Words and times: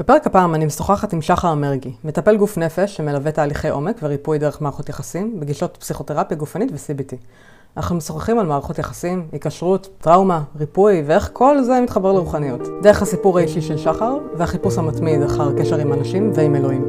בפרק 0.00 0.26
הפעם 0.26 0.54
אני 0.54 0.66
משוחחת 0.66 1.12
עם 1.12 1.22
שחר 1.22 1.52
אמרגי, 1.52 1.92
מטפל 2.04 2.36
גוף 2.36 2.58
נפש 2.58 2.96
שמלווה 2.96 3.32
תהליכי 3.32 3.68
עומק 3.68 3.96
וריפוי 4.02 4.38
דרך 4.38 4.62
מערכות 4.62 4.88
יחסים 4.88 5.40
בגישות 5.40 5.76
פסיכותרפיה 5.80 6.36
גופנית 6.36 6.70
ו-CBT. 6.72 7.16
אנחנו 7.76 7.96
משוחחים 7.96 8.38
על 8.38 8.46
מערכות 8.46 8.78
יחסים, 8.78 9.26
היקשרות, 9.32 9.88
טראומה, 9.98 10.42
ריפוי 10.56 11.02
ואיך 11.06 11.30
כל 11.32 11.62
זה 11.62 11.80
מתחבר 11.80 12.12
לרוחניות. 12.12 12.60
דרך 12.82 13.02
הסיפור 13.02 13.38
האישי 13.38 13.60
של 13.60 13.78
שחר 13.78 14.18
והחיפוש 14.36 14.78
המתמיד 14.78 15.22
אחר 15.22 15.58
קשר 15.58 15.78
עם 15.78 15.92
אנשים 15.92 16.30
ועם 16.34 16.56
אלוהים. 16.56 16.84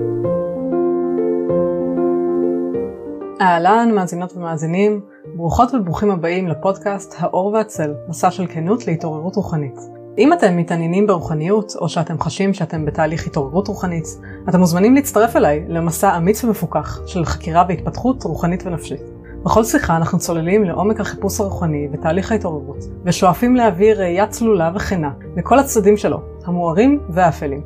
אהלן, 3.41 3.91
מאזינות 3.95 4.33
ומאזינים, 4.37 5.01
ברוכות 5.35 5.73
וברוכים 5.73 6.11
הבאים 6.11 6.47
לפודקאסט 6.47 7.15
האור 7.17 7.45
והצל, 7.45 7.93
מסע 8.07 8.31
של 8.31 8.47
כנות 8.47 8.87
להתעוררות 8.87 9.35
רוחנית. 9.35 10.00
אם 10.17 10.33
אתם 10.33 10.57
מתעניינים 10.57 11.07
ברוחניות, 11.07 11.75
או 11.81 11.89
שאתם 11.89 12.19
חשים 12.19 12.53
שאתם 12.53 12.85
בתהליך 12.85 13.27
התעוררות 13.27 13.67
רוחנית, 13.67 14.05
אתם 14.49 14.59
מוזמנים 14.59 14.95
להצטרף 14.95 15.35
אליי 15.35 15.65
למסע 15.67 16.17
אמיץ 16.17 16.43
ומפוקח 16.43 17.07
של 17.07 17.25
חקירה 17.25 17.65
והתפתחות 17.69 18.23
רוחנית 18.23 18.63
ונפשית. 18.65 19.01
בכל 19.43 19.63
שיחה 19.63 19.97
אנחנו 19.97 20.19
צוללים 20.19 20.63
לעומק 20.63 20.99
החיפוש 20.99 21.39
הרוחני 21.39 21.87
ותהליך 21.93 22.31
ההתעוררות, 22.31 22.77
ושואפים 23.03 23.55
להביא 23.55 23.93
ראייה 23.93 24.27
צלולה 24.27 24.71
וכנה 24.75 25.11
לכל 25.37 25.59
הצדדים 25.59 25.97
שלו, 25.97 26.21
המוארים 26.45 26.99
והאפלים. 27.09 27.61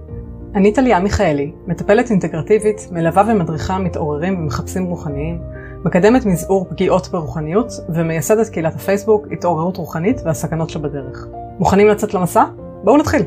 אני 0.55 0.73
טליה 0.73 0.99
מיכאלי, 0.99 1.51
מטפלת 1.67 2.09
אינטגרטיבית, 2.09 2.87
מלווה 2.91 3.23
ומדריכה 3.27 3.79
מתעוררים 3.79 4.39
ומחפשים 4.39 4.85
רוחניים, 4.85 5.41
מקדמת 5.85 6.25
מזעור 6.25 6.65
פגיעות 6.69 7.07
ברוחניות 7.11 7.71
ומייסדת 7.89 8.49
קהילת 8.49 8.75
הפייסבוק 8.75 9.27
התעוררות 9.31 9.77
רוחנית 9.77 10.21
והסכנות 10.25 10.69
שבדרך. 10.69 11.27
מוכנים 11.59 11.87
לצאת 11.87 12.13
למסע? 12.13 12.43
בואו 12.83 12.97
נתחיל. 12.97 13.21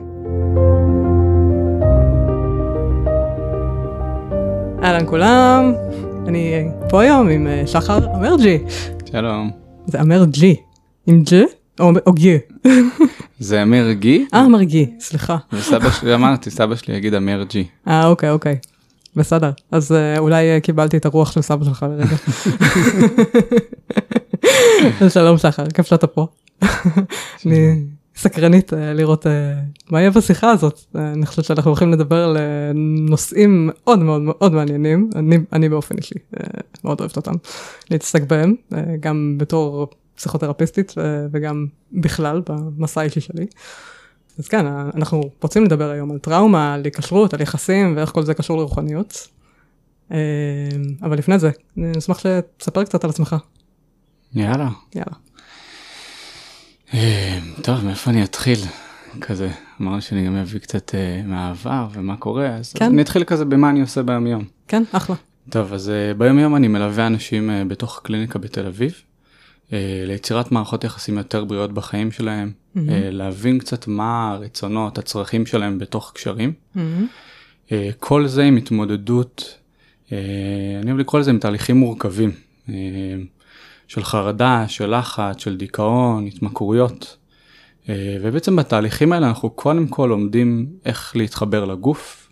אהלן 4.82 5.06
כולם, 5.06 5.72
אני 6.26 6.68
פה 6.88 7.02
היום 7.02 7.28
עם 7.28 7.46
אה, 7.46 7.62
שחר 7.66 7.98
אמרג'י. 8.14 8.58
שלום. 9.04 9.50
זה 9.86 10.00
אמרג'י, 10.00 10.56
עם 11.06 11.22
ג'ה 11.22 11.42
או, 11.80 11.90
או 12.06 12.12
גי? 12.12 12.38
זה 13.38 13.62
אמרגי? 13.62 14.26
אה, 14.34 14.46
אמרגי, 14.46 14.90
סליחה. 15.00 15.36
וסבא 15.52 15.90
שלי, 15.90 16.14
אמרתי, 16.14 16.50
סבא 16.50 16.74
שלי 16.74 16.96
יגיד 16.96 17.14
אמרג'י. 17.14 17.64
אה, 17.88 18.06
אוקיי, 18.06 18.30
אוקיי. 18.30 18.56
בסדר, 19.16 19.50
אז 19.72 19.92
uh, 19.92 20.18
אולי 20.18 20.58
uh, 20.58 20.60
קיבלתי 20.60 20.96
את 20.96 21.06
הרוח 21.06 21.32
של 21.32 21.42
סבא 21.42 21.64
שלך 21.64 21.86
לרגע. 21.90 22.16
שלום 25.14 25.38
שחר, 25.38 25.66
כיף 25.74 25.86
שאתה 25.86 26.06
פה. 26.06 26.26
אני 27.46 27.97
סקרנית 28.18 28.72
uh, 28.72 28.76
לראות 28.76 29.26
uh, 29.26 29.28
מה 29.90 30.00
יהיה 30.00 30.10
בשיחה 30.10 30.50
הזאת. 30.50 30.78
Uh, 30.78 30.98
אני 30.98 31.26
חושבת 31.26 31.44
שאנחנו 31.44 31.70
הולכים 31.70 31.92
לדבר 31.92 32.24
על 32.24 32.36
נושאים 33.10 33.70
מאוד 33.72 33.98
מאוד 33.98 34.22
מאוד 34.22 34.52
מעניינים, 34.52 35.10
אני, 35.14 35.38
אני 35.52 35.68
באופן 35.68 35.96
אישי 35.96 36.14
מאוד 36.84 37.00
אוהבת 37.00 37.16
אותם, 37.16 37.32
להתעסק 37.90 38.22
בהם, 38.22 38.54
גם 39.00 39.34
בתור 39.38 39.88
פסיכותרפיסטית 40.16 40.94
וגם 41.32 41.66
בכלל 41.92 42.42
במסע 42.48 43.00
האישי 43.00 43.20
שלי. 43.20 43.46
אז 44.38 44.48
כן, 44.48 44.66
אנחנו 44.66 45.22
רוצים 45.42 45.64
לדבר 45.64 45.90
היום 45.90 46.10
על 46.10 46.18
טראומה, 46.18 46.74
על 46.74 46.84
היקשרות, 46.84 47.34
על 47.34 47.40
יחסים 47.40 47.96
ואיך 47.96 48.10
כל 48.10 48.22
זה 48.22 48.34
קשור 48.34 48.56
לרוחניות. 48.56 49.28
אבל 51.02 51.18
לפני 51.18 51.38
זה, 51.38 51.50
אני 51.76 51.98
אשמח 51.98 52.18
שתספר 52.18 52.84
קצת 52.84 53.04
על 53.04 53.10
עצמך. 53.10 53.36
יאללה. 54.34 54.68
יאללה. 54.94 55.27
טוב, 57.62 57.84
מאיפה 57.84 58.10
אני 58.10 58.24
אתחיל? 58.24 58.58
כזה, 59.20 59.50
אמרנו 59.80 60.00
שאני 60.02 60.26
גם 60.26 60.36
אביא 60.36 60.60
קצת 60.60 60.90
uh, 60.90 61.26
מהעבר 61.26 61.88
ומה 61.92 62.16
קורה, 62.16 62.46
אז 62.46 62.72
כן. 62.72 62.84
אני 62.84 63.02
אתחיל 63.02 63.24
כזה 63.24 63.44
במה 63.44 63.70
אני 63.70 63.80
עושה 63.80 64.02
ביום 64.02 64.26
יום. 64.26 64.44
כן, 64.68 64.82
אחלה. 64.92 65.16
טוב, 65.50 65.72
אז 65.72 65.88
uh, 65.88 66.18
ביום 66.18 66.38
יום 66.38 66.56
אני 66.56 66.68
מלווה 66.68 67.06
אנשים 67.06 67.50
uh, 67.50 67.68
בתוך 67.68 68.00
קליניקה 68.04 68.38
בתל 68.38 68.66
אביב, 68.66 68.92
uh, 68.92 69.72
ליצירת 70.06 70.52
מערכות 70.52 70.84
יחסים 70.84 71.18
יותר 71.18 71.44
בריאות 71.44 71.72
בחיים 71.72 72.12
שלהם, 72.12 72.52
mm-hmm. 72.52 72.80
להבין 73.10 73.58
קצת 73.58 73.86
מה 73.86 74.32
הרצונות, 74.32 74.98
הצרכים 74.98 75.46
שלהם 75.46 75.78
בתוך 75.78 76.12
קשרים. 76.14 76.52
Mm-hmm. 76.76 77.70
כל 77.98 78.26
זה 78.26 78.42
עם 78.42 78.56
התמודדות, 78.56 79.58
אני 80.12 80.18
אוהב 80.86 80.98
לקרוא 80.98 81.20
לזה 81.20 81.30
עם 81.30 81.38
תהליכים 81.38 81.76
מורכבים, 81.76 82.30
של 83.88 84.04
חרדה, 84.04 84.64
של 84.68 84.98
לחץ, 84.98 85.40
של 85.40 85.56
דיכאון, 85.56 86.26
התמכרויות. 86.26 87.16
ובעצם 88.22 88.56
בתהליכים 88.56 89.12
האלה 89.12 89.28
אנחנו 89.28 89.50
קודם 89.50 89.88
כל 89.88 90.06
לומדים 90.10 90.66
איך 90.84 91.16
להתחבר 91.16 91.64
לגוף, 91.64 92.28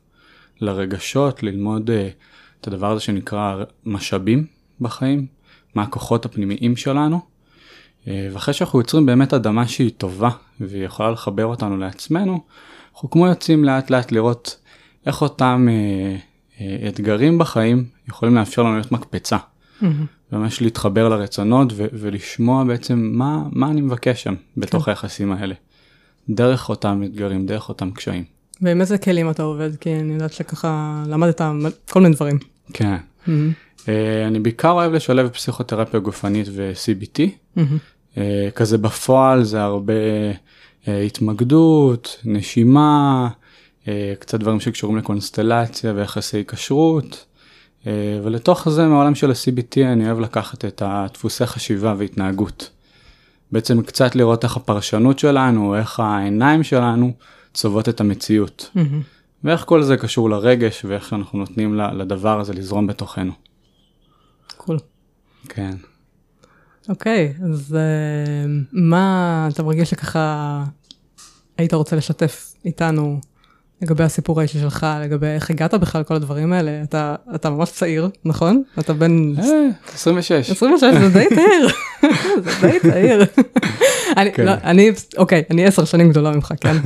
לרגשות, 0.61 1.43
ללמוד 1.43 1.91
את 2.61 2.67
הדבר 2.67 2.91
הזה 2.93 3.01
שנקרא 3.01 3.65
משאבים 3.85 4.47
בחיים, 4.81 5.27
מה 5.75 5.83
הכוחות 5.83 6.25
הפנימיים 6.25 6.77
שלנו. 6.77 7.21
ואחרי 8.07 8.55
שאנחנו 8.55 8.79
יוצרים 8.79 9.07
באמת 9.07 9.35
אדמה 9.35 9.69
שהיא 9.69 9.91
טובה 9.99 10.31
והיא 10.61 10.85
יכולה 10.85 11.11
לחבר 11.11 11.47
אותנו 11.47 11.77
לעצמנו, 11.77 12.41
אנחנו 12.93 13.11
כמו 13.11 13.27
יוצאים 13.27 13.65
לאט 13.65 13.91
לאט 13.91 14.13
לראות 14.13 14.59
איך 15.07 15.23
אותם 15.23 15.69
אה, 15.71 16.17
אה, 16.61 16.89
אתגרים 16.89 17.39
בחיים 17.39 17.85
יכולים 18.09 18.35
לאפשר 18.35 18.63
לנו 18.63 18.75
להיות 18.75 18.93
מקפצה. 18.93 19.37
Mm-hmm. 19.83 19.87
ממש 20.33 20.63
להתחבר 20.63 21.09
לרצונות 21.09 21.73
ו- 21.73 21.87
ולשמוע 21.93 22.65
בעצם 22.65 23.11
מה, 23.13 23.43
מה 23.53 23.71
אני 23.71 23.81
מבקש 23.81 24.23
שם 24.23 24.35
בתוך 24.57 24.85
כן. 24.85 24.91
היחסים 24.91 25.33
האלה. 25.33 25.55
דרך 26.29 26.69
אותם 26.69 27.03
אתגרים, 27.05 27.47
דרך 27.47 27.69
אותם 27.69 27.91
קשיים. 27.91 28.25
ועם 28.61 28.81
איזה 28.81 28.99
כלים 28.99 29.31
אתה 29.31 29.43
עובד? 29.43 29.77
כי 29.77 29.95
אני 29.95 30.13
יודעת 30.13 30.33
שככה 30.33 31.03
למדת 31.07 31.41
כל 31.91 32.01
מיני 32.01 32.15
דברים. 32.15 32.39
כן. 32.73 32.97
Mm-hmm. 32.97 33.31
Uh, 33.77 33.89
אני 34.27 34.39
בעיקר 34.39 34.71
אוהב 34.71 34.93
לשלב 34.93 35.29
פסיכותרפיה 35.29 36.01
גופנית 36.01 36.47
ו-CBT. 36.53 37.19
Mm-hmm. 37.19 37.61
אה, 38.19 38.49
כזה 38.55 38.79
בפועל 38.79 39.45
זה 39.45 39.63
הרבה 39.63 39.93
אה, 40.89 41.01
התמקדות, 41.01 42.21
נשימה, 42.25 43.29
אה, 43.89 44.15
קצת 44.19 44.41
דברים 44.41 44.61
שקשורים 44.61 44.97
לקונסטלציה 44.97 45.93
ויחסי 45.97 46.45
כשרות. 46.49 47.27
ולתוך 48.25 48.69
זה 48.69 48.87
מעולם 48.87 49.15
של 49.15 49.31
ה-CBT 49.31 49.81
אני 49.85 50.07
אוהב 50.07 50.21
לקחת 50.21 50.65
את 50.65 50.83
הדפוסי 50.85 51.47
חשיבה 51.47 51.95
והתנהגות. 51.99 52.71
בעצם 53.53 53.83
קצת 53.83 54.15
לראות 54.15 54.45
איך 54.45 54.57
הפרשנות 54.57 55.19
שלנו, 55.19 55.77
איך 55.77 56.01
העיניים 56.01 56.63
שלנו 56.63 57.13
צובעות 57.55 57.89
את 57.89 58.01
המציאות. 58.01 58.71
Mm-hmm. 58.77 58.81
ואיך 59.45 59.65
כל 59.65 59.83
זה 59.83 59.97
קשור 59.97 60.31
לרגש 60.31 60.85
ואיך 60.85 61.13
אנחנו 61.13 61.39
נותנים 61.39 61.75
לדבר 61.75 62.41
הזה 62.41 62.53
לזרום 62.53 62.87
בתוכנו. 62.87 63.33
קול. 64.57 64.77
Cool. 64.77 64.81
כן. 65.49 65.77
אוקיי, 66.89 67.35
okay, 67.39 67.45
אז 67.45 67.77
uh, 67.77 68.51
מה 68.73 69.49
אתה 69.53 69.63
מרגיש 69.63 69.91
שככה 69.91 70.65
היית 71.59 71.75
רוצה 71.75 71.97
לשתף 71.97 72.55
איתנו 72.65 73.21
לגבי 73.83 74.05
הסיפור 74.05 74.41
האישי 74.41 74.61
שלך, 74.61 74.87
לגבי 75.03 75.27
איך 75.27 75.51
הגעת 75.51 75.75
בכלל 75.75 76.01
לכל 76.01 76.15
הדברים 76.15 76.53
האלה? 76.53 76.83
אתה, 76.83 77.15
אתה 77.35 77.51
ממש 77.51 77.71
צעיר, 77.71 78.09
נכון? 78.25 78.63
אתה 78.79 78.93
בן... 78.93 79.33
26. 79.95 80.51
26, 80.51 80.85
זה 81.01 81.09
די 81.09 81.27
צעיר. 81.35 81.69
זה 82.45 82.51
די 82.69 82.81
צעיר. 82.81 83.25
אני, 84.17 84.33
כן. 84.33 84.45
לא, 84.47 84.53
אני, 84.65 84.91
אוקיי, 85.17 85.43
אני 85.51 85.65
עשר 85.65 85.85
שנים 85.85 86.11
גדולה 86.11 86.31
ממך, 86.31 86.55
כן? 86.61 86.77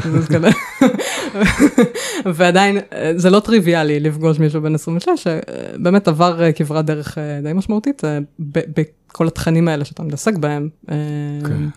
ועדיין, 2.35 2.79
זה 3.17 3.31
לא 3.31 3.41
טריוויאלי 3.41 4.01
לפגוש 4.01 4.39
מישהו 4.39 4.63
בן 4.63 4.75
26, 4.75 5.09
שבאמת 5.17 6.09
עבר 6.09 6.53
כברת 6.55 6.85
דרך 6.85 7.19
די 7.43 7.53
משמעותית 7.53 8.03
בכל 8.39 9.27
התכנים 9.27 9.69
האלה 9.69 9.85
שאתה 9.85 10.03
מתעסק 10.03 10.37
בהם. 10.37 10.69
כן. 10.87 11.69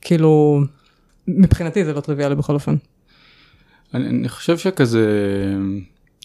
כאילו, 0.00 0.60
מבחינתי 1.28 1.84
זה 1.84 1.92
לא 1.92 2.00
טריוויאלי 2.00 2.34
בכל 2.34 2.54
אופן. 2.54 2.74
אני, 3.96 4.08
אני 4.08 4.28
חושב 4.28 4.58
שכזה, 4.58 5.06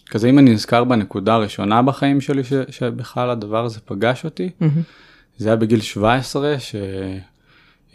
כזה 0.10 0.30
אם 0.30 0.40
אני 0.40 0.54
נזכר 0.54 0.84
בנקודה 0.84 1.34
הראשונה 1.34 1.81
בחיים 1.81 2.22
שלי 2.22 2.44
ש, 2.44 2.54
שבכלל 2.69 3.30
הדבר 3.30 3.66
הזה 3.66 3.80
פגש 3.86 4.25
אותי, 4.25 4.50
mm-hmm. 4.62 4.66
זה 5.38 5.50
היה 5.50 5.56
בגיל 5.56 5.81
17 5.81 6.56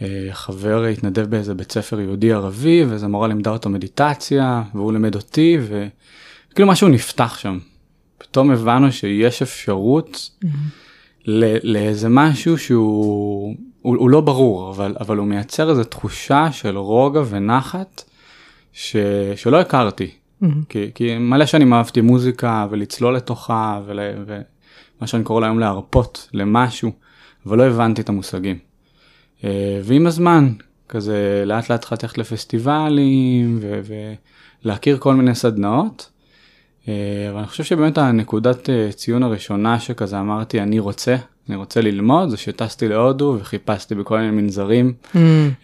שחבר 0.00 0.84
התנדב 0.84 1.26
באיזה 1.26 1.54
בית 1.54 1.72
ספר 1.72 2.00
יהודי 2.00 2.32
ערבי 2.32 2.84
ואיזה 2.84 3.08
מורה 3.08 3.28
לימדה 3.28 3.50
אותו 3.50 3.70
מדיטציה 3.70 4.62
והוא 4.74 4.92
לימד 4.92 5.14
אותי 5.14 5.58
וכאילו 5.60 6.68
משהו 6.68 6.88
נפתח 6.88 7.38
שם. 7.38 7.58
פתאום 8.18 8.50
הבנו 8.50 8.92
שיש 8.92 9.42
אפשרות 9.42 10.30
mm-hmm. 10.44 10.48
לאיזה 11.62 12.08
משהו 12.08 12.58
שהוא 12.58 13.54
הוא, 13.82 13.96
הוא 13.96 14.10
לא 14.10 14.20
ברור 14.20 14.70
אבל 14.70 14.96
אבל 15.00 15.16
הוא 15.16 15.26
מייצר 15.26 15.70
איזו 15.70 15.84
תחושה 15.84 16.52
של 16.52 16.78
רוגע 16.78 17.22
ונחת. 17.28 18.02
ש... 18.76 18.96
שלא 19.36 19.60
הכרתי. 19.60 20.10
Mm-hmm. 20.10 20.46
כי, 20.68 20.90
כי 20.94 21.18
מלא 21.18 21.46
שנים 21.46 21.72
אהבתי 21.72 22.00
מוזיקה 22.00 22.66
ולצלול 22.70 23.16
לתוכה 23.16 23.80
ול... 23.86 24.00
ומה 24.26 25.06
שאני 25.06 25.24
קורא 25.24 25.40
להיום 25.40 25.58
להרפות 25.58 26.28
למשהו, 26.32 26.92
אבל 27.46 27.58
לא 27.58 27.62
הבנתי 27.62 28.02
את 28.02 28.08
המושגים. 28.08 28.58
אה, 29.44 29.80
ועם 29.84 30.06
הזמן, 30.06 30.52
כזה 30.88 31.42
לאט 31.46 31.70
לאט 31.70 31.80
התחלתי 31.80 32.06
ללכת 32.06 32.18
לפסטיבלים 32.18 33.58
ו... 33.62 34.14
להכיר 34.62 34.98
כל 34.98 35.14
מיני 35.14 35.34
סדנאות. 35.34 36.10
אה, 36.88 37.26
אבל 37.30 37.38
אני 37.38 37.46
חושב 37.46 37.64
שבאמת 37.64 37.98
הנקודת 37.98 38.70
אה, 38.70 38.92
ציון 38.92 39.22
הראשונה 39.22 39.80
שכזה 39.80 40.20
אמרתי 40.20 40.60
אני 40.60 40.78
רוצה, 40.78 41.16
אני 41.48 41.56
רוצה 41.56 41.80
ללמוד, 41.80 42.28
זה 42.30 42.36
שטסתי 42.36 42.88
להודו 42.88 43.36
וחיפשתי 43.40 43.94
בכל 43.94 44.18
מיני 44.18 44.30
מנזרים, 44.30 44.92
Mm, 45.14 45.16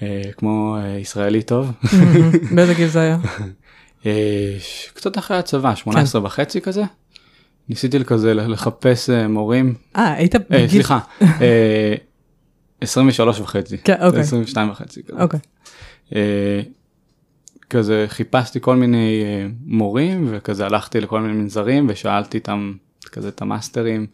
אה, 0.02 0.22
כמו 0.36 0.76
אה, 0.80 0.98
ישראלי 0.98 1.42
טוב. 1.42 1.70
mhm. 1.84 1.88
באיזה 2.54 2.74
גיל 2.74 2.88
זה 2.88 3.00
היה? 3.00 3.18
אה, 4.06 4.56
קצת 4.94 5.18
אחרי 5.18 5.36
הצבא, 5.36 5.74
18 5.74 6.24
וחצי 6.24 6.60
כזה. 6.60 6.82
ניסיתי 7.68 8.04
כזה 8.04 8.34
לחפש 8.34 9.10
אה, 9.10 9.28
מורים, 9.28 9.74
אה, 9.96 10.12
היית 10.12 10.34
אה, 10.34 10.40
בגיל... 10.50 10.68
סליחה, 10.68 10.98
אה, 11.22 11.94
23 12.80 13.40
וחצי, 13.40 13.78
כן, 13.78 13.96
אוקיי. 14.02 14.20
22 14.20 14.70
וחצי 14.70 15.02
כזה. 15.02 15.22
אוקיי. 15.22 15.40
אה, 16.14 16.60
כזה 17.70 18.04
חיפשתי 18.08 18.58
כל 18.60 18.76
מיני 18.76 19.22
אה, 19.24 19.46
מורים 19.64 20.26
וכזה 20.30 20.66
הלכתי 20.66 21.00
לכל 21.00 21.20
מיני 21.20 21.34
מנזרים 21.34 21.86
ושאלתי 21.88 22.38
אותם 22.38 22.72
כזה 23.12 23.28
את 23.28 23.42
המאסטרים. 23.42 24.06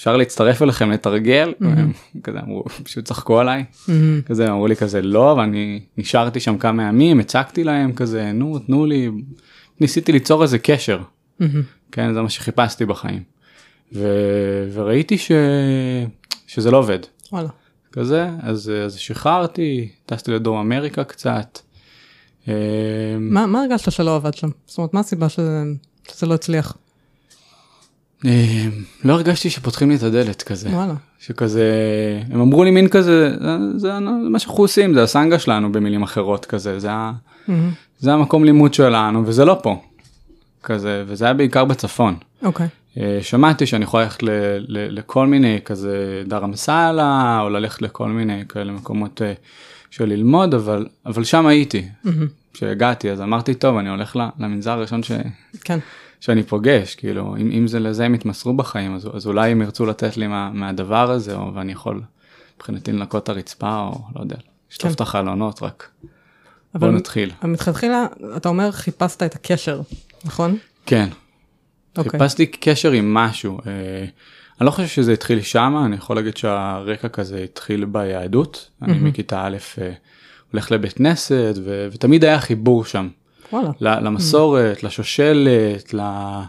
אפשר 0.00 0.16
להצטרף 0.16 0.62
אליכם 0.62 0.90
לתרגל? 0.90 1.52
והם 1.60 1.92
כזה 2.22 2.38
אמרו, 2.40 2.64
פשוט 2.82 3.04
צחקו 3.04 3.40
עליי. 3.40 3.64
מהמם. 3.88 4.20
כזה 4.26 4.50
אמרו 4.50 4.66
לי 4.66 4.76
כזה 4.76 5.02
לא 5.02 5.34
ואני 5.38 5.80
נשארתי 5.98 6.40
שם 6.40 6.58
כמה 6.58 6.82
ימים 6.82 7.20
הצגתי 7.20 7.64
להם 7.64 7.92
כזה 7.92 8.32
נו 8.32 8.58
תנו 8.58 8.86
לי 8.86 9.10
ניסיתי 9.80 10.12
ליצור 10.12 10.42
איזה 10.42 10.58
קשר 10.58 11.00
מהמם. 11.40 11.62
כן 11.92 12.14
זה 12.14 12.22
מה 12.22 12.30
שחיפשתי 12.30 12.84
בחיים 12.84 13.22
ו... 13.92 14.08
וראיתי 14.72 15.18
ש... 15.18 15.32
שזה 16.46 16.70
לא 16.70 16.76
עובד 16.76 16.98
וואלה. 17.32 17.48
כזה 17.92 18.28
אז, 18.42 18.72
אז 18.84 18.94
שחררתי 18.94 19.88
טסתי 20.06 20.30
לדרום 20.30 20.58
אמריקה 20.58 21.04
קצת. 21.04 21.58
מה 22.46 23.46
מה 23.46 23.60
הרגשת 23.62 23.92
שלא 23.92 24.16
עבד 24.16 24.34
שם? 24.34 24.48
זאת 24.66 24.78
אומרת, 24.78 24.94
מה 24.94 25.00
הסיבה 25.00 25.28
שזה 25.28 25.62
שזה 26.08 26.26
לא 26.26 26.34
הצליח? 26.34 26.76
אה, 28.26 28.66
לא 29.04 29.12
הרגשתי 29.12 29.50
שפותחים 29.50 29.90
לי 29.90 29.96
את 29.96 30.02
הדלת 30.02 30.42
כזה 30.42 30.68
וואלה. 30.68 30.94
שכזה 31.18 31.64
הם 32.30 32.40
אמרו 32.40 32.64
לי 32.64 32.70
מין 32.70 32.88
כזה 32.88 33.30
זה, 33.40 33.56
זה 33.76 33.98
מה 34.30 34.38
שאנחנו 34.38 34.64
עושים 34.64 34.94
זה 34.94 35.02
הסנגה 35.02 35.38
שלנו 35.38 35.72
במילים 35.72 36.02
אחרות 36.02 36.46
כזה 36.46 36.78
זה, 36.78 36.90
מהמם. 37.48 37.70
זה 37.98 38.12
המקום 38.12 38.44
לימוד 38.44 38.74
שלנו 38.74 39.26
וזה 39.26 39.44
לא 39.44 39.58
פה. 39.62 39.82
כזה 40.62 41.04
וזה 41.06 41.24
היה 41.24 41.34
בעיקר 41.34 41.64
בצפון. 41.64 42.16
אוקיי. 42.42 42.68
אה, 42.98 43.18
שמעתי 43.22 43.66
שאני 43.66 43.84
יכול 43.84 44.02
ללכת 44.02 44.22
ל, 44.22 44.30
ל, 44.58 44.98
לכל 44.98 45.26
מיני 45.26 45.58
כזה 45.64 46.22
דרמסלה 46.26 47.40
או 47.42 47.48
ללכת 47.48 47.82
לכל 47.82 48.08
מיני 48.08 48.42
כאלה 48.48 48.72
מקומות 48.72 49.22
אה, 49.22 49.32
של 49.90 50.04
ללמוד 50.04 50.54
אבל 50.54 50.86
אבל 51.06 51.24
שם 51.24 51.46
הייתי 51.46 51.88
מהמם. 52.04 52.26
כשהגעתי 52.52 53.10
אז 53.10 53.20
אמרתי 53.20 53.54
טוב 53.54 53.76
אני 53.76 53.88
הולך 53.88 54.16
למנזר 54.38 54.70
הראשון 54.70 55.02
ש, 55.02 55.12
כן. 55.64 55.78
שאני 56.20 56.42
פוגש 56.42 56.94
כאילו 56.94 57.36
אם, 57.36 57.50
אם 57.52 57.66
זה 57.66 57.80
לזה 57.80 58.04
הם 58.04 58.14
יתמסרו 58.14 58.54
בחיים 58.54 58.94
אז, 58.94 59.08
אז 59.14 59.26
אולי 59.26 59.50
הם 59.50 59.62
ירצו 59.62 59.86
לתת 59.86 60.16
לי 60.16 60.26
מה, 60.26 60.50
מהדבר 60.54 61.10
הזה 61.10 61.34
או 61.34 61.54
ואני 61.54 61.72
יכול 61.72 62.02
מבחינתי 62.56 62.92
לנקות 62.92 63.22
את 63.22 63.28
הרצפה 63.28 63.80
או 63.80 64.00
לא 64.16 64.20
יודע 64.20 64.36
לשטוף 64.70 64.88
כן. 64.88 64.94
את 64.94 65.00
החלונות 65.00 65.62
רק 65.62 65.90
אבל 66.74 66.90
בוא 66.90 66.98
נתחיל 66.98 67.30
אבל 67.42 67.50
מלכתחילה, 67.50 68.06
אתה 68.36 68.48
אומר 68.48 68.70
חיפשת 68.70 69.22
את 69.22 69.34
הקשר, 69.34 69.80
נכון? 70.24 70.56
כן 70.86 71.08
אוקיי. 71.98 72.10
חיפשתי 72.10 72.46
קשר 72.46 72.90
עם 72.90 73.14
משהו. 73.14 73.58
אה, 73.66 74.04
אני 74.60 74.66
לא 74.66 74.70
חושב 74.70 74.88
שזה 74.88 75.12
התחיל 75.12 75.40
שם, 75.40 75.82
אני 75.86 75.96
יכול 75.96 76.16
להגיד 76.16 76.36
שהרקע 76.36 77.08
כזה 77.08 77.42
התחיל 77.44 77.84
ביהדות. 77.84 78.70
אני 78.82 78.98
מכיתה 78.98 79.46
א' 79.46 79.56
אה, 79.78 79.92
הולך 80.52 80.72
לבית 80.72 80.92
כנסת 80.92 81.54
ו- 81.64 81.88
ותמיד 81.92 82.24
היה 82.24 82.40
חיבור 82.40 82.84
שם. 82.84 83.08
וואלה. 83.52 83.70
למסורת, 84.00 84.82
לשושלת, 84.82 85.94
ל- 85.94 86.40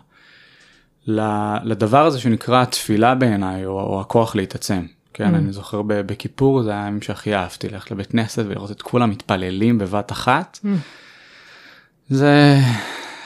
ל- 1.07 1.57
לדבר 1.63 2.05
הזה 2.05 2.19
שנקרא 2.19 2.65
תפילה 2.65 3.15
בעיניי, 3.15 3.65
או, 3.65 3.71
או 3.79 4.01
הכוח 4.01 4.35
להתעצם. 4.35 4.85
כן, 5.13 5.35
אני 5.35 5.53
זוכר 5.53 5.81
ב- 5.81 5.93
בכיפור 5.93 6.63
זה 6.63 6.71
היה 6.71 6.83
הימים 6.85 7.01
שהכי 7.01 7.35
אהבתי, 7.35 7.69
ללכת 7.69 7.91
לבית 7.91 8.07
כנסת 8.07 8.43
ולראות 8.47 8.71
את 8.71 8.81
כולם 8.81 9.09
מתפללים 9.09 9.77
בבת 9.77 10.11
אחת. 10.11 10.59
זה, 12.09 12.57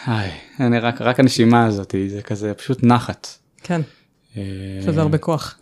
איי, 0.07 0.31
אני 0.60 0.80
רק, 0.80 1.01
רק 1.01 1.19
הנשימה 1.19 1.66
הזאת, 1.66 1.95
זה 2.07 2.21
כזה 2.21 2.54
פשוט 2.54 2.83
נחת. 2.83 3.28
כן. 3.63 3.81
אה, 4.38 4.42
יש 4.81 4.88
לזה 4.88 5.01
הרבה 5.01 5.18
כוח. 5.18 5.60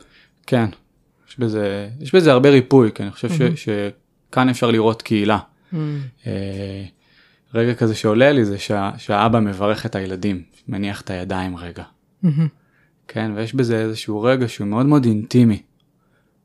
כן, 0.48 0.70
יש 1.30 1.40
בזה, 1.40 1.90
יש 2.02 2.16
בזה 2.16 2.32
הרבה 2.32 2.50
ריפוי, 2.50 2.92
כי 2.96 3.04
אני 3.04 3.12
חושב 3.12 3.30
ש, 3.30 3.42
שכאן 3.56 4.50
אפשר 4.50 4.72
לראות 4.72 5.02
קהילה. 5.02 5.40
מהמם. 5.72 6.00
אה, 6.28 6.84
רגע 7.54 7.74
כזה 7.74 7.96
שעולה 7.96 8.32
לי 8.32 8.46
זה 8.46 8.58
שה, 8.58 8.92
שהאבא 8.98 9.40
מברך 9.40 9.86
את 9.86 9.96
הילדים, 9.96 10.42
מניח 10.68 11.02
את 11.02 11.10
הידיים 11.10 11.58
רגע. 11.58 11.84
מהמם. 12.24 12.48
כן, 13.08 13.32
ויש 13.36 13.56
בזה 13.56 13.82
איזשהו 13.82 14.22
רגע 14.22 14.48
שהוא 14.48 14.68
מאוד 14.68 14.86
מאוד 14.86 15.06
אינטימי. 15.06 15.62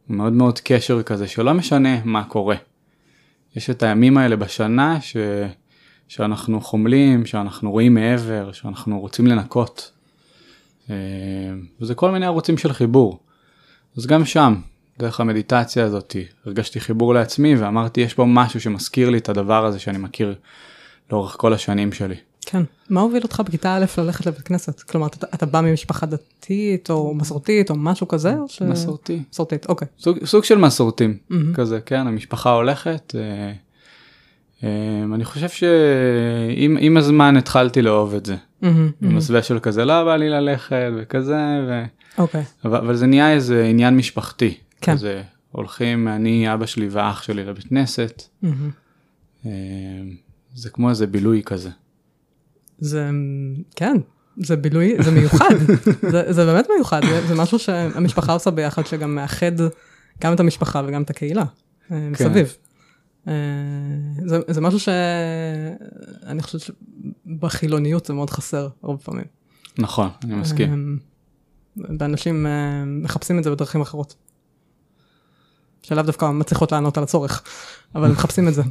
מאוד 0.08 0.32
מאוד 0.32 0.60
קשר 0.60 1.02
כזה 1.02 1.26
שלא 1.26 1.54
משנה 1.54 2.04
מה 2.04 2.24
קורה. 2.24 2.56
יש 3.56 3.70
את 3.70 3.82
הימים 3.82 4.18
האלה 4.18 4.36
בשנה 4.36 5.00
ש... 5.00 5.16
שאנחנו 6.08 6.60
חומלים, 6.60 7.26
שאנחנו 7.26 7.70
רואים 7.70 7.94
מעבר, 7.94 8.52
שאנחנו 8.52 9.00
רוצים 9.00 9.26
לנקות. 9.26 9.92
אה, 10.90 10.94
וזה 11.80 11.94
כל 11.94 12.10
מיני 12.10 12.26
ערוצים 12.26 12.58
של 12.58 12.72
חיבור. 12.72 13.20
אז 13.96 14.06
גם 14.06 14.24
שם, 14.24 14.54
דרך 14.98 15.20
המדיטציה 15.20 15.84
הזאת, 15.84 16.16
הרגשתי 16.46 16.80
חיבור 16.80 17.14
לעצמי 17.14 17.56
ואמרתי 17.56 18.00
יש 18.00 18.14
פה 18.14 18.24
משהו 18.24 18.60
שמזכיר 18.60 19.10
לי 19.10 19.18
את 19.18 19.28
הדבר 19.28 19.66
הזה 19.66 19.78
שאני 19.78 19.98
מכיר 19.98 20.34
לאורך 21.12 21.36
כל 21.38 21.52
השנים 21.52 21.92
שלי. 21.92 22.16
כן. 22.50 22.62
מה 22.90 23.00
הוביל 23.00 23.22
אותך 23.22 23.42
בכיתה 23.46 23.76
א' 23.76 23.84
ללכת 23.98 24.26
לבית 24.26 24.42
כנסת? 24.42 24.80
כלומר, 24.80 25.06
אתה, 25.06 25.26
אתה 25.34 25.46
בא 25.46 25.60
ממשפחה 25.60 26.06
דתית 26.06 26.90
או 26.90 27.14
מסורתית 27.14 27.70
או 27.70 27.74
משהו 27.76 28.08
כזה? 28.08 28.34
או 28.38 28.48
ש... 28.48 28.62
מסורתי. 28.62 29.22
מסורתית, 29.30 29.66
אוקיי. 29.66 29.88
סוג, 29.98 30.24
סוג 30.24 30.44
של 30.44 30.58
מסורתים 30.58 31.16
מהמם. 31.28 31.54
כזה 31.54 31.80
כן 31.80 32.06
המשפחה 32.06 32.50
הולכת 32.50 33.14
אה, 33.18 33.52
אה, 34.64 35.04
אני 35.14 35.24
חושב 35.24 35.48
שעם 35.48 36.76
עם 36.80 36.96
הזמן 36.96 37.36
התחלתי 37.36 37.82
לאהוב 37.82 38.14
את 38.14 38.26
זה 38.26 38.36
מהמם. 38.62 38.90
במסווה 39.00 39.42
של 39.42 39.58
כזה 39.58 39.84
לא 39.84 40.04
בא 40.04 40.16
לי 40.16 40.28
ללכת 40.28 40.90
וכזה 40.96 41.64
ו... 41.68 41.82
אוקיי. 42.18 42.44
אבל, 42.64 42.78
אבל 42.78 42.96
זה 42.96 43.06
נהיה 43.06 43.32
איזה 43.32 43.64
עניין 43.64 43.96
משפחתי 43.96 44.54
כן. 44.80 44.92
כזה 44.92 45.22
הולכים 45.52 46.08
אני 46.08 46.54
אבא 46.54 46.66
שלי 46.66 46.88
ואח 46.90 47.22
שלי 47.22 47.44
לבית 47.44 47.68
כנסת 47.68 48.22
מהמם. 48.42 48.70
אה, 49.46 49.50
זה 50.58 50.70
כמו 50.70 50.90
איזה 50.90 51.06
בילוי 51.06 51.42
כזה 51.44 51.70
זה, 52.78 53.10
כן, 53.76 53.96
זה 54.36 54.56
בילוי, 54.56 55.02
זה 55.02 55.10
מיוחד, 55.10 55.54
זה, 56.12 56.32
זה 56.32 56.44
באמת 56.44 56.66
מיוחד, 56.76 57.00
זה, 57.04 57.26
זה 57.26 57.34
משהו 57.34 57.58
שהמשפחה 57.58 58.32
עושה 58.32 58.50
ביחד, 58.50 58.86
שגם 58.86 59.14
מאחד 59.14 59.52
גם 60.20 60.32
את 60.32 60.40
המשפחה 60.40 60.82
וגם 60.86 61.02
את 61.02 61.10
הקהילה 61.10 61.44
אה, 61.92 62.08
מסביב. 62.10 62.56
אה, 63.28 63.32
זה, 64.26 64.38
זה 64.48 64.60
משהו 64.60 64.80
שאני 64.80 66.42
חושבת 66.42 66.60
שבחילוניות 66.60 68.06
זה 68.06 68.14
מאוד 68.14 68.30
חסר 68.30 68.68
הרבה 68.82 68.98
פעמים. 68.98 69.24
נכון 69.78 70.08
אני 70.24 70.34
מסכים 70.34 70.98
אה, 71.78 71.84
ואנשים 71.98 72.46
מחפשים 73.02 73.38
את 73.38 73.44
זה 73.44 73.50
בדרכים 73.50 73.80
אחרות. 73.80 74.14
שלאו 75.82 76.02
דווקא 76.02 76.30
מצליחות 76.30 76.72
לענות 76.72 76.96
על 76.96 77.02
הצורך, 77.02 77.42
אבל 77.94 78.12
מחפשים 78.12 78.48
את 78.48 78.54
זה. 78.54 78.62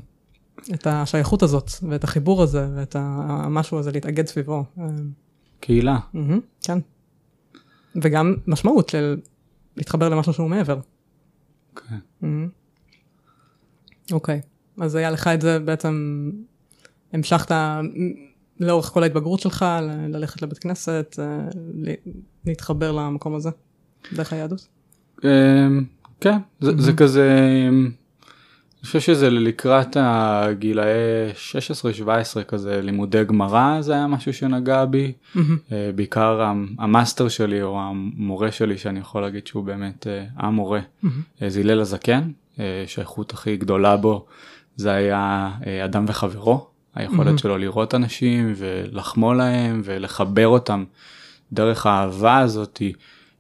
את 0.74 0.88
השייכות 0.88 1.44
הזאת, 1.44 1.72
ואת 1.90 2.04
החיבור 2.04 2.44
הזה, 2.44 2.68
ואת 2.76 2.96
המשהו 3.00 3.80
הזה 3.80 3.92
להתאגד 3.92 4.28
סביבו. 4.28 4.64
קהילה 5.60 6.00
מהמם, 6.14 6.40
כן. 6.62 6.78
וגם 7.96 8.36
משמעות 8.48 8.90
של 8.90 9.18
להתחבר 9.78 10.10
למשהו 10.10 10.34
שהוא 10.34 10.50
מעבר. 10.50 10.80
כן. 11.76 11.96
מהמם. 12.22 12.50
אוקיי, 14.12 14.42
אז 14.80 14.96
היה 14.96 15.12
לך 15.12 15.28
את 15.28 15.42
זה 15.42 15.60
בעצם, 15.60 16.30
המשכת 17.14 17.56
לאורך 18.60 18.86
כל 18.86 19.04
ההתבגרות 19.04 19.40
שלך, 19.40 19.66
ל- 19.82 20.16
ללכת 20.16 20.42
לבית 20.42 20.58
כנסת, 20.58 21.16
אה, 21.20 21.48
ל- 21.74 21.94
להתחבר 22.46 22.92
למקום 22.92 23.36
הזה, 23.36 23.50
דרך 24.14 24.34
היהדות? 24.34 24.68
אמ, 25.24 25.30
כן, 26.22 26.38
זה, 26.62 26.72
זה 26.78 26.94
כזה, 26.94 27.40
אמ, 27.70 27.92
חושב 28.88 29.00
שזה 29.00 29.30
לקראת 29.30 29.98
הגילאי 30.00 30.86
16-17 32.40 32.44
כזה 32.44 32.82
לימודי 32.82 33.24
גמרא 33.24 33.82
זה 33.82 33.94
היה 33.94 34.08
משהו 34.08 34.34
שנגע 34.34 34.86
בי, 34.86 35.12
אה, 35.72 35.90
בעיקר 35.96 36.42
המ- 36.42 36.68
המאסטר 36.80 37.28
שלי 37.28 37.62
או 37.62 37.80
המורה 37.82 38.52
שלי 38.52 38.78
שאני 38.78 39.00
יכול 39.00 39.22
להגיד 39.22 39.48
שהוא 39.48 39.64
באמת 39.64 40.08
אה, 40.08 40.24
המורה. 40.38 40.80
אה, 41.42 41.50
זה 41.50 41.60
הלל 41.60 41.80
הזקן, 41.82 42.22
שהאיכות 42.88 43.34
הכי 43.34 43.58
גדולה 43.58 43.98
בו 43.98 44.26
זה 44.76 44.92
היה 44.92 45.50
אדם 45.86 46.06
וחברו, 46.08 46.68
היכולת 46.96 47.40
שלו 47.40 47.58
לראות 47.58 47.96
אנשים 47.96 48.54
ולחמול 48.56 49.38
להם 49.38 49.82
ולחבר 49.84 50.48
אותם. 50.48 50.84
דרך 51.54 51.86
האהבה 51.86 52.38
הזאתי. 52.40 52.94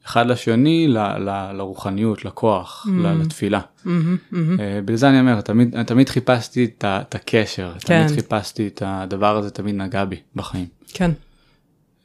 אחד 0.08 0.28
לשני 0.28 0.88
ל, 0.88 0.98
ל, 0.98 1.52
לרוחניות 1.54 2.26
לכוח 2.26 2.86
Mm. 2.88 2.90
ל- 3.02 3.22
לתפילה. 3.22 3.60
מהמם, 3.86 4.18
מהמם. 4.32 4.60
אה, 4.60 4.80
בגלל 4.86 4.98
זה 4.98 5.10
אני 5.10 5.20
אומר 5.20 5.42
תמיד 5.42 5.84
תמיד 5.84 6.10
חיפשתי 6.10 6.66
את, 6.66 6.86
את 6.88 7.16
הקשר 7.16 7.74
כן. 7.80 8.08
תמיד 8.08 8.20
חיפשתי 8.22 8.68
את 8.68 8.82
הדבר 8.86 9.38
הזה 9.38 9.50
תמיד 9.50 9.76
נגע 9.76 10.06
בי 10.06 10.16
בחיים. 10.36 10.66
כן, 10.88 11.12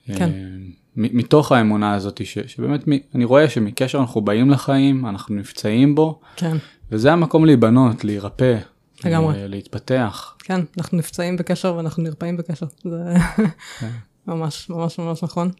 כן. 0.07 0.23
אה, 0.23 0.29
מ- 0.97 1.17
מתוך 1.19 1.53
האמונה 1.53 1.95
הזאת 1.95 2.27
ש, 2.27 2.39
שבאמת 2.47 2.89
מ- 2.89 2.99
אני 3.15 3.25
רואה 3.25 3.49
שמקשר 3.51 3.99
אנחנו 4.01 4.21
באים 4.21 4.51
לחיים 4.51 5.07
אנחנו 5.07 5.35
נפצעים 5.35 5.95
בו 5.95 6.21
כן, 6.37 6.57
וזה 6.91 7.13
המקום 7.13 7.45
להיבנות 7.45 8.05
להירפא. 8.05 8.59
לגמרי. 9.05 9.35
אה, 9.43 9.47
להתפתח. 9.47 10.35
כן, 10.39 10.61
אנחנו 10.79 10.99
נפצעים 10.99 11.37
בקשר 11.37 11.75
ואנחנו 11.77 12.03
נרפאים 12.03 12.37
בקשר. 12.37 12.67
זה 12.85 13.15
כן. 13.81 13.89
ממש 14.27 14.71
ממש 14.71 14.99
ממש 14.99 15.23
נכון. 15.25 15.51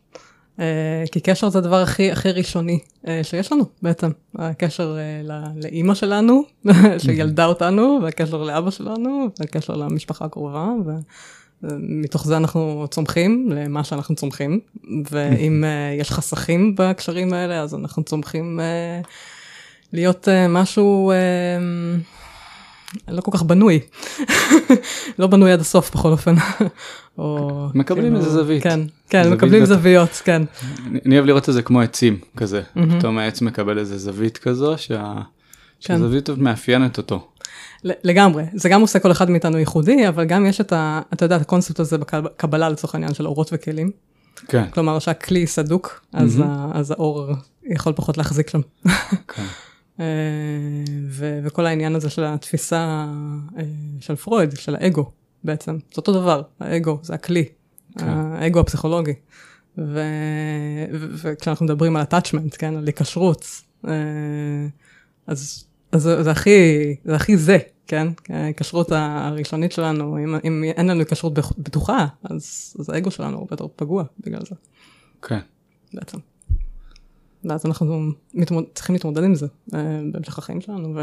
אה, 0.61 1.05
כי 1.13 1.21
קשר 1.21 1.49
זה 1.49 1.59
הדבר 1.59 1.83
הכי 1.83 2.13
הכי 2.13 2.31
ראשוני 2.31 2.79
אה, 3.09 3.25
שיש 3.25 3.53
לנו 3.53 3.65
בעצם. 3.83 4.11
הקשר 4.39 4.99
אה, 4.99 5.43
לאימא 5.57 5.95
שלנו, 5.95 6.43
שילדה 7.05 7.47
אותנו, 7.47 7.99
והקשר 8.03 8.43
לאבא 8.43 8.71
שלנו, 8.71 9.29
והקשר 9.41 9.77
למשפחה 9.77 10.25
הקרובה, 10.25 10.69
ומתוך 11.63 12.27
זה 12.27 12.37
אנחנו 12.37 12.87
צומחים 12.91 13.49
למה 13.53 13.85
שאנחנו 13.85 14.15
צומחים, 14.15 14.61
ואם 15.11 15.65
יש 15.99 16.11
חסכים 16.11 16.75
בקשרים 16.79 17.33
האלה, 17.33 17.61
אז 17.61 17.75
אנחנו 17.75 18.03
צומחים 18.05 18.61
להיות 19.93 20.29
משהו... 20.49 21.13
לא 23.09 23.21
כל 23.21 23.31
כך 23.33 23.43
בנוי, 23.43 23.81
לא 25.19 25.27
בנוי 25.27 25.53
עד 25.53 25.61
הסוף 25.61 25.95
בכל 25.95 26.09
אופן. 26.09 26.35
או, 27.19 27.69
מקבלים 27.75 28.05
כאילו, 28.05 28.19
איזה 28.19 28.31
זווית. 28.31 28.63
כן, 28.63 28.81
כן, 29.09 29.31
מקבלים 29.33 29.65
זוויות, 29.65 30.23
כן. 30.25 30.43
אני 31.07 31.17
אוהב 31.17 31.27
לראות 31.27 31.49
את 31.49 31.55
זה 31.55 31.63
כמו 31.63 31.81
עצים 31.81 32.19
כזה. 32.37 32.63
פתאום 32.99 33.19
העץ 33.19 33.43
מקבל 33.43 33.79
איזה 33.79 33.99
זווית 33.99 34.39
כזו. 34.39 34.75
כן. 34.87 34.95
שהזווית 35.81 36.31
מאפיינת 36.31 36.99
אותו. 36.99 37.29
לגמרי, 37.85 38.45
זה 38.55 38.69
גם 38.69 38.81
עושה 38.81 38.99
כל 38.99 39.13
אחד 39.13 39.31
מאיתנו 39.31 39.59
ייחודי, 39.59 40.09
אבל 40.09 40.25
גם 40.25 40.47
יש 40.47 40.61
את 40.61 40.73
ה... 40.73 41.01
אתה 41.13 41.25
יודע, 41.25 41.37
את 41.37 41.41
הקונספט 41.41 41.81
הזה 41.81 41.99
בקבלה 41.99 42.69
לצורך 42.69 42.95
העניין 42.95 43.15
של 43.15 43.27
אורות 43.27 43.51
וכלים. 43.53 43.91
כן. 44.49 44.71
כלומר 44.71 44.99
שהכלי 44.99 45.47
סדוק, 45.47 46.05
אז 46.13 46.91
האור 46.91 47.31
יכול 47.65 47.93
פחות 47.93 48.19
להחזיק 48.19 48.51
שם. 48.51 48.61
כן. 49.29 49.45
אה, 50.01 50.05
ו- 51.09 51.41
וכל 51.45 51.67
העניין 51.67 51.95
הזה 51.95 52.11
של 52.11 52.25
התפיסה 52.25 53.07
אה, 53.59 53.63
של 54.01 54.17
פרויד, 54.17 54.57
של 54.57 54.75
האגו 54.75 55.11
בעצם, 55.45 55.79
זה 55.79 55.97
אותו 55.97 56.13
דבר, 56.13 56.43
האגו 56.61 56.99
זה 57.03 57.15
הכלי, 57.15 57.45
כן. 57.99 58.09
האגו 58.09 58.61
הפסיכולוגי. 58.61 59.15
ו- 59.79 60.85
ו- 60.93 61.09
וכשאנחנו 61.23 61.67
מדברים 61.67 61.97
על 61.97 62.03
attachment, 62.03 62.57
כן, 62.59 62.77
על 62.77 62.87
היקשרות, 62.87 63.47
אה, 63.89 63.93
אז, 65.27 65.65
אז 65.93 66.03
זה, 66.03 66.23
זה, 66.23 66.31
הכי, 66.31 66.95
זה 67.05 67.15
הכי 67.15 67.37
זה, 67.37 67.59
כן, 67.87 68.09
ההיקשרות 68.29 68.93
הראשונית 68.93 69.73
שלנו, 69.73 70.19
אם, 70.19 70.35
אם 70.45 70.65
אין 70.65 70.87
לנו 70.87 71.01
היקשרות 71.01 71.33
בטוחה, 71.59 72.07
אז, 72.23 72.75
אז 72.79 72.91
האגו 72.91 73.11
שלנו 73.11 73.39
הרבה 73.39 73.49
יותר 73.51 73.67
פגוע 73.77 74.05
בגלל 74.21 74.43
זה. 74.49 74.55
כן. 75.23 75.39
בעצם. 75.95 76.19
ואז 77.45 77.67
אנחנו 77.67 78.11
מתמוד... 78.35 78.65
צריכים 78.75 78.95
להתמודד 78.95 79.25
עם 79.25 79.35
זה 79.35 79.47
אה, 79.75 80.01
בהמשך 80.13 80.39
החיים 80.39 80.61
שלנו, 80.61 80.95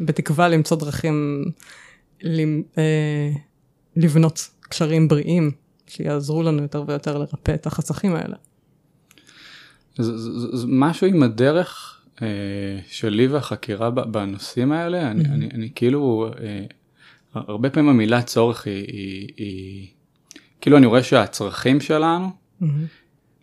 ובתקווה 0.00 0.48
למצוא 0.48 0.76
דרכים 0.76 1.44
למ... 2.22 2.62
אה, 2.78 3.30
לבנות 3.96 4.48
קשרים 4.60 5.08
בריאים, 5.08 5.50
שיעזרו 5.86 6.42
לנו 6.42 6.62
יותר 6.62 6.84
ויותר 6.86 7.18
לרפא 7.18 7.54
את 7.54 7.66
החסכים 7.66 8.14
האלה. 8.14 8.36
זה, 9.98 10.18
זה, 10.18 10.56
זה 10.56 10.66
משהו 10.68 11.06
עם 11.06 11.22
הדרך 11.22 12.00
אה, 12.22 12.26
שלי 12.88 13.26
והחקירה 13.26 13.90
בנושאים 13.90 14.72
האלה, 14.72 15.10
אני, 15.10 15.24
אני, 15.24 15.48
אני 15.54 15.70
כאילו, 15.74 16.30
אה, 16.40 16.64
הרבה 17.34 17.70
פעמים 17.70 17.90
המילה 17.90 18.22
צורך 18.22 18.66
היא, 18.66 18.86
היא, 18.88 19.28
היא, 19.36 19.86
כאילו 20.60 20.76
אני 20.76 20.86
רואה 20.86 21.02
שהצרכים 21.02 21.80
שלנו, 21.80 22.30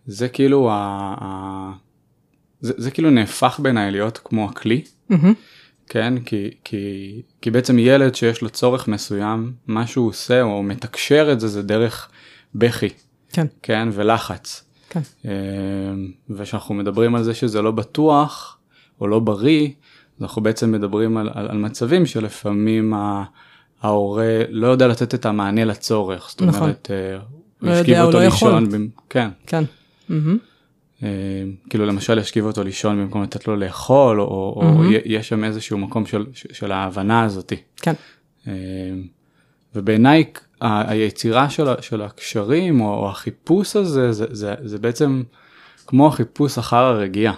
זה 0.05 0.29
כאילו, 0.29 0.71
ה, 0.71 0.75
ה, 1.21 1.71
זה, 2.61 2.73
זה 2.77 2.91
כאילו 2.91 3.09
נהפך 3.09 3.59
בעיניי 3.63 3.91
להיות 3.91 4.19
כמו 4.23 4.45
הכלי. 4.49 4.81
כן, 5.89 6.13
כי, 6.25 6.49
כי, 6.63 6.77
כי 7.41 7.51
בעצם 7.51 7.79
ילד 7.79 8.15
שיש 8.15 8.41
לו 8.41 8.49
צורך 8.49 8.87
מסוים, 8.87 9.53
מה 9.67 9.87
שהוא 9.87 10.07
עושה 10.09 10.41
או 10.41 10.63
מתקשר 10.63 11.29
את 11.31 11.39
זה, 11.39 11.47
זה 11.47 11.63
דרך 11.63 12.09
בכי, 12.55 12.89
כן, 13.33 13.45
כן, 13.63 13.89
ולחץ. 13.93 14.63
כן, 14.89 14.99
אה, 15.25 15.31
וכשאנחנו 16.29 16.75
מדברים 16.75 17.15
על 17.15 17.23
זה 17.23 17.33
שזה 17.33 17.61
לא 17.61 17.71
בטוח 17.71 18.57
או 19.01 19.07
לא 19.07 19.19
בריא, 19.19 19.69
אנחנו 20.21 20.41
בעצם 20.43 20.71
מדברים 20.71 21.17
על, 21.17 21.29
על, 21.33 21.47
על 21.47 21.57
מצבים 21.57 22.05
שלפעמים 22.05 22.93
ה- 22.93 23.23
ההורה 23.81 24.25
לא 24.49 24.67
יודע 24.67 24.87
לתת 24.87 25.13
את 25.13 25.25
המענה 25.25 25.65
לצורך. 25.65 26.27
זאת 26.29 26.41
נכון. 26.41 26.61
אומרת, 26.61 26.91
אה, 26.91 27.15
הוא 27.61 27.69
לא 27.69 27.97
הוא 27.99 28.07
אותו 28.07 28.17
לא 28.19 28.23
יכול. 28.23 28.51
לישון, 28.51 28.69
במ- 28.69 28.87
כן. 29.09 29.29
כן. 29.47 29.63
מהמם. 30.09 30.37
אה, 31.03 31.09
כאילו 31.69 31.85
למשל 31.85 32.17
ישכיב 32.17 32.45
אותו 32.45 32.63
לישון 32.63 32.97
במקום 32.97 33.23
לתת 33.23 33.47
לו 33.47 33.55
לאכול, 33.55 34.21
או, 34.21 34.25
או, 34.25 34.83
יש 35.05 35.29
שם 35.29 35.43
איזשהו 35.43 35.77
מקום 35.77 36.05
של, 36.05 36.25
של 36.33 36.71
ההבנה 36.71 37.23
הזאתי. 37.23 37.55
כן, 37.75 37.93
אה, 38.47 38.53
ובעיניי 39.75 40.23
היצירה 40.61 41.49
של, 41.49 41.67
של 41.81 42.01
הקשרים 42.01 42.81
או, 42.81 42.93
או 42.93 43.09
החיפוש 43.09 43.75
הזה 43.75 44.11
זה, 44.11 44.25
זה, 44.29 44.53
זה 44.63 44.77
בעצם 44.77 45.23
כמו 45.87 46.07
החיפוש 46.07 46.57
אחר 46.57 46.77
הרגיעה. 46.77 47.33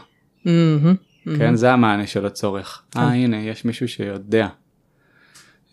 כן 1.37 1.55
זה 1.55 1.73
המענה 1.73 2.07
של 2.07 2.25
הצורך. 2.25 2.81
כן. 2.91 2.99
אה 2.99 3.13
הנה 3.13 3.37
יש 3.37 3.65
מישהו 3.65 3.87
שיודע. 3.87 4.47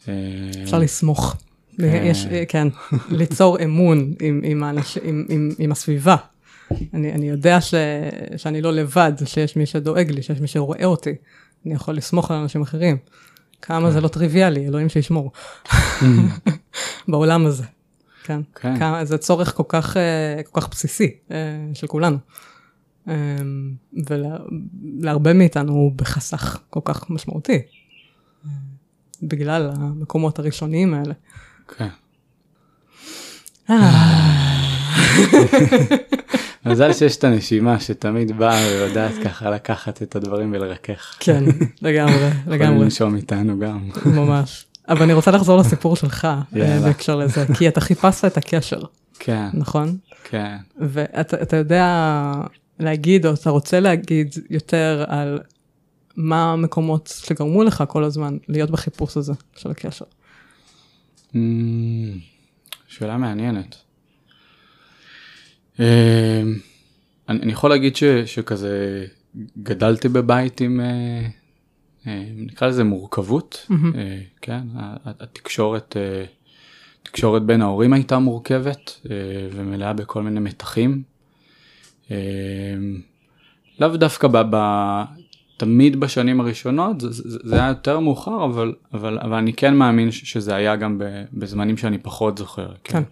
אה, 0.08 0.14
אפשר 0.62 0.78
לסמוך. 0.78 1.36
יש, 1.78 2.26
כן, 2.48 2.68
ליצור 3.08 3.64
אמון 3.64 4.12
עם, 4.20 4.40
עם, 4.44 4.62
האנש, 4.62 4.98
עם, 5.02 5.26
עם, 5.28 5.50
עם 5.58 5.72
הסביבה. 5.72 6.16
אני, 6.94 7.12
אני 7.12 7.28
יודע 7.28 7.60
ש, 7.60 7.74
שאני 8.36 8.62
לא 8.62 8.72
לבד, 8.72 9.12
שיש 9.24 9.56
מי 9.56 9.66
שדואג 9.66 10.10
לי, 10.10 10.22
שיש 10.22 10.40
מי 10.40 10.46
שרואה 10.46 10.84
אותי. 10.84 11.14
אני 11.66 11.74
יכול 11.74 11.96
לסמוך 11.96 12.30
על 12.30 12.36
אנשים 12.36 12.62
אחרים. 12.62 12.96
כמה 13.62 13.90
זה 13.90 14.00
לא 14.00 14.08
טריוויאלי, 14.08 14.66
אלוהים 14.66 14.88
שישמור. 14.88 15.32
בעולם 17.08 17.46
הזה. 17.46 17.64
כן. 18.24 18.40
כן. 18.54 18.78
כמה, 18.78 19.04
זה 19.04 19.18
צורך 19.18 19.54
כל 19.54 19.62
כך, 19.68 19.96
אה, 19.96 20.42
כל 20.42 20.60
כך 20.60 20.68
בסיסי 20.68 21.16
אה, 21.30 21.36
של 21.74 21.86
כולנו. 21.86 22.18
אה, 23.08 23.14
ולהרבה 24.06 25.32
מאיתנו 25.32 25.72
הוא 25.72 25.92
בחסך 25.96 26.58
כל 26.70 26.80
כך 26.84 27.10
משמעותי. 27.10 27.58
בגלל 29.22 29.70
המקומות 29.76 30.38
הראשוניים 30.38 30.94
האלה. 30.94 31.14
כן. 31.76 31.88
מזל 36.66 36.92
שיש 36.92 37.16
את 37.16 37.24
הנשימה 37.24 37.80
שתמיד 37.80 38.38
באה 38.38 38.66
ויודעת 38.68 39.12
ככה 39.24 39.50
לקחת 39.50 40.02
את 40.02 40.16
הדברים 40.16 40.52
ולרכך. 40.52 41.16
כן, 41.20 41.44
לגמרי, 41.82 42.14
יכולים 42.14 42.32
לגמרי, 42.46 42.84
לנשום 42.84 43.16
איתנו 43.16 43.58
גם. 43.58 43.88
ממש. 44.06 44.66
אבל 44.88 45.02
אני 45.02 45.12
רוצה 45.12 45.30
לחזור 45.30 45.58
לסיפור 45.58 45.96
שלך 45.96 46.24
אה. 46.24 46.80
בהקשר 46.80 47.16
לזה, 47.16 47.44
כי 47.58 47.68
אתה 47.68 47.80
חיפשת 47.80 48.24
את 48.24 48.36
הקשר, 48.36 48.80
כן, 49.18 49.48
נכון? 49.54 49.96
כן. 50.24 50.56
ואתה 50.78 51.42
אתה 51.42 51.56
יודע 51.56 52.32
להגיד, 52.80 53.26
או 53.26 53.34
אתה 53.34 53.50
רוצה 53.50 53.80
להגיד 53.80 54.34
יותר 54.50 55.04
על 55.08 55.38
מה 56.16 56.52
המקומות 56.52 57.14
שגרמו 57.26 57.62
לך 57.62 57.84
כל 57.88 58.04
הזמן 58.04 58.36
להיות 58.48 58.70
בחיפוש 58.70 59.16
הזה 59.16 59.32
של 59.56 59.70
הקשר. 59.70 60.04
Mm, 61.32 61.36
שאלה 62.88 63.16
מעניינת. 63.16 63.76
אמ, 65.78 65.84
אני 67.28 67.52
יכול 67.52 67.70
להגיד 67.70 67.96
ש, 67.96 68.04
שכזה 68.04 69.06
גדלתי 69.62 70.08
בבית 70.08 70.60
עם 70.60 70.80
אה, 70.80 71.26
אה, 72.06 72.24
נקרא 72.36 72.68
לזה 72.68 72.84
מורכבות, 72.84 73.66
mm-hmm. 73.70 73.96
כן, 74.42 74.62
התקשורת, 75.04 75.96
התקשורת 77.02 77.42
בין 77.42 77.62
ההורים 77.62 77.92
הייתה 77.92 78.18
מורכבת 78.18 79.00
ומלאה 79.52 79.92
בכל 79.92 80.22
מיני 80.22 80.40
מתחים. 80.40 81.02
אמ, 82.10 82.16
לאו 83.78 83.88
דווקא 83.88 84.28
ב, 84.28 84.36
ב... 84.50 84.56
תמיד 85.56 86.00
בשנים 86.00 86.40
הראשונות, 86.40 87.00
זה, 87.00 87.10
זה, 87.10 87.38
זה 87.44 87.54
היה 87.54 87.68
יותר 87.68 88.00
מאוחר, 88.00 88.44
אבל, 88.44 88.74
אבל, 88.94 89.18
אבל 89.18 89.34
אני 89.36 89.52
כן 89.52 89.74
מאמין 89.74 90.10
שזה 90.10 90.54
היה 90.54 90.76
גם 90.76 91.00
בזמנים 91.32 91.76
שאני 91.76 91.98
פחות 91.98 92.38
זוכר. 92.38 92.72
כן. 92.84 92.92
כן. 92.92 93.02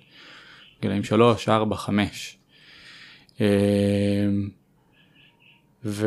גילאים 0.82 1.04
3, 1.04 1.48
4, 1.48 1.76
5. 1.76 2.38
ו... 5.84 6.06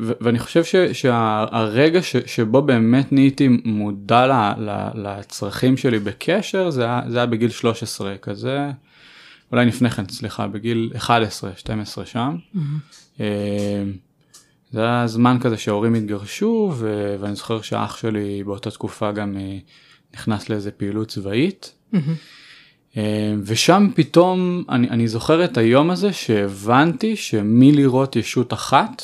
ו- 0.00 0.12
ואני 0.20 0.38
חושב 0.38 0.64
ש- 0.64 0.76
שהרגע 0.92 2.02
ש- 2.02 2.16
שבו 2.16 2.62
באמת 2.62 3.12
נהייתי 3.12 3.48
מודע 3.64 4.26
ל- 4.26 4.70
ל- 4.70 4.90
לצרכים 4.94 5.76
שלי 5.76 5.98
בקשר 5.98 6.70
זה 6.70 6.84
היה, 6.84 7.00
זה 7.08 7.16
היה 7.18 7.26
בגיל 7.26 7.50
13 7.50 8.16
כזה 8.18 8.70
אולי 9.52 9.66
לפני 9.66 9.90
כן, 9.90 10.08
סליחה, 10.08 10.46
בגיל 10.46 10.92
11, 10.96 11.50
12 11.56 12.06
שם. 12.06 12.36
אה, 13.20 13.84
זה 14.70 14.80
היה 14.84 15.06
זמן 15.06 15.36
כזה 15.40 15.56
שההורים 15.56 15.94
התגרשו, 15.94 16.72
ו- 16.76 17.16
ואני 17.20 17.34
זוכר 17.34 17.60
שאח 17.62 17.96
שלי 17.96 18.44
באותה 18.44 18.70
תקופה 18.70 19.12
גם 19.12 19.36
אה, 19.36 19.58
נכנס 20.14 20.48
לאיזה 20.48 20.70
פעילות 20.70 21.08
צבאית. 21.08 21.74
אה, 21.94 22.00
ושם 23.44 23.88
פתאום, 23.94 24.64
אני, 24.68 24.90
אני 24.90 25.08
זוכר 25.08 25.44
את 25.44 25.56
היום 25.56 25.90
הזה 25.90 26.12
שהבנתי 26.12 27.16
שמלראות 27.16 28.16
ישות 28.16 28.52
אחת, 28.52 29.02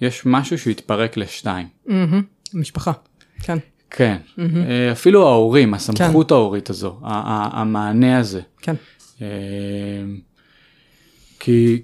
יש 0.00 0.22
משהו 0.26 0.58
שהתפרק 0.58 1.16
לשתיים. 1.16 1.66
מהמם. 1.86 2.22
משפחה. 2.54 2.92
כן. 3.42 3.58
כן, 3.90 4.16
אה, 4.38 4.92
אפילו 4.92 5.28
ההורים, 5.28 5.74
הסמכות 5.74 6.30
ההורית 6.30 6.70
הזו, 6.70 6.98
המענה 7.02 8.18
הזה. 8.18 8.40
כן. 8.62 8.74
אה, 9.22 9.26
כי, 11.38 11.82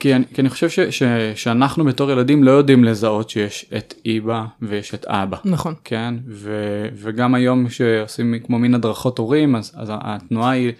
כי, 0.00 0.14
אני, 0.14 0.24
כי 0.34 0.40
אני 0.40 0.50
חושב 0.50 0.70
ש, 0.70 0.80
ש, 0.80 1.02
שאנחנו 1.34 1.84
בתור 1.84 2.10
ילדים 2.10 2.44
לא 2.44 2.50
יודעים 2.50 2.84
לזהות 2.84 3.30
שיש 3.30 3.66
את 3.76 3.94
איבא 4.04 4.44
ויש 4.62 4.94
את 4.94 5.04
אבא. 5.04 5.36
נכון. 5.44 5.74
כן, 5.84 6.14
ו, 6.28 6.50
וגם 6.94 7.34
היום 7.34 7.70
שעושים 7.70 8.34
כמו 8.44 8.58
מין 8.58 8.74
הדרכות 8.74 9.18
הורים, 9.18 9.56
אז, 9.56 9.72
אז 9.76 9.88
התנועה 9.92 10.50
היא 10.50 10.72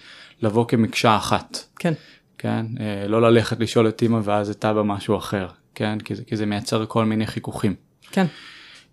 לבוא 0.43 0.67
כמקשה 0.69 1.17
אחת. 1.17 1.59
כן. 1.79 1.95
כן, 2.39 2.67
אה, 2.81 3.09
לא 3.09 3.23
ללכת 3.23 3.61
לשאול 3.61 3.89
את 3.89 4.03
אימא 4.03 4.21
ואז 4.25 4.51
את 4.51 4.65
אבא 4.65 4.83
משהו 4.83 5.17
אחר, 5.17 5.47
כן, 5.75 5.99
כי 5.99 6.15
זה, 6.15 6.25
כי 6.25 6.37
זה 6.37 6.47
מייצר 6.47 6.87
כל 6.87 7.05
מיני 7.05 7.27
חיכוכים. 7.27 7.75
כן. 8.11 8.27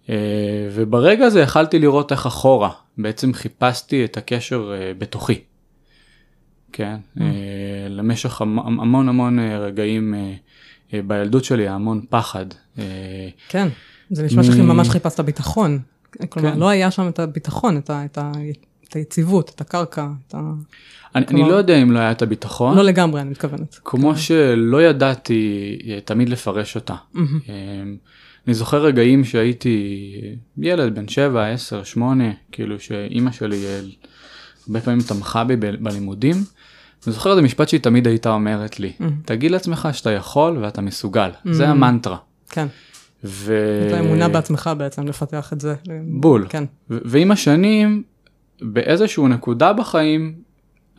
אה, 0.10 0.16
וברגע 0.72 1.26
הזה 1.26 1.42
יכלתי 1.42 1.80
לראות 1.80 2.12
איך 2.12 2.26
אחורה 2.26 2.70
בעצם 2.98 3.34
חיפשתי 3.34 4.06
את 4.06 4.18
הקשר 4.18 4.74
אה, 4.74 4.92
בתוכי. 4.98 5.42
כן, 6.74 6.96
אה, 7.22 7.26
למשך 7.90 8.42
המ- 8.42 8.60
המון 8.60 9.10
המון 9.10 9.40
אה, 9.40 9.58
רגעים 9.60 10.14
אה, 10.14 10.34
אה, 10.94 11.00
בילדות 11.08 11.44
שלי 11.44 11.68
המון 11.68 12.02
פחד. 12.10 12.46
אה, 12.80 12.84
כן. 13.50 13.68
זה 14.10 14.24
נשמע 14.24 14.44
שממש 14.44 14.90
חיפשת 14.90 15.20
ביטחון. 15.20 15.80
כלומר, 16.30 16.52
כן. 16.54 16.60
לא 16.60 16.70
היה 16.70 16.92
שם 16.92 17.08
את 17.08 17.20
הביטחון, 17.20 17.78
את 17.78 17.90
ה- 17.90 18.06
את 18.90 18.96
היציבות, 18.96 19.52
את 19.56 19.62
הקרקע, 19.62 20.08
את 20.28 20.36
ה... 20.36 20.38
אני, 20.38 20.54
אני 21.16 21.26
כלומר- 21.26 21.48
לא 21.50 21.56
יודע 21.56 21.82
אם 21.82 21.92
לא 21.92 22.00
היה 22.00 22.12
את 22.12 22.22
הביטחון, 22.22 22.78
לא 22.78 22.84
לגמרי, 22.84 23.22
אני 23.22 23.30
מתכוונת. 23.30 23.80
כמו 23.86 24.16
שלא 24.18 24.82
ידעתי 24.84 25.50
אה, 25.88 26.00
תמיד 26.06 26.30
לפרש 26.30 26.76
אותה. 26.76 26.96
אה, 27.18 27.22
אני 28.48 28.54
זוכר 28.54 28.86
רגעים 28.86 29.24
שהייתי 29.24 30.12
ילד 30.58 30.96
בן 30.96 31.08
7, 31.08 31.48
10, 31.48 31.84
8, 31.84 32.24
כאילו 32.52 32.80
שאימא 32.80 33.32
שלי 33.32 33.66
אה, 33.66 33.80
הרבה 34.68 34.82
פעמים 34.82 35.02
תמכה 35.02 35.44
בי 35.44 35.56
בלימודים. 35.56 36.36
אני 37.08 37.14
זוכר 37.14 37.32
איזה 37.32 37.42
משפט 37.42 37.70
שהיא 37.70 37.82
תמיד 37.82 38.08
הייתה 38.08 38.30
אומרת 38.30 38.80
לי, 38.80 38.94
תגיד 39.26 39.52
לעצמך 39.52 39.88
שאתה 39.92 40.12
יכול 40.12 40.58
ואתה 40.62 40.82
מסוגל, 40.82 41.30
זה 41.52 41.68
המנטרה. 41.70 42.18
כן. 42.50 42.68
ו... 43.24 43.58
את 43.88 43.94
האמונה 43.94 44.28
בעצמך 44.30 44.70
בעצם, 44.78 45.08
לפתח 45.08 45.54
את 45.54 45.62
זה. 45.62 45.76
בול. 46.04 46.46
כן. 46.50 46.64
ו- 46.90 46.98
ועם 47.06 47.32
השנים, 47.32 48.04
באיזשהו 48.62 49.28
נקודה 49.28 49.74
בחיים, 49.74 50.34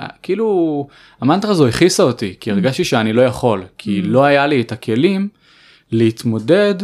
אה, 0.01 0.07
כאילו 0.23 0.89
המנטרה 1.21 1.51
הזו 1.51 1.67
הכעיסה 1.69 2.03
אותי, 2.03 2.35
כי 2.41 2.51
הרגשתי 2.51 2.85
שאני 2.85 3.13
לא 3.13 3.23
יכול, 3.23 3.63
כי 3.79 4.03
לא 4.03 4.25
היה 4.25 4.47
לי 4.47 4.61
את 4.61 4.73
הכלים 4.73 5.29
להתמודד 5.93 6.75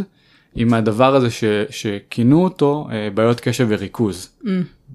עם 0.54 0.74
הדבר 0.74 1.14
הזה 1.14 1.30
ש- 1.30 1.44
שכינו 1.70 2.44
אותו 2.44 2.88
אה, 2.92 3.08
בעיות 3.14 3.40
קשב 3.40 3.66
וריכוז, 3.70 4.28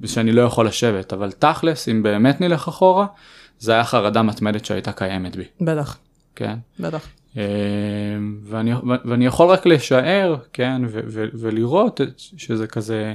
שאני 0.06 0.32
לא 0.32 0.42
יכול 0.42 0.68
לשבת, 0.68 1.14
אבל 1.14 1.32
תכלס, 1.32 1.90
אם 1.90 2.04
באמת 2.04 2.42
נלך 2.42 2.68
אחורה, 2.68 3.06
זה 3.60 3.74
היה 3.74 3.84
חרדה 3.84 4.22
מתמדת 4.22 4.66
שהייתה 4.66 4.92
קיימת 4.92 5.36
בי, 5.36 5.44
בטח, 5.62 5.98
כן? 6.36 6.56
בטח. 6.80 7.08
אה, 7.38 7.44
ואני, 8.44 8.72
ואני 9.06 9.26
יכול 9.26 9.48
רק 9.48 9.66
לשער, 9.66 10.36
כן, 10.54 10.82
ו, 10.88 11.00
ו, 11.08 11.26
ולראות 11.34 12.02
שזה 12.18 12.68
כזה, 12.68 13.14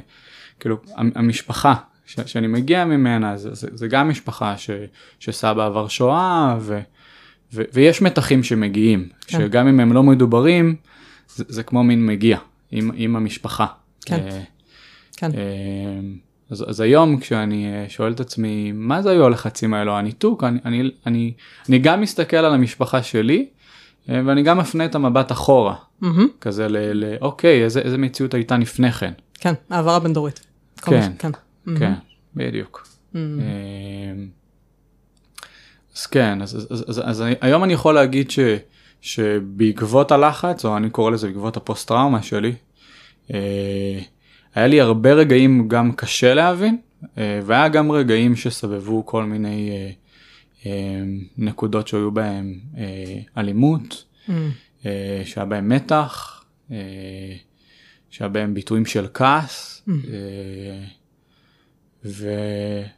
כאילו, 0.60 0.76
המ- 0.96 1.10
המשפחה 1.14 1.74
ש, 2.06 2.20
שאני 2.26 2.46
מגיע 2.46 2.84
ממנה, 2.84 3.36
זה, 3.36 3.54
זה, 3.54 3.68
זה 3.72 3.88
גם 3.88 4.08
משפחה 4.08 4.56
ש, 4.58 4.70
שסבא 5.18 5.66
עבר 5.66 5.88
שואה, 5.88 6.56
ו, 6.60 6.80
ו, 7.52 7.62
ויש 7.72 8.02
מתחים 8.02 8.42
שמגיעים, 8.42 9.08
כן. 9.26 9.38
שגם 9.38 9.68
אם 9.68 9.80
הם 9.80 9.92
לא 9.92 10.02
מדוברים, 10.02 10.76
זה, 11.34 11.44
זה 11.48 11.62
כמו 11.62 11.84
מין 11.84 12.06
מגיע 12.06 12.38
עם, 12.70 12.90
עם 12.94 13.16
המשפחה. 13.16 13.66
כן. 14.06 14.14
אה, 14.14 14.40
כן. 15.16 15.30
אה, 15.34 16.00
אז, 16.50 16.64
אז 16.68 16.80
היום 16.80 17.20
כשאני 17.20 17.66
אה, 17.72 17.84
שואל 17.88 18.12
את 18.12 18.20
עצמי 18.20 18.72
מה 18.74 19.02
זה 19.02 19.10
היו 19.10 19.26
הלחצים 19.26 19.74
האלו 19.74 19.92
הניתוק 19.96 20.44
אני, 20.44 20.58
אני, 20.64 20.90
אני, 21.06 21.32
אני 21.68 21.78
גם 21.78 22.00
מסתכל 22.00 22.36
על 22.36 22.54
המשפחה 22.54 23.02
שלי 23.02 23.48
אה, 24.08 24.20
ואני 24.26 24.42
גם 24.42 24.58
מפנה 24.58 24.84
את 24.84 24.94
המבט 24.94 25.32
אחורה 25.32 25.74
מהמם. 26.00 26.28
כזה 26.40 26.68
ל, 26.68 26.76
ל 27.04 27.16
אוקיי 27.20 27.64
איזה, 27.64 27.80
איזה 27.80 27.98
מציאות 27.98 28.34
הייתה 28.34 28.56
לפני 28.58 28.92
כן. 28.92 29.12
כן, 29.34 29.54
העברה 29.70 29.98
בין 29.98 30.12
דורית. 30.12 30.46
כן. 30.82 30.96
מה 30.96 31.02
ש- 31.02 31.08
כן. 31.18 31.30
כן 31.78 31.92
בדיוק. 32.34 32.88
אה, 33.16 33.20
אז 35.96 36.06
כן 36.06 36.42
אז, 36.42 36.56
אז, 36.56 36.66
אז, 36.70 36.84
אז, 36.88 37.00
אז 37.04 37.24
היום 37.40 37.64
אני 37.64 37.72
יכול 37.72 37.94
להגיד 37.94 38.30
ש, 38.30 38.38
שבעקבות 39.00 40.12
הלחץ 40.12 40.64
או 40.64 40.76
אני 40.76 40.90
קורא 40.90 41.10
לזה 41.10 41.26
בעקבות 41.26 41.56
הפוסט 41.56 41.88
טראומה 41.88 42.22
שלי. 42.22 42.52
היה 44.54 44.66
לי 44.66 44.80
הרבה 44.80 45.12
רגעים 45.12 45.68
גם 45.68 45.92
קשה 45.92 46.34
להבין 46.34 46.76
אה, 47.18 47.40
והיה 47.44 47.68
גם 47.68 47.92
רגעים 47.92 48.36
שסבבו 48.36 49.06
כל 49.06 49.24
מיני 49.24 49.70
אה, 49.70 49.90
אה, 50.66 51.02
נקודות 51.38 51.88
שהיו 51.88 52.10
בהם 52.10 52.60
אלימות. 53.38 54.04
אה, 54.86 55.22
שהיה 55.24 55.46
בהם 55.46 55.68
מתח, 55.68 56.44
שהיה 58.10 58.28
בהם 58.28 58.54
ביטויים 58.54 58.86
של 58.86 59.06
כעס. 59.14 59.82
אה, 59.88 60.84
ו... 62.04 62.28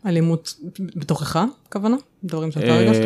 אלימות 0.07 0.61
בתוכך, 0.97 1.45
הכוונה? 1.67 1.97
דברים 2.25 2.53
שאתה 2.53 2.75
הרגשת? 2.75 3.05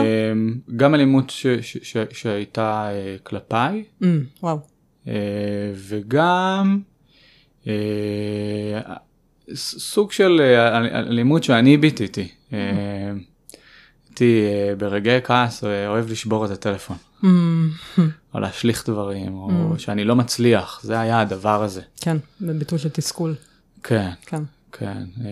גם 0.76 0.94
אלימות 0.94 1.30
ש... 1.30 1.46
ש... 1.46 1.76
ש... 1.82 1.96
שהייתה 2.12 2.90
כלפיי 3.22 3.84
אמ, 4.02 4.24
וואו. 4.42 4.58
וגם 5.74 6.80
סוג 9.54 10.12
של 10.12 10.40
אה, 10.40 10.78
אל- 10.78 11.06
אלימות 11.08 11.44
שאני 11.44 11.76
ביטאתי. 11.76 12.28
אה, 12.52 12.58
הייתי 14.08 14.42
אה, 14.46 14.74
ברגעי 14.78 15.18
כעס 15.24 15.64
אה, 15.64 15.88
אוהב 15.88 16.10
לשבור 16.10 16.44
את 16.46 16.50
הטלפון 16.50 16.96
אמ, 17.24 17.68
או 18.34 18.40
להשליך 18.40 18.88
דברים 18.88 19.34
או 19.34 19.50
שאני 19.78 20.04
לא 20.04 20.16
מצליח 20.16 20.80
זה 20.82 21.00
היה 21.00 21.20
הדבר 21.20 21.62
הזה. 21.62 21.80
כן, 22.00 22.16
בביטוי 22.40 22.78
של 22.78 22.88
תסכול. 22.88 23.34
כן 23.82 24.10
כן, 24.26 24.42
כן 24.72 25.02
אה, 25.24 25.26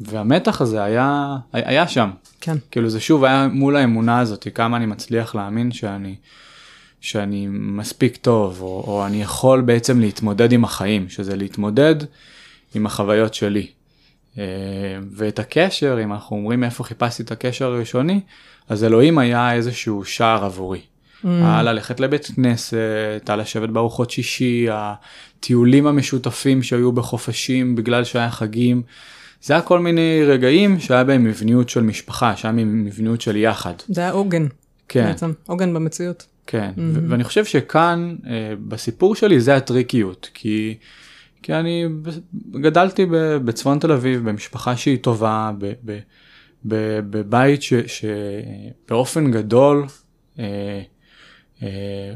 והמתח 0.00 0.60
הזה 0.60 0.82
היה 0.84 1.36
היה 1.52 1.88
שם 1.88 2.10
כן. 2.40 2.56
כאילו 2.70 2.90
זה 2.90 3.00
שוב 3.00 3.24
היה 3.24 3.48
מול 3.48 3.76
האמונה 3.76 4.18
הזאת 4.20 4.46
כמה 4.54 4.76
אני 4.76 4.86
מצליח 4.86 5.34
להאמין 5.34 5.72
שאני 5.72 6.14
שאני 7.02 7.46
מספיק 7.50 8.16
טוב 8.16 8.58
או, 8.60 8.84
או 8.86 9.06
אני 9.06 9.22
יכול 9.22 9.60
בעצם 9.60 10.00
להתמודד 10.00 10.52
עם 10.52 10.64
החיים 10.64 11.08
שזה 11.08 11.36
להתמודד 11.36 11.96
עם 12.74 12.86
החוויות 12.86 13.34
שלי. 13.34 13.66
אה, 14.38 14.44
ואת 15.10 15.38
הקשר 15.38 15.98
אם 16.04 16.12
אנחנו 16.12 16.36
אומרים 16.36 16.64
איפה 16.64 16.84
חיפשתי 16.84 17.22
את 17.22 17.32
הקשר 17.32 17.72
הראשוני 17.72 18.20
אז 18.68 18.84
אלוהים 18.84 19.18
היה 19.18 19.52
איזשהו 19.52 20.04
שער 20.04 20.44
עבורי. 20.44 20.80
היה 21.24 21.62
ללכת 21.62 22.00
לבית 22.00 22.26
כנסת, 22.36 23.22
היה 23.26 23.36
לשבת 23.36 23.68
בארוחות 23.68 24.10
שישי, 24.10 24.66
הטיולים 24.70 25.86
המשותפים 25.86 26.62
שהיו 26.62 26.92
בחופשים 26.92 27.76
בגלל 27.76 28.04
שהיה 28.04 28.30
חגים. 28.30 28.82
זה 29.42 29.54
היה 29.54 29.62
כל 29.62 29.78
מיני 29.78 30.22
רגעים 30.26 30.80
שהיה 30.80 31.04
בהם 31.04 31.24
מבניות 31.24 31.68
של 31.68 31.80
משפחה, 31.80 32.36
שהיה 32.36 32.52
מבניות 32.52 33.20
של 33.20 33.36
יחד. 33.36 33.74
זה 33.88 34.00
היה 34.00 34.10
עוגן, 34.10 34.46
כן, 34.88 35.06
בעצם. 35.06 35.32
עוגן 35.46 35.74
במציאות. 35.74 36.26
כן. 36.46 36.70
ו- 36.76 37.10
ואני 37.10 37.24
חושב 37.24 37.44
שכאן 37.44 38.16
אה, 38.26 38.54
בסיפור 38.68 39.14
שלי 39.14 39.40
זה 39.40 39.56
הטריקיות, 39.56 40.30
כי, 40.34 40.78
כי 41.42 41.54
אני 41.54 41.84
גדלתי 42.50 43.06
ב- 43.06 43.36
בצפון 43.36 43.78
תל 43.78 43.92
אביב 43.92 44.28
במשפחה 44.28 44.76
שהיא 44.76 44.98
טובה, 44.98 45.52
ב- 45.58 45.72
ב- 45.84 45.98
ב- 46.64 47.00
בבית 47.10 47.62
ש- 47.62 47.74
שבאופן 48.86 49.30
גדול 49.30 49.86
אה, 50.38 50.82
אה, 51.62 51.68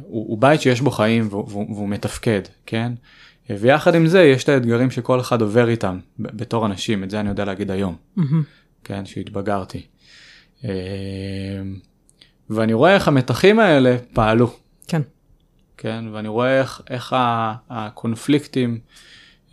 הוא, 0.03 0.29
הוא 0.29 0.39
בית 0.39 0.61
שיש 0.61 0.81
בו 0.81 0.91
חיים 0.91 1.29
והוא, 1.31 1.45
והוא, 1.49 1.75
והוא 1.75 1.89
מתפקד, 1.89 2.43
כן? 2.67 2.93
אה, 3.51 3.57
ויחד 3.61 3.95
עם 3.95 4.07
זה 4.07 4.23
יש 4.23 4.45
את 4.45 4.49
האתגרים 4.49 4.91
שכל 4.91 5.21
אחד 5.21 5.43
עובר 5.43 5.69
איתם 5.69 5.99
בתור 6.19 6.67
אנשים, 6.67 7.05
את 7.05 7.11
זה 7.11 7.21
אני 7.21 7.29
יודע 7.29 7.45
להגיד 7.45 7.71
היום. 7.71 7.97
מהמם. 8.17 8.43
כן, 8.85 9.07
שהתבגרתי. 9.07 9.83
אה, 10.65 10.71
ואני 12.51 12.73
רואה 12.73 12.95
איך 12.95 13.09
המתחים 13.09 13.59
האלה 13.59 13.97
פעלו, 14.13 14.57
כן. 14.89 15.03
כן, 15.77 16.05
ואני 16.13 16.29
רואה 16.29 16.61
איך, 16.61 16.83
איך 16.91 17.17
הקונפליקטים 17.71 18.79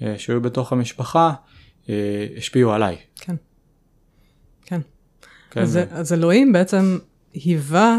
אה, 0.01 0.15
שהיו 0.17 0.41
בתוך 0.41 0.71
המשפחה 0.71 1.33
אה, 1.89 1.95
השפיעו 2.37 2.73
עליי. 2.73 2.97
כן. 3.15 3.35
כן. 4.65 4.81
כן, 5.51 5.61
אז, 5.61 5.71
זה- 5.71 5.85
אז 5.91 6.13
אלוהים 6.13 6.53
בעצם 6.53 6.99
היווה 7.33 7.97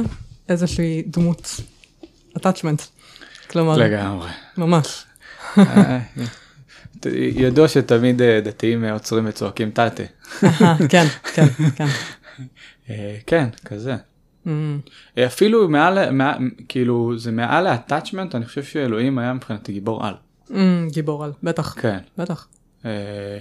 איזושהי 0.49 1.03
דמות 1.07 1.61
attachment. 2.39 2.83
כלומר, 3.51 3.77
לגמרי. 3.77 4.31
ממש. 4.59 5.05
אה, 5.59 5.99
ידוע 7.17 7.69
שתמיד 7.69 8.23
אה, 8.23 8.41
דתיים 8.41 8.85
אה, 8.85 8.93
עוצרים 8.93 9.25
וצועקים. 9.29 9.71
אהה, 10.45 10.77
כן, 10.89 11.05
כן, 11.35 11.47
כן. 11.77 11.87
אה, 12.91 13.17
כן, 13.27 13.49
כזה. 13.65 13.97
Mm, 14.47 14.49
אה, 15.19 15.27
אפילו 15.27 15.69
מעל, 15.69 16.11
מעל, 16.11 16.39
כאילו 16.69 17.19
זה 17.19 17.33
מעל 17.33 17.69
ל-attachment, 17.73 18.35
אני 18.37 18.45
חושב 18.47 18.63
שאלוהים 18.63 19.19
היה 19.19 19.33
מבחינתי 19.33 19.73
גיבור 19.73 20.07
על. 20.07 20.15
mm, 20.49 20.53
גיבור 20.93 21.25
על, 21.25 21.33
בטח, 21.43 21.81
כן. 21.81 21.99
בטח. 22.19 22.49
אה, 22.85 23.39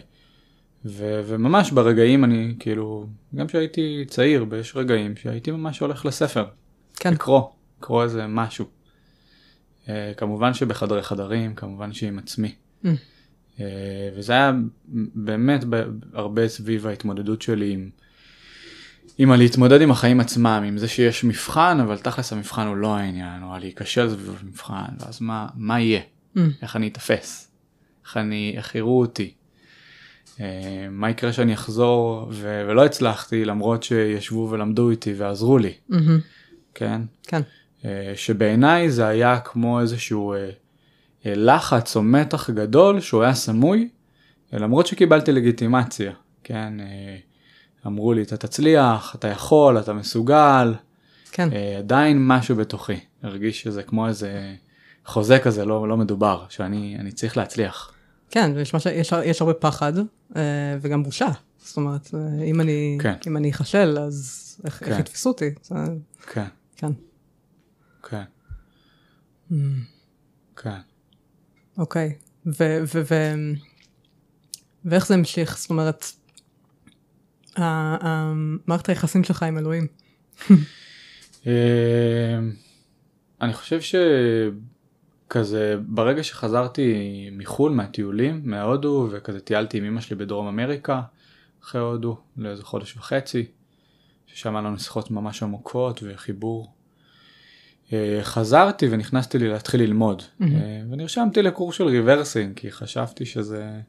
ו- 0.86 1.22
וממש 1.26 1.72
ברגעים 1.72 2.24
אני 2.24 2.56
כאילו, 2.60 3.08
גם 3.36 3.48
כשהייתי 3.48 4.06
צעיר, 4.08 4.46
יש 4.60 4.76
רגעים 4.76 5.16
שהייתי 5.16 5.52
ממש 5.52 5.80
הולך 5.80 6.06
לספר. 6.06 6.46
כן. 6.96 7.14
לקרוא, 7.14 7.42
לקרוא 7.80 8.04
איזה 8.04 8.28
משהו. 8.28 8.66
אה, 9.90 10.12
כמובן 10.18 10.54
שבחדרי 10.54 11.04
חדרים, 11.04 11.56
כמובן 11.56 11.94
שעם 11.94 12.20
עצמי. 12.20 12.56
Mm. 12.84 12.88
אה, 13.60 13.66
וזה 14.18 14.34
היה 14.34 14.52
באמת 15.16 15.64
ב- 15.70 15.84
הרבה 16.14 16.48
סביב 16.48 16.88
ההתמודדות 16.88 17.42
שלי 17.42 17.72
עם, 17.74 17.90
עם 19.18 19.32
הלהתמודד 19.32 19.82
עם 19.82 19.92
החיים 19.92 20.20
עצמם, 20.20 20.64
עם 20.68 20.78
זה 20.78 20.88
שיש 20.88 21.24
מבחן, 21.24 21.80
אבל 21.80 21.98
תכלס 21.98 22.34
המבחן 22.34 22.68
הוא 22.68 22.76
לא 22.76 22.96
העניין, 22.96 23.44
או 23.44 23.58
להיכשל 23.60 24.10
סביב 24.10 24.38
המבחן, 24.42 24.94
ואז 25.00 25.22
מה, 25.22 25.48
מה 25.56 25.80
יהיה? 25.80 26.02
Mm, 26.38 26.40
איך 26.62 26.76
אני 26.76 26.88
אתפס? 26.88 27.52
איך 28.06 28.18
אני, 28.18 28.54
איך 28.58 28.76
יראו 28.76 29.00
אותי? 29.00 29.34
אה, 30.40 30.88
מה 30.92 31.10
יקרה 31.10 31.34
שאני 31.34 31.54
אחזור 31.54 32.28
ו- 32.32 32.64
ולא 32.68 32.86
הצלחתי 32.86 33.46
למרות 33.46 33.84
שישבו 33.84 34.48
ולמדו 34.52 34.90
איתי 34.90 35.14
ועזרו 35.18 35.58
לי, 35.58 35.74
מהמם, 35.90 36.20
כן? 36.74 37.02
כן. 37.24 37.42
אה, 37.86 38.14
שבעיניי 38.16 38.92
זה 38.92 39.08
היה 39.08 39.40
כמו 39.40 39.82
איזשהו 39.82 40.34
אה, 40.34 40.50
אה, 41.26 41.34
לחץ 41.36 41.96
או 41.96 42.04
מתח 42.04 42.50
גדול 42.50 43.00
שהוא 43.02 43.24
היה 43.24 43.34
סמוי, 43.34 43.90
אה, 44.54 44.60
למרות 44.60 44.88
שקיבלתי 44.88 45.32
לגיטימציה, 45.32 46.12
כן? 46.44 46.80
אה, 46.80 47.18
אמרו 47.88 48.14
לי 48.14 48.22
אתה 48.22 48.38
תצליח, 48.38 49.16
אתה 49.16 49.28
יכול, 49.28 49.80
אתה 49.80 49.94
מסוגל, 49.94 50.74
כן, 51.32 51.54
אה, 51.54 51.78
עדיין 51.78 52.28
משהו 52.28 52.56
בתוכי, 52.56 53.00
הרגיש 53.24 53.62
שזה 53.62 53.84
כמו 53.84 54.08
איזה 54.08 54.56
חוזה 55.06 55.40
כזה 55.40 55.66
לא, 55.66 55.88
לא 55.88 55.98
מדובר, 55.98 56.46
שאני 56.50 56.98
אני 57.00 57.12
צריך 57.12 57.38
להצליח. 57.38 57.94
כן, 58.32 58.52
מש- 58.74 58.86
יש 58.86 59.14
יש 59.26 59.42
הרבה 59.42 59.54
פחד 59.54 59.94
אה, 60.36 60.42
וגם 60.82 61.04
בושה. 61.04 61.28
זאת 61.58 61.78
אומרת, 61.78 62.10
אה, 62.14 62.44
אם 62.44 62.62
אני 62.62 62.98
כן. 63.02 63.14
אם 63.28 63.38
אני 63.38 63.52
אחשל, 63.52 63.98
אז 64.00 64.40
איך 64.66 64.84
איך 64.84 64.94
כן. 64.94 65.00
יתפסו 65.00 65.30
אותי? 65.30 65.50
זה- 65.64 65.76
כן, 66.34 66.46
כן. 66.78 66.92
כן, 68.10 68.24
Mm, 69.52 69.54
כן. 70.56 70.70
אוקיי. 71.78 72.14
ו- 72.46 72.54
ו- 72.94 73.02
ו- 73.12 73.52
ואיך 74.86 75.08
זה 75.08 75.14
המשיך? 75.14 75.58
זאת 75.58 75.70
אומרת, 75.70 76.06
מערכת 78.68 78.90
היחסים 78.90 79.24
שלך 79.24 79.44
עם 79.44 79.58
אלוהים. 79.58 79.88
אה, 81.48 82.40
אני 83.42 83.54
חושב 83.54 83.80
שכזה 83.82 85.76
ברגע 85.88 86.24
שחזרתי 86.24 87.30
מחו"ל 87.32 87.72
מהטיולים 87.72 88.42
מהודו 88.44 89.08
וכזה 89.12 89.40
טיילתי 89.40 89.78
עם 89.78 89.86
אמא 89.86 90.02
שלי 90.02 90.16
בדרום 90.16 90.48
אמריקה 90.48 91.02
אחרי 91.64 91.82
הודו 91.82 92.18
לאיזה 92.38 92.64
חודש 92.64 92.98
וחצי 92.98 93.46
ששם 94.28 94.56
היה 94.56 94.66
לנו 94.66 94.80
שיחות 94.80 95.12
ממש 95.12 95.44
עמוקות 95.44 96.04
וחיבור. 96.04 96.74
אה, 97.94 98.20
חזרתי 98.22 98.88
ונכנסתי 98.92 99.38
לי 99.38 99.50
להתחיל 99.50 99.82
ללמוד. 99.82 100.24
אה, 100.42 100.48
ונרשמתי 100.92 101.42
לקורס 101.42 101.76
של 101.76 101.84
rebirthing 101.84 102.56
כי 102.56 102.72
חשבתי 102.72 103.26
שזה 103.26 103.80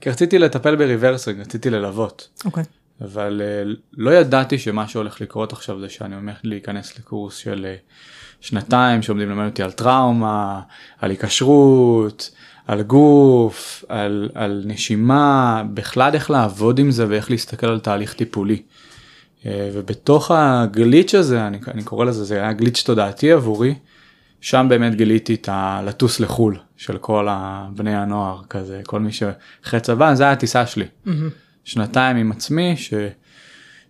כי 0.00 0.10
רציתי 0.10 0.38
לטפל 0.38 0.76
ב 0.76 0.82
rebirthing 0.82 1.40
רציתי 1.40 1.70
ללוות. 1.70 2.28
אוקיי. 2.44 2.64
אבל 3.00 3.42
אה, 3.44 3.76
לא 3.96 4.10
ידעתי 4.10 4.58
שמה 4.58 4.88
שהולך 4.88 5.20
לקרות 5.20 5.52
עכשיו 5.52 5.80
זה 5.80 5.88
שאני 5.88 6.14
הולך 6.14 6.36
להיכנס 6.44 6.98
לקורס 6.98 7.36
של 7.36 7.66
אה, 7.66 7.92
שנתיים 8.40 9.02
שעומדים 9.02 9.28
ללמד 9.28 9.46
אותי 9.46 9.62
על 9.62 9.72
טראומה, 9.72 10.60
על 11.00 11.10
היקשרות, 11.10 12.30
על 12.66 12.82
גוף, 12.82 13.84
על, 13.88 14.28
על 14.34 14.62
נשימה, 14.66 15.62
בכלל 15.74 16.14
איך 16.14 16.30
לעבוד 16.30 16.78
עם 16.78 16.90
זה 16.90 17.06
ואיך 17.08 17.30
להסתכל 17.30 17.66
על 17.66 17.80
תהליך 17.80 18.14
טיפולי. 18.14 18.62
Uh, 19.42 19.46
ובתוך 19.72 20.30
הגליץ' 20.30 21.14
הזה, 21.14 21.46
אני, 21.46 21.58
אני 21.68 21.82
קורא 21.82 22.04
לזה, 22.04 22.24
זה 22.24 22.36
היה 22.36 22.52
גליץ' 22.52 22.82
תודעתי 22.86 23.32
עבורי, 23.32 23.74
שם 24.40 24.66
באמת 24.68 24.94
גיליתי 24.94 25.34
את 25.34 25.48
הלטוס 25.52 26.20
לחו"ל 26.20 26.58
של 26.76 26.98
כל 26.98 27.26
הבני 27.30 27.96
הנוער 27.96 28.42
כזה, 28.50 28.80
כל 28.86 29.00
מי 29.00 29.12
שאחרי 29.12 29.80
צבא, 29.80 30.14
זה 30.14 30.22
היה 30.22 30.32
הטיסה 30.32 30.66
שלי. 30.66 30.84
מהמם, 31.04 31.30
שנתיים 31.66 32.16
עם 32.16 32.32
עצמי 32.32 32.76
ש, 32.76 32.94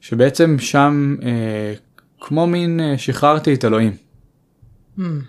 שבעצם 0.01 0.57
שם 0.59 1.17
אה, 1.23 1.75
כמו 2.21 2.47
מין 2.47 2.81
אה, 2.81 2.99
שחררתי 2.99 3.55
את 3.55 3.65
אלוהים 3.65 3.97
מהמם, 4.97 5.21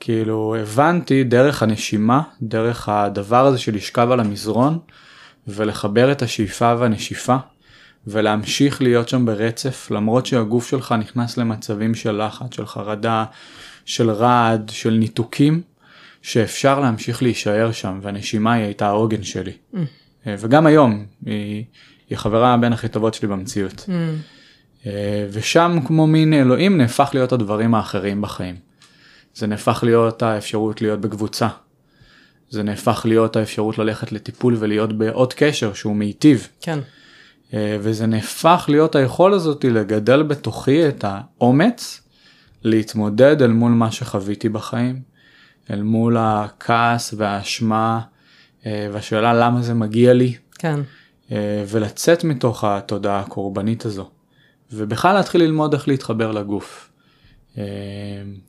כאילו 0.00 0.56
הבנתי 0.60 1.24
דרך 1.24 1.62
הנשימה 1.62 2.22
דרך 2.42 2.88
הדבר 2.88 3.46
הזה 3.46 3.58
של 3.58 3.74
לשכב 3.74 4.10
על 4.10 4.20
המזרון 4.20 4.78
ולחבר 5.48 6.12
את 6.12 6.22
השאיפה 6.22 6.74
והנשיפה 6.78 7.36
ולהמשיך 8.06 8.82
להיות 8.82 9.08
שם 9.08 9.26
ברצף 9.26 9.90
למרות 9.90 10.26
שהגוף 10.26 10.70
שלך 10.70 10.94
נכנס 10.98 11.36
למצבים 11.36 11.94
של 11.94 12.26
לחץ 12.26 12.54
של 12.54 12.66
חרדה 12.66 13.24
של 13.84 14.10
רעד 14.10 14.70
של 14.74 14.90
ניתוקים 14.90 15.62
שאפשר 16.22 16.80
להמשיך 16.80 17.22
להישאר 17.22 17.72
שם 17.72 17.98
והנשימה 18.02 18.52
היא 18.52 18.64
הייתה 18.64 18.86
העוגן 18.86 19.22
שלי. 19.22 19.52
Mm. 19.74 19.76
אה, 20.26 20.34
וגם 20.38 20.66
היום 20.66 21.06
היא, 21.26 21.64
היא 22.08 22.18
חברה 22.18 22.56
בין 22.56 22.72
הכי 22.72 22.88
טובות 22.88 23.14
שלי 23.14 23.28
במציאות. 23.28 23.84
מהמם, 23.88 24.16
אה, 24.86 25.26
ושם 25.32 25.78
כמו 25.86 26.06
מין 26.06 26.34
אלוהים 26.34 26.78
נהפך 26.78 27.10
להיות 27.14 27.32
הדברים 27.32 27.74
האחרים 27.74 28.22
בחיים. 28.22 28.56
זה 29.34 29.46
נהפך 29.46 29.80
להיות 29.82 30.22
האפשרות 30.22 30.82
להיות 30.82 31.00
בקבוצה. 31.00 31.48
זה 32.50 32.62
נהפך 32.62 33.02
להיות 33.08 33.36
האפשרות 33.36 33.78
ללכת 33.78 34.12
לטיפול 34.12 34.56
ולהיות 34.58 34.98
בעוד 34.98 35.32
קשר 35.32 35.72
שהוא 35.72 35.96
מיטיב. 35.96 36.48
כן. 36.60 36.78
אה, 37.54 37.76
וזה 37.80 38.06
נהפך 38.06 38.64
להיות 38.68 38.94
היכול 38.94 39.34
הזאת 39.34 39.64
לגדל 39.64 40.22
בתוכי 40.22 40.88
את 40.88 41.04
האומץ 41.08 42.00
להתמודד 42.62 43.42
אל 43.42 43.50
מול 43.52 43.72
מה 43.72 43.92
שחוויתי 43.92 44.48
בחיים, 44.48 45.00
אל 45.70 45.82
מול 45.82 46.16
הכעס 46.20 47.14
והאשמה 47.16 48.00
והשאלה 48.92 49.34
למה 49.34 49.62
זה 49.62 49.74
מגיע 49.74 50.12
לי. 50.12 50.34
כן. 50.58 50.80
אה, 51.32 51.64
ולצאת 51.68 52.24
מתוך 52.24 52.64
התודעה 52.64 53.20
הקורבנית 53.20 53.84
הזו 53.84 54.10
ובכלל 54.72 55.14
להתחיל 55.14 55.42
ללמוד 55.42 55.74
איך 55.74 55.88
להתחבר 55.88 56.32
לגוף. 56.32 56.90
אה, 57.58 57.64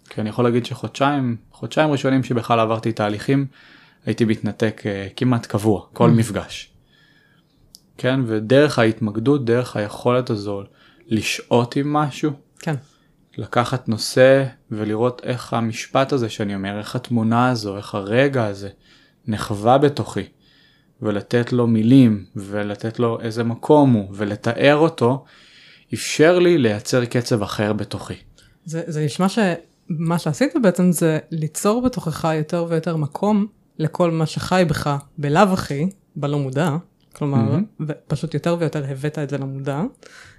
כי 0.09 0.21
אני 0.21 0.29
יכול 0.29 0.45
להגיד 0.45 0.65
שחודשיים 0.65 1.35
חודשיים 1.51 1.91
ראשונים 1.91 2.23
שבכלל 2.23 2.59
עברתי 2.59 2.91
תהליכים 2.91 3.45
הייתי 4.05 4.25
מתנתק 4.25 4.81
אה, 4.85 5.07
כמעט 5.15 5.45
קבוע 5.45 5.81
כל 5.93 6.09
Mm. 6.09 6.13
מפגש. 6.13 6.71
כן 7.97 8.19
ודרך 8.25 8.79
ההתמקדות 8.79 9.45
דרך 9.45 9.75
היכולת 9.75 10.29
הזו 10.29 10.63
לשהות 11.07 11.75
עם 11.75 11.93
משהו 11.93 12.31
כן. 12.59 12.75
לקחת 13.37 13.89
נושא 13.89 14.45
ולראות 14.71 15.21
איך 15.23 15.53
המשפט 15.53 16.13
הזה 16.13 16.29
שאני 16.29 16.55
אומר 16.55 16.79
איך 16.79 16.95
התמונה 16.95 17.49
הזו 17.49 17.77
איך 17.77 17.95
הרגע 17.95 18.45
הזה 18.45 18.69
נחווה 19.27 19.77
בתוכי 19.77 20.23
ולתת 21.01 21.53
לו 21.53 21.67
מילים 21.67 22.25
ולתת 22.35 22.99
לו 22.99 23.21
איזה 23.21 23.43
מקום 23.43 23.93
הוא 23.93 24.07
ולתאר 24.13 24.75
אותו 24.75 25.25
אפשר 25.93 26.39
לי 26.39 26.57
לייצר 26.57 27.05
קצב 27.05 27.41
אחר 27.41 27.73
בתוכי. 27.73 28.13
זה, 28.65 28.83
זה 28.87 29.05
נשמע 29.05 29.29
שמה 29.29 30.19
שעשית 30.19 30.53
בעצם 30.61 30.91
זה 30.91 31.19
ליצור 31.31 31.81
בתוכך 31.81 32.27
יותר 32.37 32.65
ויותר 32.69 32.95
מקום 32.95 33.47
לכל 33.79 34.11
מה 34.11 34.25
שחי 34.25 34.63
בך 34.67 34.97
בלאו 35.17 35.53
הכי, 35.53 35.89
בלא 36.15 36.39
מודע, 36.39 36.77
כלומר, 37.13 37.37
מהמם. 37.37 37.63
פשוט 38.07 38.33
יותר 38.33 38.55
ויותר 38.59 38.85
הבאת 38.89 39.19
את 39.19 39.29
זה 39.29 39.37
למודע, 39.37 39.81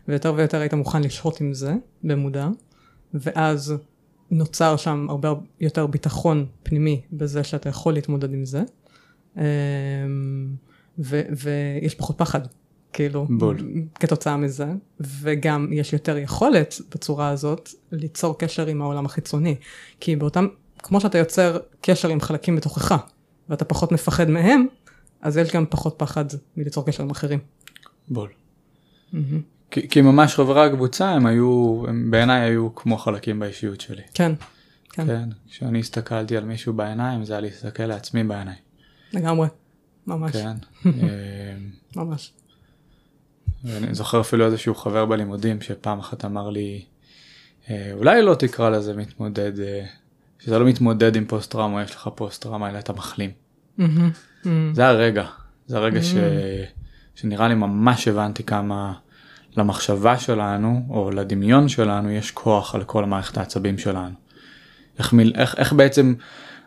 ויותר 0.09 0.35
ויותר 0.37 0.61
היית 0.61 0.75
מוכן 0.75 1.03
לשהות 1.03 1.41
עם 1.41 1.55
זה 1.55 1.75
במודע, 2.05 2.49
ואז 3.15 3.75
נוצר 4.31 4.77
שם 4.77 5.07
הרבה 5.11 5.33
יותר 5.61 5.87
ביטחון 5.87 6.47
פנימי 6.63 7.01
בזה 7.13 7.45
שאתה 7.45 7.69
יכול 7.69 7.95
להתמודד 7.95 8.33
עם 8.33 8.45
זה, 8.45 8.63
ו, 10.99 11.21
ויש 11.31 11.95
פחות 11.95 12.19
פחד. 12.19 12.41
כאילו, 12.93 13.27
בול. 13.31 13.57
כתוצאה 13.95 14.37
מזה, 14.37 14.67
וגם 15.01 15.73
יש 15.73 15.93
יותר 15.93 16.17
יכולת 16.17 16.75
בצורה 16.95 17.29
הזאת 17.29 17.69
ליצור 17.93 18.39
קשר 18.39 18.67
עם 18.67 18.83
העולם 18.83 19.07
החיצוני. 19.07 19.57
כי 20.01 20.17
באותם, 20.17 20.47
כמו 20.79 21.01
שאתה 21.01 21.19
יוצר 21.19 21.59
קשר 21.81 22.09
עם 22.09 22.21
חלקים 22.21 22.57
בתוכך, 22.57 22.97
ואתה 23.49 23.65
פחות 23.65 23.93
מפחד 23.93 24.31
מהם, 24.31 24.67
אז 25.23 25.37
יש 25.37 25.53
גם 25.53 25.65
פחות 25.71 25.95
פחד 25.97 26.25
מליצור 26.57 26.87
קשר 26.87 27.03
עם 27.03 27.11
אחרים. 27.11 27.39
בול. 28.09 28.29
מהמם. 29.13 29.41
כי, 29.71 29.89
כי 29.89 30.01
ממש 30.01 30.35
חברי 30.35 30.67
הקבוצה 30.67 31.11
הם 31.11 31.27
היו, 31.27 31.83
הם 31.89 32.11
בעיניי 32.11 32.41
היו 32.41 32.75
כמו 32.75 32.99
חלקים 32.99 33.39
באישיות 33.39 33.81
שלי. 33.81 34.03
כן, 34.15 34.33
כן, 34.93 35.07
כן, 35.07 35.29
כשאני 35.49 35.79
הסתכלתי 35.79 36.37
על 36.37 36.45
מישהו 36.45 36.73
בעיניים 36.73 37.25
זה 37.25 37.33
היה 37.33 37.41
להסתכל 37.41 37.87
לעצמי 37.87 38.25
בעיניים. 38.25 38.68
לגמרי, 39.13 39.49
ממש, 40.07 40.33
כן. 40.33 40.57
אה, 40.87 41.57
ממש. 41.97 42.33
ואני 43.65 43.95
זוכר 43.95 44.21
אפילו 44.21 44.47
איזשהו 44.47 44.75
חבר 44.75 45.07
בלימודים 45.07 45.61
שפעם 45.61 45.99
אחת 45.99 46.25
אמר 46.25 46.51
לי, 46.51 46.85
אה, 47.71 47.91
אולי 47.93 48.23
לא 48.23 48.35
תקרא 48.35 48.71
לזה 48.71 48.95
מתמודד, 48.95 49.61
אה, 49.61 49.85
שזה 50.39 50.59
לא 50.59 50.67
מתמודד 50.67 51.17
עם 51.17 51.25
פוסט 51.25 51.51
טראומה, 51.51 51.83
יש 51.83 51.95
לך 51.95 52.09
פוסט 52.15 52.43
טראומה, 52.43 52.71
אלא 52.71 52.79
אתה 52.79 52.93
מחלים. 52.93 53.31
זה 54.73 54.87
הרגע, 54.87 55.27
זה 55.67 55.77
הרגע 55.77 56.03
ש... 56.03 56.15
שנראה 57.15 57.49
לי 57.49 57.55
ממש 57.55 58.09
הבנתי 58.09 58.43
כמה 58.43 58.93
למחשבה 59.57 60.19
שלנו, 60.19 60.87
או 60.91 61.11
לדמיון 61.11 61.69
שלנו, 61.69 62.11
יש 62.11 62.31
כוח 62.31 62.75
על 62.75 62.85
כל 62.85 63.05
המערכת 63.05 63.39
העצבים 63.39 63.79
שלנו. 63.79 64.15
איך, 64.99 65.13
מיל... 65.13 65.33
איך, 65.37 65.55
איך 65.59 65.73
בעצם 65.73 66.15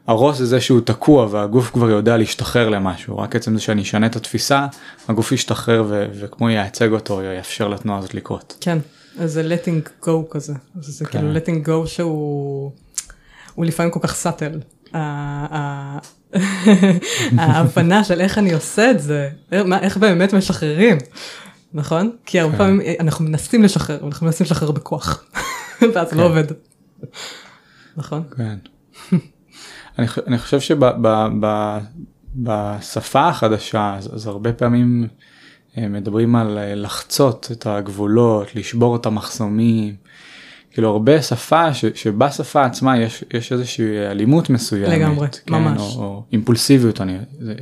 הראש 0.07 0.37
זה 0.37 0.45
זה 0.45 0.61
שהוא 0.61 0.81
תקוע 0.81 1.27
והגוף 1.31 1.71
כבר 1.71 1.89
יודע 1.89 2.17
להשתחרר 2.17 2.69
למשהו, 2.69 3.17
רק 3.17 3.35
עצם 3.35 3.55
זה 3.55 3.61
שאני 3.61 3.81
אשנה 3.81 4.05
את 4.05 4.15
התפיסה, 4.15 4.67
הגוף 5.07 5.31
ישתחרר 5.31 5.83
ו... 5.87 6.05
וכמו 6.19 6.49
ייצג 6.49 6.91
אותו, 6.91 7.21
יאפשר 7.21 7.67
לתנועה 7.67 7.99
הזאת 7.99 8.13
לקרות. 8.13 8.57
כן, 8.61 8.77
איזה 9.19 9.55
letting 9.55 10.05
go 10.05 10.09
כזה, 10.29 10.53
זה 10.79 11.05
כן. 11.05 11.11
כאילו 11.11 11.33
letting 11.35 11.67
go 11.67 11.87
שהוא 11.87 12.71
הוא 13.55 13.65
לפעמים 13.65 13.91
כל 13.91 13.99
כך 14.03 14.15
סאטל. 14.15 14.59
ההבנה 17.37 18.03
של 18.03 18.21
איך 18.21 18.37
אני 18.37 18.53
עושה 18.53 18.91
את 18.91 18.99
זה, 19.01 19.29
מה- 19.65 19.79
איך 19.79 19.97
באמת 19.97 20.33
משחררים, 20.33 20.97
נכון? 21.73 22.11
כי 22.25 22.39
הרבה 22.39 22.51
כן. 22.53 22.57
פעמים 22.57 22.81
אנחנו 22.99 23.25
מנסים 23.25 23.63
לשחרר, 23.63 23.99
אנחנו 24.07 24.25
מנסים 24.25 24.45
לשחרר 24.45 24.71
בכוח, 24.71 25.23
ואז 25.93 26.09
זה 26.09 26.15
לא 26.15 26.21
כן. 26.21 26.27
עובד. 26.27 26.43
נכון? 27.97 28.23
כן. 28.37 28.57
אני, 29.99 30.07
אני 30.27 30.37
חושב 30.37 30.59
שבשפה 32.35 33.27
החדשה 33.27 33.95
אז, 33.97 34.15
אז 34.15 34.27
הרבה 34.27 34.53
פעמים 34.53 35.07
אה, 35.77 35.87
מדברים 35.87 36.35
על 36.35 36.57
אה, 36.57 36.75
לחצות 36.75 37.49
את 37.51 37.65
הגבולות, 37.67 38.55
לשבור 38.55 38.95
את 38.95 39.05
המחסומים. 39.05 39.95
כאילו 40.71 40.89
הרבה 40.89 41.21
שפה 41.21 41.73
ש, 41.73 41.85
שבשפה 41.95 42.65
עצמה 42.65 42.99
יש, 42.99 43.23
יש 43.33 43.51
איזושהי 43.51 43.97
אלימות 44.11 44.49
מסוימת. 44.49 44.89
לגמרי, 44.89 45.27
כן, 45.45 45.53
ממש. 45.53 45.81
או, 45.95 46.03
או 46.03 46.23
אימפולסיביות, 46.31 47.01
אני, 47.01 47.17
זה 47.39 47.53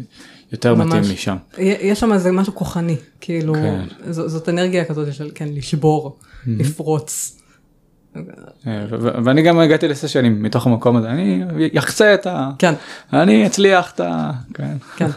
יותר 0.52 0.76
ממש. 0.76 0.88
מתאים 0.88 1.04
לי 1.04 1.18
שם. 1.18 1.36
יש 1.58 2.00
שם 2.00 2.14
איזה 2.14 2.32
משהו 2.32 2.56
כוחני, 2.56 2.96
כאילו, 3.22 3.54
כן. 3.54 3.84
ז- 4.12 4.22
זאת 4.28 4.50
אנרגיה 4.50 4.86
כזאת 4.86 5.14
של 5.14 5.32
כן, 5.36 5.48
לשבור, 5.54 6.18
לפרוץ. 6.48 7.39
אה, 8.16 8.86
ואני 9.24 9.42
גם 9.42 9.60
הגעתי 9.60 9.88
לסשנים 9.88 10.44
מתוך 10.44 10.68
המקום 10.68 10.96
הזה, 10.96 11.10
אני 11.10 11.44
יחצה 11.74 12.14
את 12.14 12.28
ה... 12.28 12.52
כן, 12.60 12.74
אני 13.14 13.48
אצליח 13.48 13.92
את 13.92 14.00
ה... 14.00 14.32
כן. 14.54 14.78
כן, 14.98 15.10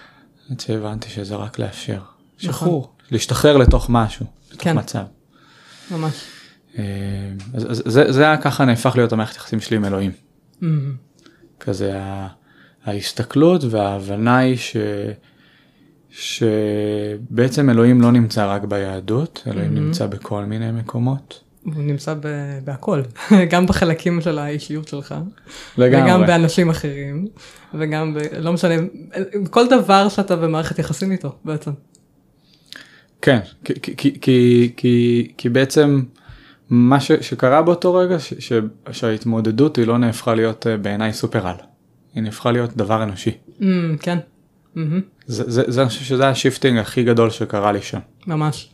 עד 0.50 0.60
שהבנתי 0.60 1.08
שזה 1.08 1.36
רק 1.36 1.58
לאפשר. 1.58 2.00
שחרור. 2.38 2.92
להשתחרר 3.10 3.56
לתוך 3.56 3.86
משהו. 3.90 4.26
לתוך 4.52 4.64
כן. 4.64 4.78
מצב. 4.78 5.04
ממש. 5.90 6.24
אה, 6.78 6.84
אז, 7.54 7.82
זה, 7.86 8.22
היה 8.22 8.36
ככה 8.36 8.64
נהפך 8.64 8.96
להיות 8.96 9.12
המערכת 9.12 9.36
יחסים 9.36 9.60
שלי 9.60 9.76
עם 9.76 9.84
אלוהים. 9.84 10.12
כזה 11.60 12.00
ההסתכלות 12.84 13.64
וההבנה 13.70 14.38
היא 14.38 14.56
ש... 14.56 14.76
שבעצם 16.10 17.70
אלוהים 17.70 18.00
לא 18.00 18.12
נמצא 18.12 18.54
רק 18.54 18.64
ביהדות, 18.64 19.42
אלוהים 19.46 19.74
נמצא 19.74 20.06
בכל 20.06 20.44
מיני 20.44 20.72
מקומות. 20.72 21.40
הוא 21.64 21.74
נמצא 21.76 22.14
ב- 22.14 22.58
בהכל, 22.64 23.02
גם 23.50 23.66
בחלקים 23.66 24.20
של 24.20 24.38
האישיות 24.38 24.88
שלך, 24.88 25.14
לגמרי. 25.78 26.02
וגם 26.04 26.26
באנשים 26.26 26.70
אחרים, 26.70 27.26
וגם 27.74 28.14
ב... 28.14 28.18
לא 28.38 28.52
משנה, 28.52 28.74
כל 29.50 29.68
דבר 29.68 30.08
שאתה 30.08 30.36
במערכת 30.36 30.78
יחסים 30.78 31.12
איתו 31.12 31.32
בעצם. 31.44 31.70
כן, 33.22 33.38
כי, 33.64 33.74
כי, 33.82 34.20
כי, 34.20 34.72
כי, 34.76 35.32
כי, 35.36 35.48
בעצם 35.48 36.02
מה 36.70 37.00
ש, 37.00 37.12
שקרה 37.12 37.62
באותו 37.62 37.94
רגע, 37.94 38.18
ש, 38.18 38.34
ש, 38.38 38.52
שההתמודדות 38.92 39.76
היא 39.76 39.86
לא 39.86 39.98
נהפכה 39.98 40.34
להיות 40.34 40.66
אה, 40.66 40.76
בעיניי 40.76 41.12
סופר 41.12 41.46
על, 41.46 41.56
היא 42.14 42.22
נהפכה 42.22 42.52
להיות 42.52 42.76
דבר 42.76 43.02
אנושי. 43.02 43.30
ממ, 43.60 43.62
כן, 44.00 44.18
מהמם, 44.74 45.00
זה, 45.26 45.50
זה, 45.50 45.62
זה, 45.66 45.80
אני 45.80 45.88
חושב 45.88 46.04
שזה 46.04 46.28
ה 46.28 46.34
shifting 46.34 46.78
הכי 46.78 47.04
גדול 47.04 47.30
שקרה 47.30 47.72
לי 47.72 47.82
שם. 47.82 47.98
ממש. 48.26 48.73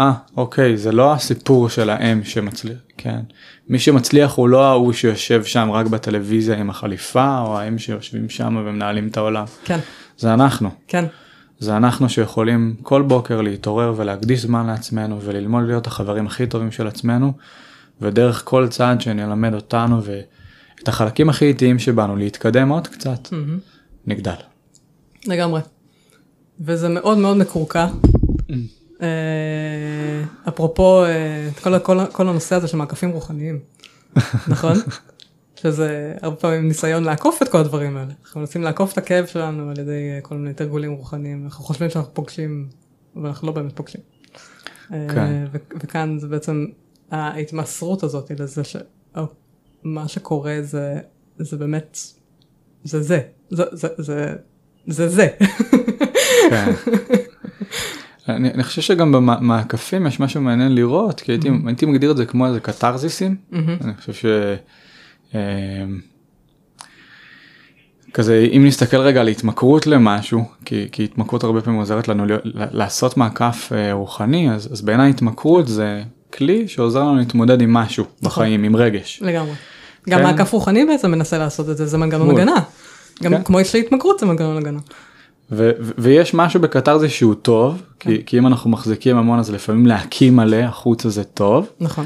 אה, 0.00 0.12
אוקיי, 0.36 0.76
זה 0.76 0.92
לא 0.92 1.12
הסיפור 1.12 1.68
של 1.68 1.90
ההם 1.90 2.24
שמצליח, 2.24 2.78
כן. 2.96 3.20
מי 3.68 3.78
שמצליח 3.78 4.34
הוא 4.34 4.48
לא 4.48 4.64
ההוא 4.64 4.92
שיושב 4.92 5.44
שם 5.44 5.70
רק 5.70 5.86
בטלוויזיה 5.86 6.56
עם 6.56 6.70
החליפה, 6.70 7.38
או 7.38 7.58
ההם 7.58 7.78
שיושבים 7.78 8.28
שם 8.28 8.56
ומנהלים 8.56 9.08
את 9.08 9.16
העולם. 9.16 9.44
כן, 9.64 9.78
זה 10.18 10.34
אנחנו. 10.34 10.70
כן, 10.88 11.04
זה 11.58 11.76
אנחנו 11.76 12.08
שיכולים 12.08 12.74
כל 12.82 13.02
בוקר 13.02 13.40
להתעורר 13.40 13.94
ולהקדיש 13.96 14.40
זמן 14.40 14.66
לעצמנו 14.66 15.22
וללמוד 15.22 15.64
להיות 15.66 15.86
החברים 15.86 16.26
הכי 16.26 16.46
טובים 16.46 16.72
של 16.72 16.86
עצמנו 16.86 17.32
ודרך 18.00 18.42
כל 18.44 18.68
צעד 18.68 19.00
שנלמד 19.00 19.54
אותנו 19.54 20.00
ואת 20.04 20.88
החלקים 20.88 21.28
הכי 21.28 21.44
איטיים 21.44 21.78
שבנו 21.78 22.16
להתקדם 22.16 22.68
עוד 22.68 22.88
קצת 22.88 23.32
מהמם, 23.32 23.58
נגדל. 24.06 24.34
לגמרי. 25.26 25.60
וזה 26.60 26.88
מאוד 26.88 27.18
מאוד 27.18 27.36
מקורקע. 27.36 27.86
אה, 29.02 29.08
אפרופו 30.48 31.04
אה, 31.04 31.48
כל, 31.62 31.78
כל, 31.78 31.98
כל 32.12 32.28
הנושא 32.28 32.54
הזה 32.56 32.68
של 32.68 32.76
מעקפים 32.76 33.10
רוחניים, 33.10 33.58
נכון? 34.48 34.76
שזה 35.56 36.14
הרבה 36.22 36.36
פעמים 36.36 36.68
ניסיון 36.68 37.04
לעקוף 37.04 37.42
את 37.42 37.48
כל 37.48 37.58
הדברים 37.58 37.96
האלה. 37.96 38.12
אנחנו 38.24 38.40
מנסים 38.40 38.62
לעקוף 38.62 38.92
את 38.92 38.98
הכאב 38.98 39.26
שלנו 39.26 39.70
על 39.70 39.78
ידי 39.78 40.10
אה, 40.14 40.20
כל 40.20 40.34
מיני 40.34 40.54
תרגולים 40.54 40.92
רוחניים. 40.92 41.44
אנחנו 41.44 41.64
חושבים 41.64 41.90
שאנחנו 41.90 42.14
פוגשים, 42.14 42.68
אבל 43.16 43.26
אנחנו 43.26 43.48
לא 43.48 43.52
באמת 43.52 43.76
פוגשים. 43.76 44.00
כן. 44.88 45.44
ו- 45.52 45.58
וכאן 45.80 46.18
זה 46.18 46.28
בעצם 46.28 46.66
ההתמסרות 47.10 48.02
הזאת 48.02 48.30
לזה 48.40 48.62
שמה 48.64 50.08
שקורה 50.08 50.58
זה, 50.62 51.00
זה 51.38 51.56
באמת, 51.56 51.98
זה 52.84 53.02
זה, 53.02 53.20
זה 53.50 53.64
זה, 53.72 53.88
זה, 53.98 54.34
זה 54.86 55.08
זה. 55.08 55.28
כן. 56.50 56.72
אני, 58.28 58.50
אני 58.50 58.62
חושב 58.62 58.82
שגם 58.82 59.12
במעקפים 59.12 60.06
יש 60.06 60.20
משהו 60.20 60.40
מעניין 60.40 60.74
לראות 60.74 61.20
כי 61.20 61.32
הייתי, 61.32 61.50
הייתי 61.66 61.86
מגדיר 61.86 62.10
את 62.10 62.16
זה 62.16 62.26
כמו 62.26 62.46
איזה 62.46 62.60
קתרזיסים. 62.60 63.36
מהמם. 63.50 63.76
אני 63.84 63.92
חושב 63.94 64.12
ש... 64.12 64.24
אה, 65.34 65.40
כזה 68.14 68.48
אם 68.56 68.64
נסתכל 68.66 68.96
רגע 68.96 69.20
על 69.20 69.28
התמכרות 69.28 69.86
למשהו 69.86 70.44
כי, 70.64 70.88
כי 70.92 71.04
התמכרות 71.04 71.44
הרבה 71.44 71.60
פעמים 71.60 71.80
עוזרת 71.80 72.08
לנו 72.08 72.26
להיות- 72.26 72.42
לעשות 72.54 73.16
מעקף 73.16 73.70
אה, 73.74 73.92
רוחני 73.92 74.52
אז, 74.52 74.72
אז 74.72 74.82
בעיניי 74.82 75.10
התמכרות 75.10 75.68
זה 75.68 76.02
כלי 76.34 76.68
שעוזר 76.68 77.00
לנו 77.00 77.16
להתמודד 77.16 77.60
עם 77.62 77.72
משהו 77.72 78.04
בחיים 78.22 78.64
עם 78.64 78.76
רגש. 78.76 79.22
לגמרי. 79.22 79.52
גם 80.08 80.18
כן. 80.18 80.24
מעקף 80.24 80.52
רוחני 80.52 80.84
בעצם 80.84 81.10
מנסה 81.10 81.38
לעשות 81.38 81.70
את 81.70 81.76
זה, 81.76 81.86
זה 81.86 81.98
מנגנון 81.98 82.28
בול. 82.28 82.40
הגנה. 82.40 82.56
גם 83.22 83.32
כן. 83.32 83.42
כמו 83.42 83.60
יש 83.60 83.74
לי 83.74 83.80
התמכרות 83.80 84.18
זה 84.18 84.26
מנגנון 84.26 84.56
הגנה. 84.56 84.78
ו- 85.52 85.70
ו- 85.80 85.92
ויש 85.98 86.34
משהו 86.34 86.60
בקתרזיס 86.60 87.12
שהוא 87.12 87.34
טוב 87.34 87.82
כי, 88.00 88.22
כי 88.26 88.38
אם 88.38 88.46
אנחנו 88.46 88.70
מחזיקים 88.70 89.16
המון 89.16 89.38
אז 89.38 89.50
לפעמים 89.50 89.86
להקים 89.86 90.36
מלא 90.36 90.56
החוצה 90.56 91.08
זה 91.08 91.24
טוב. 91.24 91.70
נכון, 91.80 92.04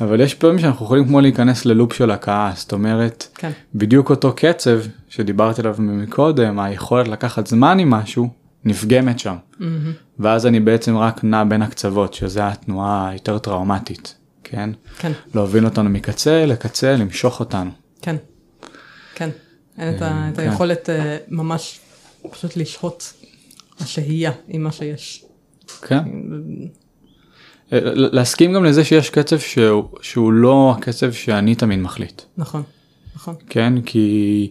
אבל 0.00 0.20
יש 0.20 0.34
פעמים 0.34 0.58
שאנחנו 0.58 0.84
יכולים 0.84 1.04
כמו 1.04 1.20
להיכנס 1.20 1.64
ללופ 1.64 1.92
של 1.92 2.10
הכעס 2.10 2.60
זאת 2.62 2.72
אומרת 2.72 3.26
כן, 3.34 3.50
בדיוק 3.74 4.10
אותו 4.10 4.32
קצב 4.36 4.80
שדיברתי 5.08 5.60
עליו 5.60 5.74
מקודם 5.78 6.60
היכולת 6.60 7.08
לקחת 7.08 7.46
זמן 7.46 7.78
עם 7.78 7.90
משהו 7.90 8.28
נפגמת 8.64 9.18
שם. 9.18 9.36
מהמם. 9.58 9.92
ואז 10.18 10.46
אני 10.46 10.60
בעצם 10.60 10.96
רק 10.96 11.24
נע 11.24 11.44
בין 11.44 11.62
הקצוות 11.62 12.14
שזה 12.14 12.46
התנועה 12.48 13.08
היותר 13.08 13.38
טראומטית 13.38 14.14
כן? 14.44 14.70
כן, 14.98 15.12
להוביל 15.34 15.64
אותנו 15.64 15.90
מקצה 15.90 16.46
לקצה 16.46 16.96
למשוך 16.96 17.40
אותנו. 17.40 17.70
כן, 18.02 18.16
כן. 19.14 19.30
אין 19.78 19.96
את 19.96 20.02
ה- 20.02 20.06
אה, 20.06 20.28
את 20.28 20.36
כן. 20.36 20.42
היכולת 20.42 20.90
אה, 20.90 21.16
ממש 21.28 21.80
פשוט 22.30 22.56
לשהות, 22.56 23.12
השהייה 23.80 24.32
עם 24.48 24.62
מה 24.62 24.72
שיש. 24.72 25.24
כן. 25.82 25.98
אה, 27.72 27.78
להסכים 27.94 28.52
גם 28.52 28.64
לזה 28.64 28.84
שיש 28.84 29.10
קצב 29.10 29.38
שהוא, 29.38 29.88
שהוא 30.02 30.32
לא 30.32 30.74
הקצב 30.78 31.12
שאני 31.12 31.54
תמיד 31.54 31.78
מחליט. 31.78 32.22
נכון, 32.36 32.62
נכון, 33.14 33.34
כן? 33.48 33.82
כי 33.82 34.50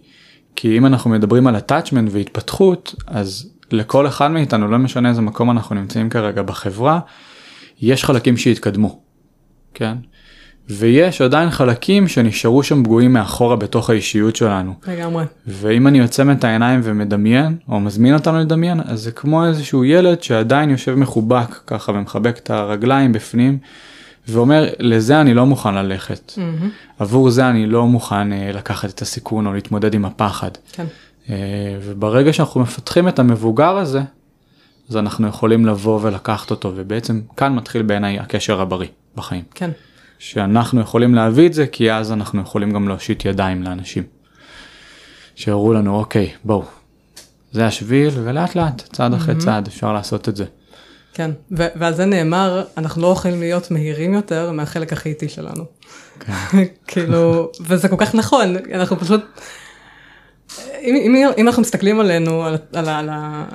כי 0.55 0.77
אם 0.77 0.85
אנחנו 0.85 1.09
מדברים 1.09 1.47
על 1.47 1.55
attachment 1.55 2.09
והתפתחות 2.09 2.95
אז 3.07 3.49
לכל 3.71 4.07
אחד 4.07 4.27
מאיתנו 4.27 4.67
לא 4.67 4.77
משנה 4.77 5.09
איזה 5.09 5.21
מקום 5.21 5.51
אנחנו 5.51 5.75
נמצאים 5.75 6.09
כרגע 6.09 6.41
בחברה 6.41 6.99
יש 7.81 8.05
חלקים 8.05 8.37
שהתקדמו. 8.37 9.01
כן 9.73 9.97
ויש 10.69 11.21
עדיין 11.21 11.49
חלקים 11.49 12.07
שנשארו 12.07 12.63
שם 12.63 12.83
פגועים 12.83 13.13
מאחורה 13.13 13.55
בתוך 13.55 13.89
האישיות 13.89 14.35
שלנו. 14.35 14.73
לגמרי. 14.87 15.25
ואם 15.47 15.87
אני 15.87 16.01
עוצם 16.01 16.31
את 16.31 16.43
העיניים 16.43 16.79
ומדמיין, 16.83 17.57
או 17.69 17.79
מזמין 17.79 18.13
אותנו 18.13 18.39
לדמיין, 18.39 18.79
אז 18.85 19.01
זה 19.01 19.11
כמו 19.11 19.45
איזשהו 19.45 19.85
ילד 19.85 20.23
שעדיין 20.23 20.69
יושב 20.69 20.95
מחובק 20.95 21.59
ככה 21.67 21.91
ומחבק 21.91 22.37
את 22.37 22.49
הרגליים 22.49 23.13
בפנים, 23.13 23.57
ואומר, 24.27 24.69
לזה 24.79 25.21
אני 25.21 25.33
לא 25.33 25.45
מוכן 25.45 25.73
ללכת. 25.73 26.33
מהמם. 26.37 26.69
עבור 26.99 27.29
זה 27.29 27.49
אני 27.49 27.65
לא 27.65 27.87
מוכן 27.87 28.33
אה, 28.33 28.51
לקחת 28.53 28.89
את 28.89 29.01
הסיכון 29.01 29.47
או 29.47 29.53
להתמודד 29.53 29.93
עם 29.93 30.05
הפחד. 30.05 30.51
כן. 30.71 30.85
אה, 31.29 31.35
וברגע 31.83 32.33
שאנחנו 32.33 32.61
מפתחים 32.61 33.07
את 33.07 33.19
המבוגר 33.19 33.77
הזה, 33.77 34.01
אז 34.89 34.97
אנחנו 34.97 35.27
יכולים 35.27 35.65
לבוא 35.65 35.99
ולקחת 36.01 36.51
אותו, 36.51 36.71
ובעצם 36.75 37.21
כאן 37.37 37.55
מתחיל 37.55 37.81
בעיניי 37.81 38.19
הקשר 38.19 38.61
הבריא 38.61 38.87
בחיים. 39.15 39.43
כן. 39.55 39.69
שאנחנו 40.19 40.81
יכולים 40.81 41.15
להביא 41.15 41.47
את 41.47 41.53
זה, 41.53 41.67
כי 41.67 41.91
אז 41.91 42.11
אנחנו 42.11 42.41
יכולים 42.41 42.71
גם 42.71 42.87
להושיט 42.87 43.25
ידיים 43.25 43.63
לאנשים. 43.63 44.03
שיראו 45.35 45.73
לנו, 45.73 45.95
אוקיי, 45.95 46.31
בואו, 46.43 46.63
זה 47.51 47.65
השביל, 47.65 48.09
ולאט 48.23 48.55
לאט, 48.55 48.81
צעד 48.93 49.13
אחרי 49.13 49.35
צעד, 49.35 49.67
אפשר 49.67 49.93
לעשות 49.93 50.29
את 50.29 50.35
זה. 50.35 50.45
כן. 51.13 51.31
ו- 51.51 51.67
ועל 51.75 51.93
זה 51.93 52.05
נאמר, 52.05 52.63
אנחנו 52.77 53.01
לא 53.01 53.07
יכולים 53.07 53.39
להיות 53.39 53.71
מהירים 53.71 54.13
יותר 54.13 54.51
מהחלק 54.51 54.93
הכי 54.93 55.09
איטי 55.09 55.29
שלנו. 55.29 55.65
כן. 56.19 56.33
כאילו, 56.87 57.51
וזה 57.61 57.87
כל 57.87 57.95
כך 57.99 58.15
נכון, 58.15 58.55
אנחנו 58.73 58.99
פשוט, 58.99 59.21
אם, 60.81 60.95
אם, 60.95 61.29
אם 61.37 61.47
אנחנו 61.47 61.61
מסתכלים 61.61 61.99
עלינו, 61.99 62.43
על, 62.43 62.57
על, 62.73 62.89
על 62.89 63.09
ה... 63.09 63.45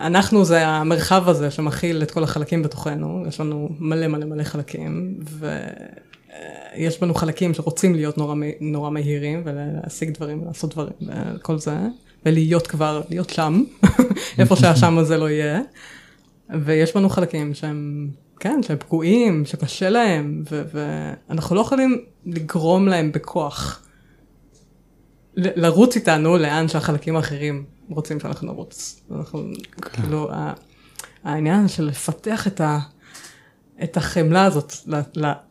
אנחנו 0.00 0.44
זה 0.44 0.66
המרחב 0.66 1.28
הזה 1.28 1.50
שמכיל 1.50 2.02
את 2.02 2.10
כל 2.10 2.24
החלקים 2.24 2.62
בתוכנו, 2.62 3.24
יש 3.28 3.40
לנו 3.40 3.68
מלא 3.78 4.06
מלא 4.06 4.26
מלא 4.26 4.42
חלקים, 4.44 5.14
ויש 6.76 7.00
בנו 7.00 7.14
חלקים 7.14 7.54
שרוצים 7.54 7.94
להיות 7.94 8.18
נורא, 8.18 8.34
נורא 8.60 8.90
מהירים 8.90 9.42
ולהשיג 9.44 10.10
דברים 10.10 10.42
ולעשות 10.42 10.74
דברים 10.74 10.92
וכל 11.36 11.58
זה, 11.58 11.76
ולהיות 12.26 12.66
כבר, 12.66 13.02
להיות 13.10 13.30
שם, 13.30 13.62
איפה 14.38 14.56
שהשם 14.56 14.98
הזה 14.98 15.16
לא 15.16 15.30
יהיה, 15.30 15.60
ויש 16.64 16.94
בנו 16.96 17.08
חלקים 17.08 17.54
שהם, 17.54 18.10
כן, 18.40 18.60
שהם 18.62 18.76
פגועים, 18.78 19.44
שקשה 19.46 19.88
להם, 19.90 20.42
ו- 20.50 20.62
ואנחנו 20.72 21.56
לא 21.56 21.60
יכולים 21.60 22.04
לגרום 22.26 22.88
להם 22.88 23.12
בכוח 23.12 23.82
ל- 25.36 25.64
לרוץ 25.66 25.96
איתנו 25.96 26.36
לאן 26.36 26.68
שהחלקים 26.68 27.16
האחרים 27.16 27.64
רוצים 27.88 28.20
שאנחנו 28.20 28.46
נרוץ. 28.46 29.02
אנחנו, 29.16 29.42
כאילו, 29.92 30.32
ה- 30.32 30.52
העניין 31.24 31.68
של 31.68 31.84
לפתח 31.84 32.46
את, 32.46 32.60
ה, 32.60 32.78
את 33.84 33.96
החמלה 33.96 34.44
הזאת 34.44 34.72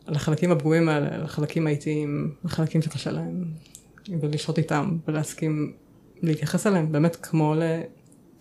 לחלקים 0.08 0.52
הפגועים 0.52 0.88
האלה, 0.88 1.18
לחלקים 1.18 1.66
האיטיים, 1.66 2.34
לחלקים 2.44 2.82
שקשה 2.82 3.10
להם, 3.10 3.44
ולשהות 4.20 4.58
איתם, 4.58 4.96
ולהסכים 5.08 5.72
להתייחס 6.22 6.66
אליהם, 6.66 6.92
באמת 6.92 7.16
כמו, 7.16 7.54
ל, 7.54 7.62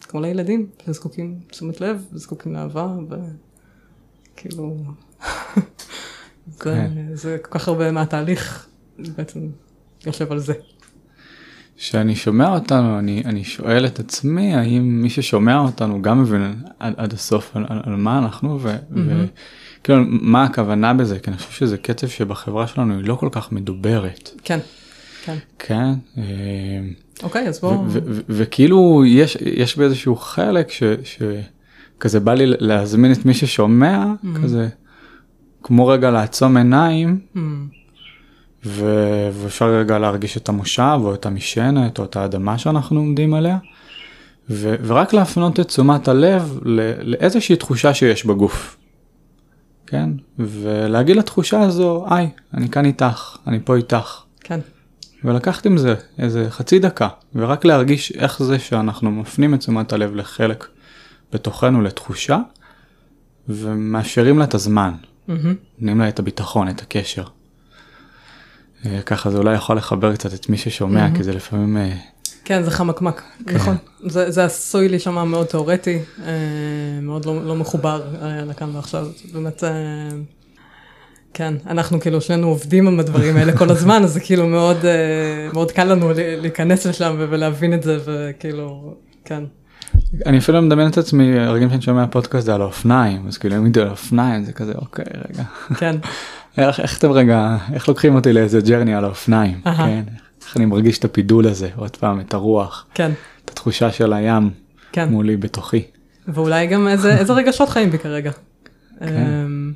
כמו 0.02 0.22
לילדים, 0.22 0.68
שזקוקים 0.86 1.40
לתשומת 1.48 1.82
לב, 1.82 2.06
וזקוקים 2.14 2.54
לאהבה, 2.54 2.96
וכאילו, 4.34 4.78
זה, 6.48 6.60
כן. 6.60 6.92
זה 7.14 7.38
כל 7.42 7.60
כך 7.60 7.68
הרבה 7.68 7.92
מהתהליך 7.92 8.68
בעצם 9.00 9.40
יושב 10.06 10.32
על 10.32 10.40
זה. 10.40 10.54
כשאני 11.78 12.16
שומע 12.16 12.54
אותנו, 12.54 13.00
אני, 13.00 13.24
אני 13.26 13.44
שואל 13.44 13.86
את 13.86 14.00
עצמי, 14.00 14.56
האם 14.56 15.02
מי 15.02 15.10
ששומע 15.10 15.60
אותנו 15.60 16.02
גם 16.02 16.22
מבין 16.22 16.54
עד, 16.80 16.94
עד 16.98 17.14
הסוף 17.14 17.56
על, 17.56 17.66
על, 17.70 17.82
על 17.84 17.96
מה 17.96 18.18
אנחנו, 18.18 18.60
ו, 18.62 18.76
וכאילו, 19.82 20.04
מה 20.08 20.44
הכוונה 20.44 20.94
בזה, 20.94 21.20
כי 21.20 21.30
אני 21.30 21.38
חושב 21.38 21.52
שזה 21.52 21.78
קצב 21.78 22.08
שבחברה 22.08 22.68
שלנו 22.68 22.94
היא 22.98 23.04
לא 23.08 23.16
כל 23.16 23.30
כך 23.32 23.52
מדוברת, 23.52 24.30
כן, 24.44 24.60
כן. 25.26 25.36
כן? 25.60 25.94
אה, 26.18 26.24
אוקיי, 27.24 27.48
אז 27.48 27.60
בואו... 27.60 27.84
וכאילו 28.30 29.04
יש 29.06 29.38
יש 29.42 29.78
באיזשהו 29.78 30.16
חלק 30.16 30.72
ש- 30.72 30.84
שכזה 31.04 32.20
בא 32.20 32.34
לי 32.34 32.44
להזמין 32.48 33.12
את 33.12 33.26
מי 33.26 33.34
ששומע 33.34 34.06
כזה 34.44 34.68
כמו 35.64 35.88
רגע 35.88 36.12
לעצום 36.12 36.58
עיניים 36.58 37.20
Mm, 37.36 37.40
ו- 38.66 39.30
ואפשר 39.34 39.66
רגע 39.76 40.00
להרגיש 40.00 40.38
את 40.38 40.50
המושב 40.50 40.98
או 41.02 41.14
את 41.14 41.26
המשענת 41.26 42.00
או 42.00 42.04
את 42.04 42.16
האדמה 42.16 42.58
שאנחנו 42.58 43.00
עומדים 43.00 43.34
עליה 43.34 43.58
ו- 44.50 44.76
ורק 44.84 45.14
להפנות 45.14 45.60
את 45.60 45.68
תשומת 45.68 46.08
הלב 46.08 46.60
ל- 46.66 46.92
לאיזושהי 47.12 47.56
תחושה 47.56 47.94
שיש 47.94 48.26
בגוף. 48.26 48.78
כן? 49.92 50.10
ולהגיד 50.40 51.16
לתחושה 51.16 51.62
הזו 51.62 52.06
היי 52.10 52.30
אני 52.54 52.70
כאן 52.70 52.86
איתך 52.86 53.38
אני 53.48 53.60
פה 53.66 53.76
איתך. 53.76 54.22
כן, 54.40 54.60
ולקחת 55.24 55.66
עם 55.66 55.78
זה 55.78 55.96
איזה 56.20 56.50
חצי 56.50 56.80
דקה 56.80 57.08
ורק 57.36 57.66
להרגיש 57.66 58.12
איך 58.12 58.44
זה 58.44 58.60
שאנחנו 58.60 59.12
מפנים 59.12 59.54
את 59.54 59.60
תשומת 59.60 59.94
הלב 59.94 60.16
לחלק 60.16 60.68
בתוכנו 61.34 61.82
לתחושה 61.82 62.40
ומאפשרים 63.50 64.40
לה 64.40 64.46
את 64.46 64.54
הזמן, 64.54 64.94
מהמם, 65.28 65.56
נותנים 65.74 66.00
לה 66.00 66.10
את 66.10 66.20
הביטחון, 66.20 66.70
את 66.70 66.82
הקשר. 66.82 67.24
אה, 68.86 69.02
ככה 69.06 69.30
זה 69.30 69.38
אולי 69.38 69.56
יכול 69.56 69.78
לחבר 69.78 70.16
קצת 70.16 70.34
את 70.34 70.50
מי 70.50 70.58
ששומע 70.58 71.08
כי 71.16 71.24
זה 71.24 71.34
לפעמים 71.34 71.78
אה, 71.78 71.96
כן, 72.46 72.64
זה 72.64 72.72
חמקמק, 72.72 73.22
נכון. 73.46 73.76
זה 74.04 74.32
זה 74.32 74.46
עשוי 74.46 74.90
להישמע 74.90 75.24
מאוד 75.24 75.46
תיאורטי, 75.46 76.00
אה, 76.26 76.32
מאוד 77.02 77.26
לא 77.26 77.46
לא 77.46 77.56
מחובר 77.56 78.02
אה, 78.22 78.46
לכאן 78.46 78.76
ועכשיו, 78.76 79.08
באמת, 79.34 79.64
אה, 79.64 79.70
כן, 81.34 81.54
אנחנו 81.68 82.00
כאילו 82.00 82.22
שנינו 82.22 82.48
עובדים 82.48 82.88
עם 82.88 83.00
הדברים 83.00 83.38
האלה 83.38 83.58
כל 83.58 83.70
הזמן, 83.70 84.04
אז 84.04 84.14
זה 84.14 84.20
כאילו 84.20 84.48
מאוד 84.48 84.78
מאוד 85.54 85.72
קל 85.72 85.84
לנו 85.84 86.12
להיכנס 86.16 86.86
לשם 86.86 87.16
ולהבין 87.18 87.74
את 87.74 87.84
זה, 87.84 87.98
וכאילו, 88.06 88.96
כן, 89.26 89.44
אני 90.26 90.38
אפילו 90.38 90.62
מדמיין 90.62 90.90
את 90.90 90.98
עצמי 90.98 91.40
הרגעים 91.40 91.70
שאני 91.70 91.82
שומע 91.82 92.08
פודקאסט 92.08 92.46
זה 92.46 92.56
על 92.56 92.62
האופניים 92.62 93.28
אז 93.28 93.38
כאילו 93.38 93.58
אם 93.58 93.64
הייתי 93.64 93.82
על 93.82 93.88
האופניים 93.88 94.44
זה 94.44 94.54
כזה 94.54 94.74
אוקיי 94.74 95.06
רגע. 95.30 95.44
כן, 95.78 95.96
איך, 96.58 96.80
איך 96.80 96.98
אתם 96.98 97.12
רגע 97.12 97.58
איך 97.74 97.88
לוקחים 97.88 98.16
אותי 98.16 98.34
לאיזה 98.34 98.62
ג'רני 98.62 98.96
על 98.96 99.06
האופניים. 99.06 99.62
כן 99.64 100.04
איך 100.52 100.58
אני 100.58 100.66
מרגיש 100.66 100.98
את 100.98 101.06
הפידול 101.06 101.48
הזה 101.48 101.70
עוד 101.76 101.96
פעם 101.96 102.20
את 102.20 102.34
הרוח 102.34 102.86
כן, 102.94 103.12
את 103.46 103.50
התחושה 103.50 103.92
של 103.92 104.14
הים 104.14 104.50
כן. 104.92 105.10
מולי 105.10 105.38
בתוכי. 105.38 105.84
ואולי 106.28 106.68
גם 106.68 106.88
איזה, 106.88 107.16
איזה 107.20 107.34
רגשות 107.34 107.70
חיים 107.70 107.90
בי 107.92 107.98
כרגע. 107.98 108.32
אמ, 109.02 109.74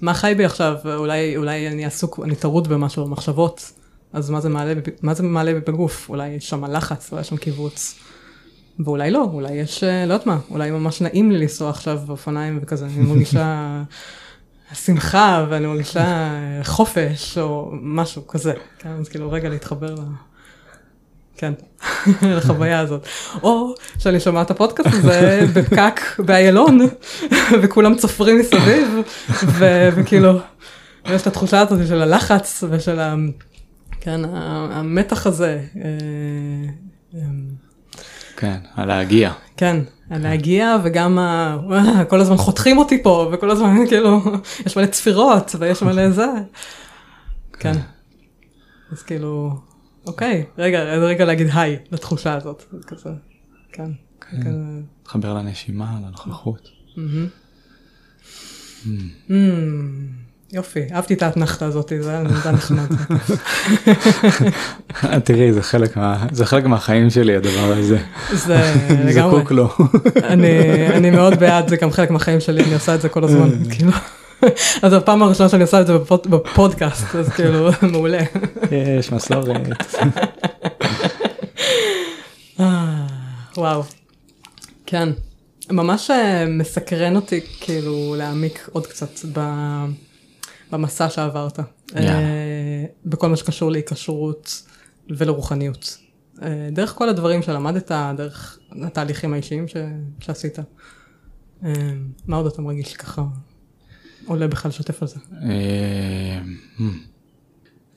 מה 0.00 0.14
חי 0.14 0.34
בי 0.36 0.44
עכשיו? 0.44 0.74
אולי, 0.84 1.36
אולי 1.36 1.68
אני 1.68 1.84
עסוק, 1.84 2.20
אני 2.24 2.36
טרוד 2.36 2.68
במשהו, 2.68 3.04
במחשבות, 3.04 3.72
אז 4.12 4.30
מה 4.30 4.40
זה 4.40 4.48
מעלה, 4.48 4.72
מה 5.02 5.14
זה 5.14 5.22
מעלה 5.22 5.54
בגוף? 5.54 6.08
אולי 6.08 6.28
יש 6.28 6.48
שם 6.48 6.64
לחץ, 6.64 7.12
אולי 7.12 7.20
יש 7.20 7.28
שם 7.28 7.36
קיבוץ. 7.36 7.98
ואולי 8.84 9.10
לא, 9.10 9.28
אולי 9.32 9.52
יש, 9.52 9.84
אה, 9.84 10.06
לא 10.06 10.12
יודעת 10.12 10.26
מה, 10.26 10.38
אולי 10.50 10.70
ממש 10.70 11.00
נעים 11.00 11.30
לי 11.30 11.38
לנסוע 11.38 11.70
עכשיו 11.70 12.00
באופניים 12.06 12.58
וכזה, 12.62 12.86
אני 12.86 12.98
מרגישה 12.98 13.82
שמחה 14.74 15.46
ואני 15.48 15.66
מרגישה 15.66 16.00
אה, 16.00 16.60
חופש 16.64 17.38
או 17.38 17.70
משהו 17.72 18.26
כזה. 18.26 18.52
כן, 18.78 18.88
אז 18.88 19.08
כאילו 19.08 19.30
רגע 19.30 19.48
להתחבר 19.48 19.94
ל... 19.94 19.98
כן, 21.36 21.52
לחוויה 22.36 22.80
הזאת. 22.80 23.06
או 23.42 23.74
שאני 23.98 24.20
שומעת 24.20 24.46
את 24.46 24.50
הפודקאסט 24.50 24.88
הזה 24.92 25.40
בפקק 25.54 26.00
באיילון, 26.18 26.78
וכולם 27.62 27.94
צופרים 27.94 28.38
מסביב, 28.38 28.88
ו- 29.30 29.88
וכאילו, 29.94 30.38
יש 31.06 31.22
את 31.22 31.26
התחושה 31.26 31.60
הזאת 31.60 31.88
של 31.88 32.02
הלחץ 32.02 32.64
ושל 32.70 33.00
ה... 33.00 33.14
כן, 34.00 34.20
המתח 34.70 35.26
הזה. 35.26 35.60
אה, 35.76 35.90
אה, 37.14 37.20
כן, 38.36 38.56
על 38.76 38.88
להגיע. 38.88 39.32
כן, 39.56 39.76
להגיע 40.10 40.76
וגם 40.84 41.18
ה... 41.18 41.58
וואו, 41.64 42.08
כל 42.08 42.20
הזמן 42.20 42.36
חותכים 42.36 42.78
אותי 42.78 43.02
פה, 43.02 43.30
וכל 43.32 43.50
הזמן 43.50 43.76
כאילו, 43.88 44.20
יש 44.66 44.76
מלא 44.76 44.86
צפירות 44.86 45.54
ויש 45.58 45.82
מלא 45.82 46.10
זה. 46.10 46.26
כן. 47.52 47.72
אז 48.92 49.02
כאילו, 49.02 49.60
אוקיי, 50.06 50.44
רגע, 50.58 50.82
רגע 50.82 51.24
להגיד 51.24 51.46
היי 51.54 51.76
לתחושה 51.92 52.34
הזאת. 52.34 52.62
זה 52.72 52.86
כזה, 52.86 53.10
כן. 53.72 53.90
להתחבר 55.02 55.34
לנשימה, 55.34 55.98
לנוכחות. 56.04 56.68
יופי, 60.52 60.80
אהבתי 60.94 61.14
את 61.14 61.22
האתנחתה 61.22 61.66
הזאת, 61.66 61.92
זה 62.00 62.10
היה 62.10 62.22
נדע 62.22 62.50
נחמד. 62.52 62.86
תראי, 65.24 65.52
זה 65.52 65.62
חלק 65.62 65.96
מה- 65.96 66.26
זה 66.32 66.46
חלק 66.46 66.64
מהחיים 66.64 67.10
שלי 67.10 67.36
הדבר 67.36 67.72
הזה. 67.78 67.98
זה 68.32 68.74
לגמרי. 69.06 69.12
זקוק 69.36 69.50
לו. 69.52 69.68
אני, 70.32 70.48
אני 70.94 71.10
מאוד 71.10 71.34
בעד, 71.40 71.68
זה 71.68 71.76
גם 71.76 71.90
חלק 71.90 72.10
מהחיים 72.10 72.40
שלי, 72.40 72.64
אני 72.64 72.74
עושה 72.74 72.94
את 72.94 73.00
זה 73.00 73.08
כל 73.08 73.24
הזמן, 73.24 73.50
כאילו. 73.70 73.92
אז 74.82 74.92
הפעם 74.92 75.22
הראשונה 75.22 75.48
שאני 75.48 75.62
עושה 75.62 75.80
את 75.80 75.86
זה 75.86 75.98
בפוד, 75.98 76.26
בפודקאסט, 76.30 77.14
אז 77.16 77.28
כאילו, 77.28 77.70
מעולה. 77.82 78.20
יש 78.98 79.12
מסורת. 79.12 79.56
אה, 82.60 83.06
וואו. 83.56 83.82
כן. 84.86 85.08
ממש 85.70 86.10
אה, 86.10 86.44
מסקרן 86.48 87.16
אותי 87.16 87.40
כאילו 87.60 88.14
להעמיק 88.18 88.68
עוד 88.72 88.86
קצת 88.86 89.10
ב... 89.32 89.40
במסע 90.72 91.10
שעברת. 91.10 91.58
yeah. 91.58 91.94
בכל 93.06 93.28
מה 93.28 93.36
שקשור 93.36 93.70
להיקשרות 93.70 94.62
ולרוחניות. 95.10 95.98
דרך 96.72 96.94
כל 96.94 97.08
הדברים 97.08 97.42
שלמדת, 97.42 97.92
דרך 98.16 98.58
התהליכים 98.82 99.32
האישיים 99.32 99.68
ש... 99.68 99.76
שעשית. 100.20 100.58
מה 102.26 102.36
עוד 102.36 102.46
אתה 102.46 102.62
מרגיש 102.62 102.96
ככה 102.96 103.22
עולה 104.26 104.48
בכלל 104.48 104.68
לשתף 104.68 105.02
על 105.02 105.08
זה? 105.08 105.16
Hmm. 105.16 106.82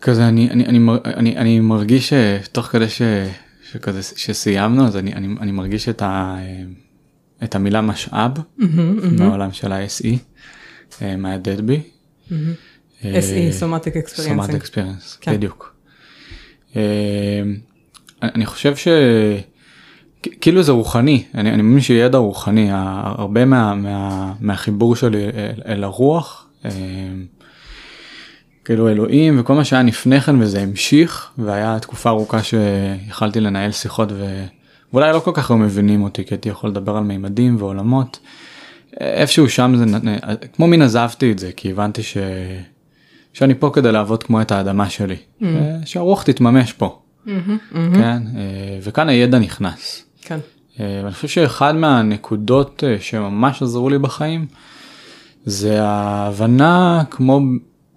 כזה 0.02 0.28
אני, 0.28 0.50
אני, 0.50 0.66
אני, 0.66 0.80
אני, 1.06 1.38
אני 1.38 1.60
מרגיש 1.60 2.14
שתוך 2.44 2.66
כדי 2.66 2.90
ש, 2.90 3.02
שכזה 3.72 4.02
שסיימנו 4.04 4.88
אז 4.88 4.98
אני, 4.98 5.14
אני, 5.14 5.28
אני 5.40 5.52
מרגיש 5.52 5.90
את, 5.90 6.02
ה, 6.02 6.38
את 7.44 7.56
המילה 7.56 7.82
משאב 7.82 8.32
mm-hmm, 8.38 8.64
מהעולם 9.18 9.50
mm-hmm. 9.50 9.54
של 9.54 9.72
ה-SE, 9.72 10.18
אה, 11.02 11.16
מהדד 11.16 11.62
בי. 11.62 11.82
Mm-hmm. 12.32 13.04
SE, 13.04 13.52
סומטיק 13.52 13.98
אקספריאנס. 13.98 14.38
סומטיק 14.38 14.56
אקספריאנס, 14.56 15.20
בדיוק. 15.28 15.76
אה, 16.76 17.42
אני 18.24 18.46
חושב 18.46 18.76
ש... 18.76 18.88
כאילו 20.42 20.64
זה 20.64 20.72
רוחני, 20.72 21.24
אני, 21.36 21.50
אני 21.50 21.62
מאמין 21.62 21.82
שידע 21.82 22.18
רוחני, 22.18 22.68
הרבה 22.72 23.46
מה, 23.46 23.76
מה, 23.76 24.34
מהחיבור 24.40 24.96
שלי 24.96 25.26
אל, 25.26 25.62
אל 25.66 25.84
הרוח. 25.84 26.48
אה, 26.66 26.72
כאילו 28.66 28.90
אלוהים 28.90 29.40
וכל 29.40 29.54
מה 29.54 29.66
שהיה 29.66 29.84
לפני 29.84 30.22
כן 30.22 30.42
וזה 30.42 30.62
המשיך 30.62 31.32
והיה 31.38 31.80
תקופה 31.80 32.10
ארוכה 32.10 32.44
שיכלתי 32.44 33.40
לנהל 33.40 33.72
שיחות 33.72 34.10
ו... 34.12 34.46
ואולי 34.94 35.14
לא 35.14 35.20
כל 35.20 35.32
כך 35.34 35.52
היו 35.52 35.58
מבינים 35.58 36.04
אותי 36.04 36.26
כי 36.26 36.34
הייתי 36.34 36.50
יכול 36.50 36.70
לדבר 36.70 36.98
על 36.98 37.04
מימדים 37.04 37.56
ועולמות. 37.60 38.20
איפשהו 39.00 39.50
שם 39.50 39.74
זה 39.78 39.86
כמו 40.54 40.68
מין 40.68 40.82
עזבתי 40.82 41.32
את 41.32 41.40
זה 41.40 41.52
כי 41.56 41.72
הבנתי 41.72 42.04
ש... 42.04 42.18
שאני 43.34 43.56
פה 43.56 43.72
כדי 43.74 43.92
לעבוד 43.92 44.24
כמו 44.24 44.42
את 44.42 44.52
האדמה 44.52 44.90
שלי 44.90 45.16
mm-hmm. 45.16 45.46
שהרוח 45.86 46.24
תתממש 46.24 46.74
פה. 46.74 47.00
Mm-hmm, 47.26 47.30
mm-hmm. 47.30 47.96
כן 47.96 48.24
אה, 48.36 48.80
וכאן 48.82 49.10
הידע 49.10 49.40
נכנס. 49.40 50.06
כן. 50.22 50.40
אה, 50.80 51.02
ואני 51.04 51.14
חושב 51.14 51.28
שאחד 51.28 51.76
מהנקודות 51.76 52.84
אה, 52.88 52.96
שממש 53.00 53.62
עזרו 53.62 53.90
לי 53.90 54.00
בחיים 54.00 54.46
זה 55.46 55.84
ההבנה 55.84 57.04
כמו 57.10 57.42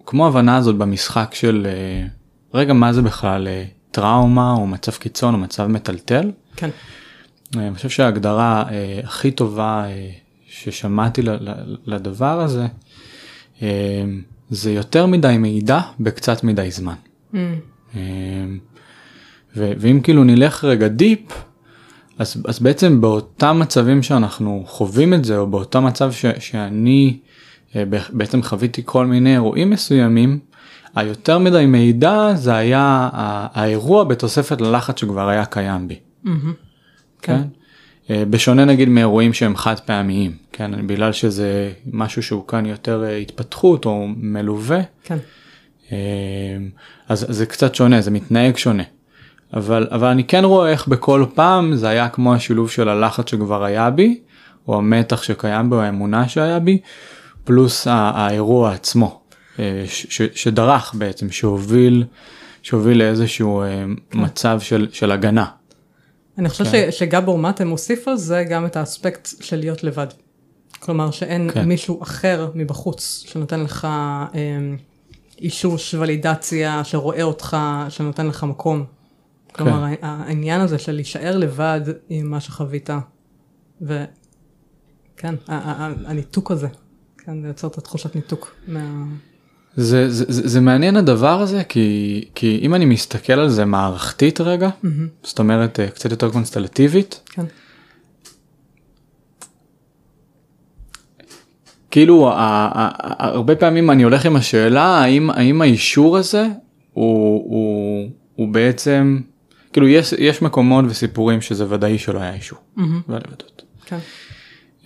כמו 0.07 0.27
הבנה 0.27 0.57
הזאת 0.57 0.77
במשחק 0.77 1.35
של 1.35 1.67
אה, 1.71 2.07
רגע 2.55 2.73
מה 2.73 2.93
זה 2.93 3.03
בכלל 3.03 3.49
אה, 3.49 3.65
טראומה 3.91 4.53
או 4.53 4.67
מצב 4.67 4.93
קיצון 4.93 5.35
או 5.35 5.39
מצב 5.39 5.67
מטלטל. 5.67 6.31
כן. 6.57 6.71
אה, 7.57 7.67
אני 7.67 7.75
חושב 7.75 7.89
שההגדרה 7.89 8.65
הכי 9.05 9.31
טובה 9.31 9.85
ששמעתי 10.61 11.23
לדבר 11.87 12.41
הזה 12.41 12.67
זה 14.51 14.73
יותר 14.73 15.07
מדי 15.07 15.37
מידע 15.39 15.81
בקצת 16.01 16.45
מדי 16.45 16.71
זמן. 16.71 16.95
Mm. 17.35 17.97
ואם 19.57 20.01
כאילו 20.03 20.25
נלך 20.25 20.65
רגע 20.65 20.89
דיפ 20.89 21.45
אז, 22.19 22.43
אז 22.47 22.61
בעצם 22.61 23.01
באותם 23.01 23.59
מצבים 23.59 24.03
שאנחנו 24.03 24.65
חווים 24.67 25.15
את 25.15 25.25
זה 25.25 25.39
או 25.39 25.47
באותו 25.47 25.83
מצב 25.83 26.13
ש, 26.13 26.25
שאני 26.39 27.19
אה, 27.77 27.85
בעצם 28.13 28.43
חוויתי 28.43 28.83
כל 28.85 29.07
מיני 29.07 29.33
אירועים 29.33 29.71
מסוימים, 29.71 30.39
היותר 30.95 31.39
מדי 31.39 31.67
מידע 31.67 32.35
זה 32.35 32.55
היה 32.55 33.09
האירוע 33.13 34.05
בתוספת 34.05 34.61
ללחץ 34.61 35.01
שכבר 35.01 35.29
היה 35.29 35.45
קיים 35.45 35.89
בי. 35.89 35.95
Mm-hmm. 36.25 36.29
כן. 36.29 37.37
כן? 37.37 37.43
אה, 38.11 38.25
בשונה 38.31 38.65
נגיד 38.65 38.89
מאירועים 38.89 39.33
שהם 39.33 39.57
חד 39.57 39.81
פעמיים, 39.81 40.33
כן, 40.53 40.87
בגלל 40.87 41.13
שזה 41.13 41.73
משהו 41.93 42.23
שהוא 42.23 42.47
כאן 42.49 42.67
יותר 42.67 43.05
אה, 43.05 43.17
התפתחות 43.17 43.85
או 43.85 44.07
מלווה, 44.17 44.81
כן. 45.05 45.19
אז 47.09 47.27
זה 47.29 47.47
קצת 47.47 47.75
שונה, 47.75 48.01
זה 48.01 48.11
מתנהג 48.11 48.57
שונה. 48.57 48.83
אבל, 49.55 49.87
אבל 49.91 50.09
אני 50.09 50.25
כן 50.25 50.45
רואה 50.45 50.71
איך 50.71 50.89
בכל 50.89 51.25
פעם 51.35 51.77
זה 51.77 51.89
היה 51.89 52.09
כמו 52.09 52.35
השילוב 52.35 52.71
של 52.71 52.89
הלחץ 52.89 53.31
שכבר 53.31 53.65
היה 53.65 53.91
בי, 53.91 54.21
או 54.69 54.79
המתח 54.79 55.23
שקיים 55.23 55.71
בו, 55.71 55.81
האמונה 55.81 56.29
שהיה 56.29 56.59
בי, 56.59 56.79
פלוס 57.45 57.87
האירוע 57.91 58.73
עצמו 58.73 59.21
אה, 59.59 59.85
ש, 59.87 60.23
שדרך 60.35 60.95
בעצם 60.95 61.31
שהוביל 61.31 62.05
שהוביל 62.63 62.99
לאיזשהו 62.99 63.63
אה, 63.63 63.85
כן. 64.11 64.19
מצב 64.21 64.61
של, 64.61 64.89
של 64.93 65.13
הגנה. 65.13 65.47
אני 66.39 66.49
חושב 66.49 66.65
כן. 66.65 66.91
שגבור 66.91 67.39
מטה 67.39 67.65
מוסיף 67.65 68.09
על 68.09 68.17
זה 68.17 68.45
גם 68.51 68.67
את 68.67 68.77
האספקט 68.77 69.29
של 69.41 69.57
להיות 69.57 69.85
לבד. 69.85 70.07
כלומר 70.79 71.11
שאין 71.11 71.51
כן. 71.55 71.69
מישהו 71.69 72.03
אחר 72.03 72.51
מבחוץ 72.55 73.25
שנותן 73.27 73.61
לך 73.61 73.85
אה, 73.85 74.31
אישוש 75.39 75.95
ולידציה 75.95 76.85
שרואה 76.85 77.23
אותך 77.23 77.57
שנותן 77.89 78.27
לך 78.27 78.45
מקום. 78.45 78.85
כלומר 79.53 79.85
כן. 79.97 80.07
העניין 80.07 80.61
הזה 80.61 80.79
של 80.79 80.93
להישאר 80.93 81.37
לבד 81.37 81.81
עם 82.09 82.31
מה 82.31 82.41
שחווית. 82.41 82.91
וכן 83.83 85.35
הניתוק 86.07 86.51
הזה 86.51 86.69
כן, 87.19 87.43
זה 87.43 87.49
יוצר 87.49 87.67
את 87.67 87.79
התחושת 87.79 88.17
ניתוק 88.17 88.55
מה... 88.67 89.05
זה, 89.77 90.11
זה, 90.11 90.25
זה, 90.29 90.49
זה 90.49 90.61
מעניין 90.61 90.97
הדבר 90.97 91.41
הזה 91.41 91.65
כי, 91.65 92.25
כי 92.35 92.59
אם 92.63 92.75
אני 92.75 92.85
מסתכל 92.85 93.33
על 93.33 93.49
זה 93.49 93.65
מערכתית 93.65 94.41
רגע, 94.41 94.69
mm-hmm. 94.69 94.89
זאת 95.23 95.39
אומרת 95.39 95.81
אה, 95.81 95.89
קצת 95.89 96.11
יותר 96.11 96.31
קונסטלטיבית, 96.31 97.21
כן. 97.31 97.45
כאילו 101.91 102.31
הרבה 103.19 103.57
פעמים 103.57 103.91
אני 103.91 104.03
הולך 104.03 104.27
עם 104.27 104.37
השאלה 104.37 104.85
האם, 104.85 105.31
האם 105.31 105.63
האישור 105.63 106.17
הזה 106.17 106.47
הוא, 106.93 107.45
הוא, 107.51 108.11
הוא 108.35 108.49
בעצם, 108.49 109.21
כאילו 109.73 109.89
יש, 109.89 110.15
יש 110.19 110.43
מקומות 110.43 110.85
וסיפורים 110.89 111.41
שזה 111.41 111.67
ודאי 111.69 111.99
שלא 111.99 112.19
היה 112.19 112.35
אישור. 112.35 112.59
Mm-hmm. 112.79 113.13
כן. 113.87 113.99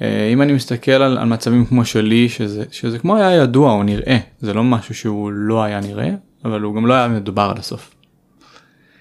אה, 0.02 0.28
אם 0.32 0.42
אני 0.42 0.52
מסתכל 0.52 0.90
על, 0.90 1.18
על 1.18 1.28
מצבים 1.28 1.64
כמו 1.64 1.84
שלי 1.84 2.28
שזה 2.28 2.64
שזה 2.70 2.98
כמו 2.98 3.16
היה 3.16 3.34
ידוע 3.34 3.72
או 3.72 3.82
נראה 3.82 4.18
זה 4.40 4.54
לא 4.54 4.64
משהו 4.64 4.94
שהוא 4.94 5.32
לא 5.32 5.62
היה 5.62 5.80
נראה 5.80 6.10
אבל 6.44 6.60
הוא 6.60 6.74
גם 6.76 6.86
לא 6.86 6.94
היה 6.94 7.08
מדובר 7.08 7.42
עד 7.50 7.58
הסוף. 7.58 7.94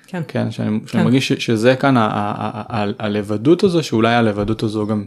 כן. 0.07 0.21
כן 0.27 0.51
שאני, 0.51 0.69
שאני 0.69 0.85
כן. 0.87 1.03
מרגיש 1.03 1.33
שזה 1.33 1.75
כאן 1.75 1.95
הלבדות 2.99 3.63
הזו 3.63 3.83
שאולי 3.83 4.15
הלבדות 4.15 4.63
הזו 4.63 4.87
גם 4.87 5.05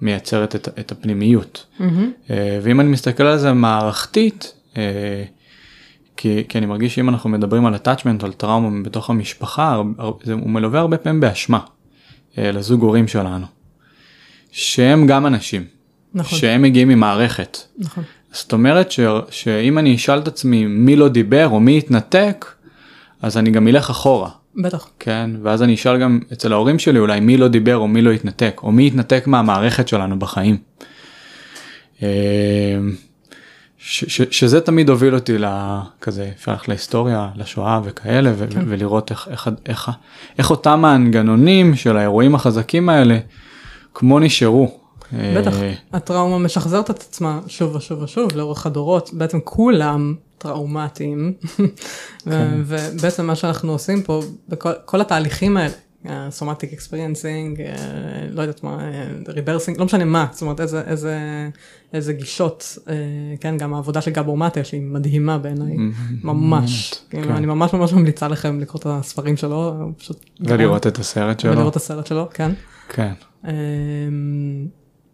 מייצרת 0.00 0.56
את, 0.56 0.68
את 0.78 0.92
הפנימיות. 0.92 1.66
Mm-hmm. 1.78 2.32
ואם 2.62 2.80
אני 2.80 2.88
מסתכל 2.88 3.22
על 3.22 3.38
זה 3.38 3.52
מערכתית 3.52 4.54
אה, 4.76 5.24
כי, 6.16 6.44
כי 6.48 6.58
אני 6.58 6.66
מרגיש 6.66 6.94
שאם 6.94 7.08
אנחנו 7.08 7.30
מדברים 7.30 7.66
על 7.66 7.74
attachment 7.74 8.24
על 8.24 8.32
טראומה 8.32 8.82
בתוך 8.82 9.10
המשפחה 9.10 9.82
זה, 10.22 10.32
הוא 10.32 10.50
מלווה 10.50 10.80
הרבה 10.80 10.96
פעמים 10.96 11.20
באשמה 11.20 11.60
לזוג 12.38 12.82
הורים 12.82 13.08
שלנו. 13.08 13.59
שהם 14.52 15.06
גם 15.06 15.26
אנשים. 15.26 15.64
נכון. 16.14 16.38
שהם 16.38 16.62
מגיעים 16.62 16.88
ממערכת. 16.88 17.58
נכון. 17.78 18.04
זאת 18.32 18.52
אומרת 18.52 18.90
ש, 18.90 19.00
שאם 19.30 19.78
אני 19.78 19.94
אשאל 19.94 20.18
את 20.18 20.28
עצמי 20.28 20.66
מי 20.66 20.96
לא 20.96 21.08
דיבר 21.08 21.48
או 21.48 21.60
מי 21.60 21.78
התנתק, 21.78 22.46
אז 23.22 23.36
אני 23.36 23.50
גם 23.50 23.68
אלך 23.68 23.90
אחורה. 23.90 24.30
בטח. 24.56 24.88
כן, 24.98 25.30
ואז 25.42 25.62
אני 25.62 25.74
אשאל 25.74 25.98
גם 26.00 26.20
אצל 26.32 26.52
ההורים 26.52 26.78
שלי 26.78 26.98
אולי 26.98 27.20
מי 27.20 27.36
לא 27.36 27.48
דיבר 27.48 27.76
או 27.76 27.88
מי 27.88 28.02
לא 28.02 28.10
התנתק, 28.10 28.60
או 28.62 28.72
מי 28.72 28.86
התנתק 28.86 29.26
מהמערכת 29.26 29.88
שלנו 29.88 30.18
בחיים. 30.18 30.56
אמ, 32.02 32.06
ש, 33.78 34.04
ש, 34.04 34.22
שזה 34.30 34.60
תמיד 34.60 34.88
הוביל 34.88 35.14
אותי 35.14 35.38
לכזה, 35.38 36.30
אפשר 36.36 36.52
ללכת 36.52 36.68
להיסטוריה, 36.68 37.28
לשואה 37.36 37.80
וכאלה, 37.84 38.32
ו, 38.36 38.46
כן. 38.50 38.60
ולראות 38.66 39.10
איך, 39.10 39.28
איך, 39.30 39.50
איך, 39.66 39.90
איך 40.38 40.50
אותם 40.50 40.84
המנגנונים 40.84 41.76
של 41.76 41.96
האירועים 41.96 42.34
החזקים 42.34 42.88
האלה, 42.88 43.18
כמו 43.94 44.18
נשארו. 44.18 44.80
בטח, 45.12 45.54
הטראומה 45.92 46.38
משחזרת 46.38 46.90
את 46.90 47.00
עצמה 47.00 47.40
שוב 47.46 47.74
ושוב 47.74 48.02
ושוב 48.02 48.28
לאורך 48.34 48.66
הדורות, 48.66 49.10
בעצם 49.12 49.38
כולם 49.44 50.14
טראומטיים, 50.38 51.32
כן. 52.24 52.60
ובעצם 52.66 53.26
מה 53.26 53.34
שאנחנו 53.34 53.72
עושים 53.72 54.02
פה, 54.02 54.22
בכל 54.48 55.00
התהליכים 55.00 55.56
האלה, 55.56 56.30
somatic 56.30 56.72
experiencing, 56.72 57.62
לא 58.30 58.42
יודעת 58.42 58.64
מה, 58.64 58.90
rebirthing, 59.28 59.78
לא 59.78 59.84
משנה 59.84 60.04
מה, 60.04 60.26
זאת 60.32 60.42
אומרת 60.42 60.60
איזה, 60.60 60.82
איזה, 60.86 61.18
איזה 61.92 62.12
גישות, 62.12 62.78
אה, 62.88 62.94
כן, 63.40 63.56
גם 63.56 63.74
העבודה 63.74 64.00
של 64.00 64.10
גבור 64.10 64.36
מטה 64.36 64.64
שהיא 64.64 64.82
מדהימה 64.82 65.38
בעיניי, 65.38 65.76
ממש, 66.22 66.94
כאילו, 67.10 67.24
כן. 67.24 67.32
אני 67.32 67.46
ממש 67.46 67.72
ממש 67.72 67.92
ממליצה 67.92 68.28
לכם 68.28 68.60
לקרוא 68.60 68.80
את 68.80 68.86
הספרים 68.86 69.36
שלו, 69.36 69.92
פשוט... 69.98 70.24
ולראות 70.40 70.86
את 70.86 70.98
הסרט 70.98 71.40
שלו. 71.40 71.52
ולראות 71.52 71.70
את 71.70 71.76
הסרט 71.76 72.06
שלו, 72.06 72.28
כן. 72.34 72.50
כן. 72.88 73.12
אמ, 73.48 73.52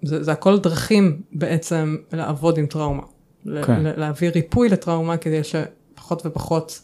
זה, 0.02 0.22
זה 0.22 0.32
הכל 0.32 0.58
דרכים 0.58 1.20
בעצם 1.32 1.96
לעבוד 2.12 2.58
עם 2.58 2.66
טראומה. 2.66 3.02
כן. 3.44 3.82
להביא 3.96 4.30
ריפוי 4.30 4.68
לטראומה 4.68 5.16
כדי 5.16 5.40
שפחות 5.44 6.26
ופחות 6.26 6.80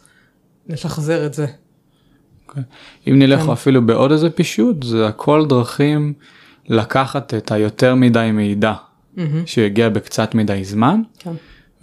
נשחזר 0.67 1.27
את 1.27 1.35
זה. 1.35 1.47
כן. 2.55 2.61
אם 3.07 3.19
נלך 3.19 3.41
כן. 3.41 3.51
אפילו 3.51 3.87
בעוד 3.87 4.13
איזה 4.13 4.31
פישוט 4.31 4.83
זה 4.83 5.07
הכל 5.07 5.47
דרכים 5.49 6.13
לקחת 6.69 7.35
את 7.35 7.53
היותר 7.53 7.95
מדי 7.95 8.31
מידע 8.33 8.73
mm-hmm. 8.73 9.21
שהגיע 9.47 9.89
בקצת 9.89 10.35
מדי 10.35 10.65
זמן 10.65 11.03
כן. 11.19 11.33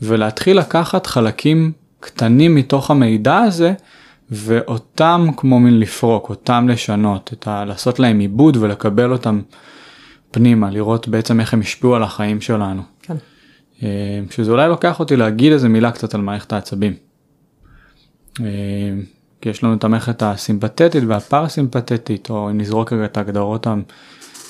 ולהתחיל 0.01 0.59
לקחת 0.59 1.07
חלקים 1.07 1.71
קטנים 1.99 2.55
מתוך 2.55 2.91
המידע 2.91 3.37
הזה 3.37 3.73
ואותם 4.31 5.27
כמו 5.37 5.59
מין 5.59 5.79
לפרוק, 5.79 6.29
אותם 6.29 6.67
לשנות, 6.69 7.29
את 7.33 7.47
ה... 7.47 7.65
לעשות 7.65 7.99
להם 7.99 8.19
עיבוד 8.19 8.57
ולקבל 8.57 9.11
אותם 9.11 9.41
פנימה, 10.31 10.69
לראות 10.69 11.07
בעצם 11.07 11.39
איך 11.39 11.53
הם 11.53 11.59
השפיעו 11.59 11.95
על 11.95 12.03
החיים 12.03 12.41
שלנו. 12.41 12.81
כן. 13.01 13.15
אה, 13.83 14.19
שזה 14.29 14.51
אולי 14.51 14.67
לוקח 14.67 14.99
אותי 14.99 15.15
להגיד 15.15 15.51
איזה 15.51 15.69
מילה 15.69 15.91
קצת 15.91 16.15
על 16.15 16.21
מערכת 16.21 16.53
העצבים. 16.53 16.93
אה, 18.39 18.45
כי 19.41 19.49
יש 19.49 19.63
לנו 19.63 19.73
את 19.73 19.83
המערכת 19.83 20.23
הסימפתטית 20.23 21.03
והפרסימפתטית, 21.07 22.29
או 22.29 22.49
אם 22.49 22.57
נזרוק 22.57 22.93
רגע 22.93 23.05
את 23.05 23.17
ההגדרות 23.17 23.67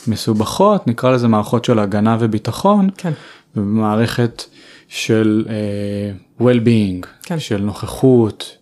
המסובכות, 0.07 0.87
נקרא 0.87 1.11
לזה 1.11 1.27
מערכות 1.27 1.65
של 1.65 1.79
הגנה 1.79 2.17
וביטחון, 2.19 2.89
כן. 2.97 3.11
ומערכת 3.55 4.43
של 4.87 5.45
uh, 5.47 6.41
well-being, 6.41 7.07
כן. 7.23 7.39
של 7.39 7.61
נוכחות, 7.61 8.57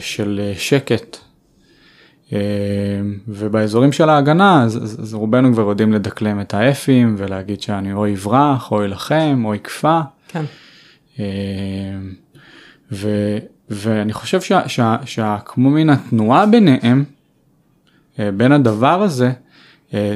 של 0.00 0.40
uh, 0.54 0.58
שקט. 0.58 1.16
Uh, 2.28 2.32
ובאזורים 3.28 3.92
של 3.92 4.08
ההגנה 4.08 4.62
אז, 4.62 4.76
אז, 4.76 5.00
אז 5.02 5.14
רובנו 5.14 5.52
כבר 5.52 5.68
יודעים 5.68 5.92
לדקלם 5.92 6.40
את 6.40 6.54
האפים 6.54 7.14
ולהגיד 7.18 7.62
שאני 7.62 7.92
או 7.92 8.12
אברח 8.12 8.72
או 8.72 8.84
אלחם 8.84 9.42
או 9.44 9.54
אכפה. 9.54 10.00
כן. 10.28 10.44
ו, 12.92 13.08
ואני 13.70 14.12
חושב 14.12 14.40
שה, 14.40 14.68
שה, 14.68 14.96
שה, 15.04 15.36
כמו 15.44 15.70
מן 15.70 15.90
התנועה 15.90 16.46
ביניהם, 16.46 17.04
בין 18.18 18.52
הדבר 18.52 19.02
הזה, 19.02 19.32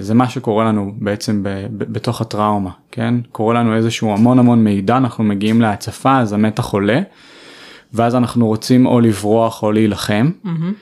זה 0.00 0.14
מה 0.14 0.28
שקורה 0.28 0.64
לנו 0.64 0.94
בעצם 0.98 1.42
ב, 1.42 1.48
ב, 1.48 1.92
בתוך 1.92 2.20
הטראומה, 2.20 2.70
כן? 2.90 3.14
קורה 3.32 3.54
לנו 3.54 3.76
איזשהו 3.76 4.12
המון 4.12 4.38
המון 4.38 4.64
מידע, 4.64 4.96
אנחנו 4.96 5.24
מגיעים 5.24 5.60
להצפה, 5.60 6.18
אז 6.18 6.32
המתח 6.32 6.66
עולה, 6.66 7.00
ואז 7.94 8.14
אנחנו 8.14 8.46
רוצים 8.46 8.86
או 8.86 9.00
לברוח 9.00 9.62
או 9.62 9.72
להילחם. 9.72 10.30
מהמם. 10.44 10.72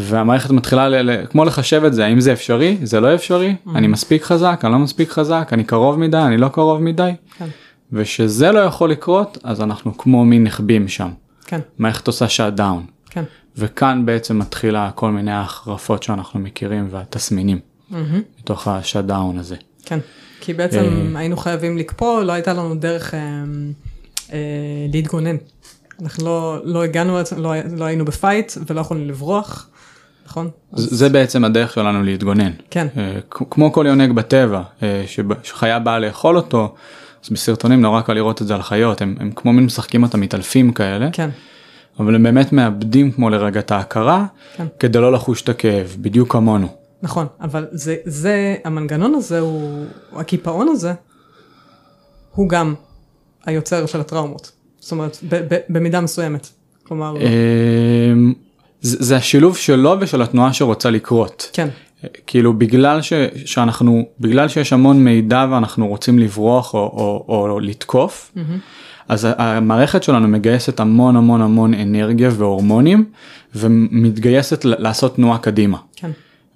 והמערכת 0.00 0.50
מתחילה 0.50 0.88
ל- 0.88 1.10
ל- 1.10 1.26
כמו 1.30 1.44
לחשב 1.44 1.84
את 1.84 1.94
זה 1.94 2.04
האם 2.04 2.20
זה 2.20 2.32
אפשרי 2.32 2.76
זה 2.82 3.00
לא 3.00 3.14
אפשרי 3.14 3.54
אני 3.74 3.86
מספיק 3.86 4.22
חזק 4.22 4.60
אני 4.64 4.72
לא 4.72 4.78
מספיק 4.78 5.10
חזק 5.10 5.48
אני 5.52 5.64
קרוב 5.64 5.98
מדי 5.98 6.16
אני 6.16 6.36
לא 6.36 6.48
קרוב 6.48 6.82
מדי 6.82 7.10
כן. 7.38 7.46
ושזה 7.92 8.52
לא 8.52 8.58
יכול 8.58 8.90
לקרות 8.90 9.38
אז 9.42 9.60
אנחנו 9.60 9.98
כמו 9.98 10.24
מין 10.24 10.44
נחבים 10.44 10.88
שם 10.88 11.08
כן. 11.46 11.60
מערכת 11.78 12.06
עושה 12.06 12.28
שאט 12.28 12.52
דאון 12.52 12.86
כן. 13.10 13.24
וכאן 13.56 14.06
בעצם 14.06 14.38
מתחילה 14.38 14.90
כל 14.94 15.10
מיני 15.10 15.32
החרדות 15.32 16.02
שאנחנו 16.02 16.40
מכירים 16.40 16.88
והתסמינים 16.90 17.58
מהמם. 17.90 18.20
מתוך 18.40 18.68
ה 18.68 18.75
shut 18.75 19.04
down 19.04 19.38
הזה. 19.38 19.56
כן. 19.84 19.98
כי 20.40 20.54
בעצם 20.54 21.12
היינו 21.16 21.36
חייבים 21.36 21.78
לקפוא, 21.78 22.22
לא 22.22 22.32
הייתה 22.32 22.52
לנו 22.52 22.74
דרך 22.74 23.14
אה, 23.14 23.20
אה, 24.32 24.38
להתגונן. 24.92 25.36
אנחנו 26.02 26.24
לא, 26.24 26.58
לא 26.64 26.82
הגענו, 26.82 27.18
לא, 27.36 27.52
לא 27.76 27.84
היינו 27.84 28.04
ב 28.04 28.12
fight 28.12 28.52
ולא 28.66 28.80
יכולנו 28.80 29.04
לברוח, 29.04 29.68
נכון? 30.26 30.50
זה 30.72 30.96
זה 30.96 31.08
בעצם 31.08 31.44
הדרך 31.44 31.72
שלנו 31.72 32.02
להתגונן. 32.02 32.50
כן. 32.70 32.86
אה, 32.96 33.18
כמו 33.30 33.72
כל 33.72 33.84
יונק 33.88 34.10
בטבע 34.10 34.62
אה, 34.82 35.04
שחיה 35.42 35.78
באה 35.78 35.98
לאכול 35.98 36.36
אותו 36.36 36.74
אז 37.24 37.30
בסרטונים 37.30 37.80
נורא 37.80 38.00
קל 38.00 38.12
לראות 38.12 38.42
את 38.42 38.46
זה 38.46 38.54
על 38.54 38.62
חיות 38.62 39.02
הם, 39.02 39.16
הם 39.20 39.30
כמו 39.36 39.52
מין 39.52 39.64
משחקים 39.64 40.02
אותם 40.02 40.20
מתעלפים 40.20 40.72
כאלה 40.72 41.08
כן. 41.12 41.30
אבל 42.00 42.14
הם 42.14 42.22
באמת 42.22 42.52
מאבדים 42.52 43.12
כמו 43.12 43.30
לרגע 43.30 43.60
את 43.60 43.70
ההכרה 43.70 44.26
כן. 44.56 44.66
כדי 44.78 44.98
לא 44.98 45.12
לחוש 45.12 45.42
את 45.42 45.48
הכאב 45.48 45.96
בדיוק 46.00 46.32
כמונו. 46.32 46.68
נכון, 47.02 47.26
אבל 47.40 47.66
זה, 47.70 47.96
זה, 48.04 48.56
המנגנון 48.64 49.14
הזה 49.14 49.40
הוא, 49.40 49.86
הקיפאון 50.12 50.68
הזה, 50.68 50.92
הוא 52.34 52.48
גם 52.48 52.74
היוצר 53.46 53.86
של 53.86 54.00
הטראומות. 54.00 54.52
זאת 54.88 54.92
אומרת, 54.92 55.18
במידה 55.68 56.00
מסוימת. 56.00 56.48
כלומר, 56.84 57.14
אמ, 57.16 58.32
זה 58.80 59.16
השילוב 59.16 59.56
שלו 59.56 59.96
ושל 60.00 60.22
התנועה 60.22 60.52
שרוצה 60.52 60.90
לקרות. 60.90 61.50
כן, 61.52 61.68
כאילו 62.26 62.52
בגלל 62.52 63.02
ש, 63.02 63.12
שאנחנו 63.44 64.06
בגלל 64.20 64.48
שיש 64.48 64.72
המון 64.72 65.04
מידע 65.04 65.46
ואנחנו 65.50 65.88
רוצים 65.88 66.18
לברוח 66.18 66.74
או, 66.74 66.78
או, 66.78 67.24
או 67.50 67.60
לתקוף 67.60 68.34
אז 69.08 69.24
ה- 69.24 69.32
המערכת 69.38 70.02
שלנו 70.02 70.28
מגייסת 70.28 70.80
המון 70.80 71.16
המון 71.16 71.42
המון 71.42 71.74
אנרגיה 71.74 72.30
והורמונים 72.32 73.04
ומתגייסת 73.54 74.64
לעשות 74.64 75.16
תנועה 75.16 75.38
קדימה. 75.38 75.78
כן, 75.96 76.10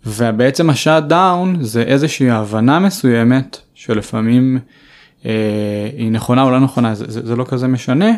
ובעצם 0.07 0.71
השאט 0.71 1.05
דאון 1.05 1.57
זה 1.61 1.83
איזושהי 1.83 2.31
הבנה 2.31 2.79
מסוימת 2.79 3.59
שלפעמים 3.75 4.57
אה, 4.57 4.82
היא 5.97 6.11
נכונה 6.11 6.43
או 6.43 6.51
לא 6.51 6.61
נכונה 6.61 6.95
זה, 6.95 7.05
זה, 7.09 7.27
זה 7.27 7.37
לא 7.37 7.45
כזה 7.49 7.69
משנה 7.69 8.11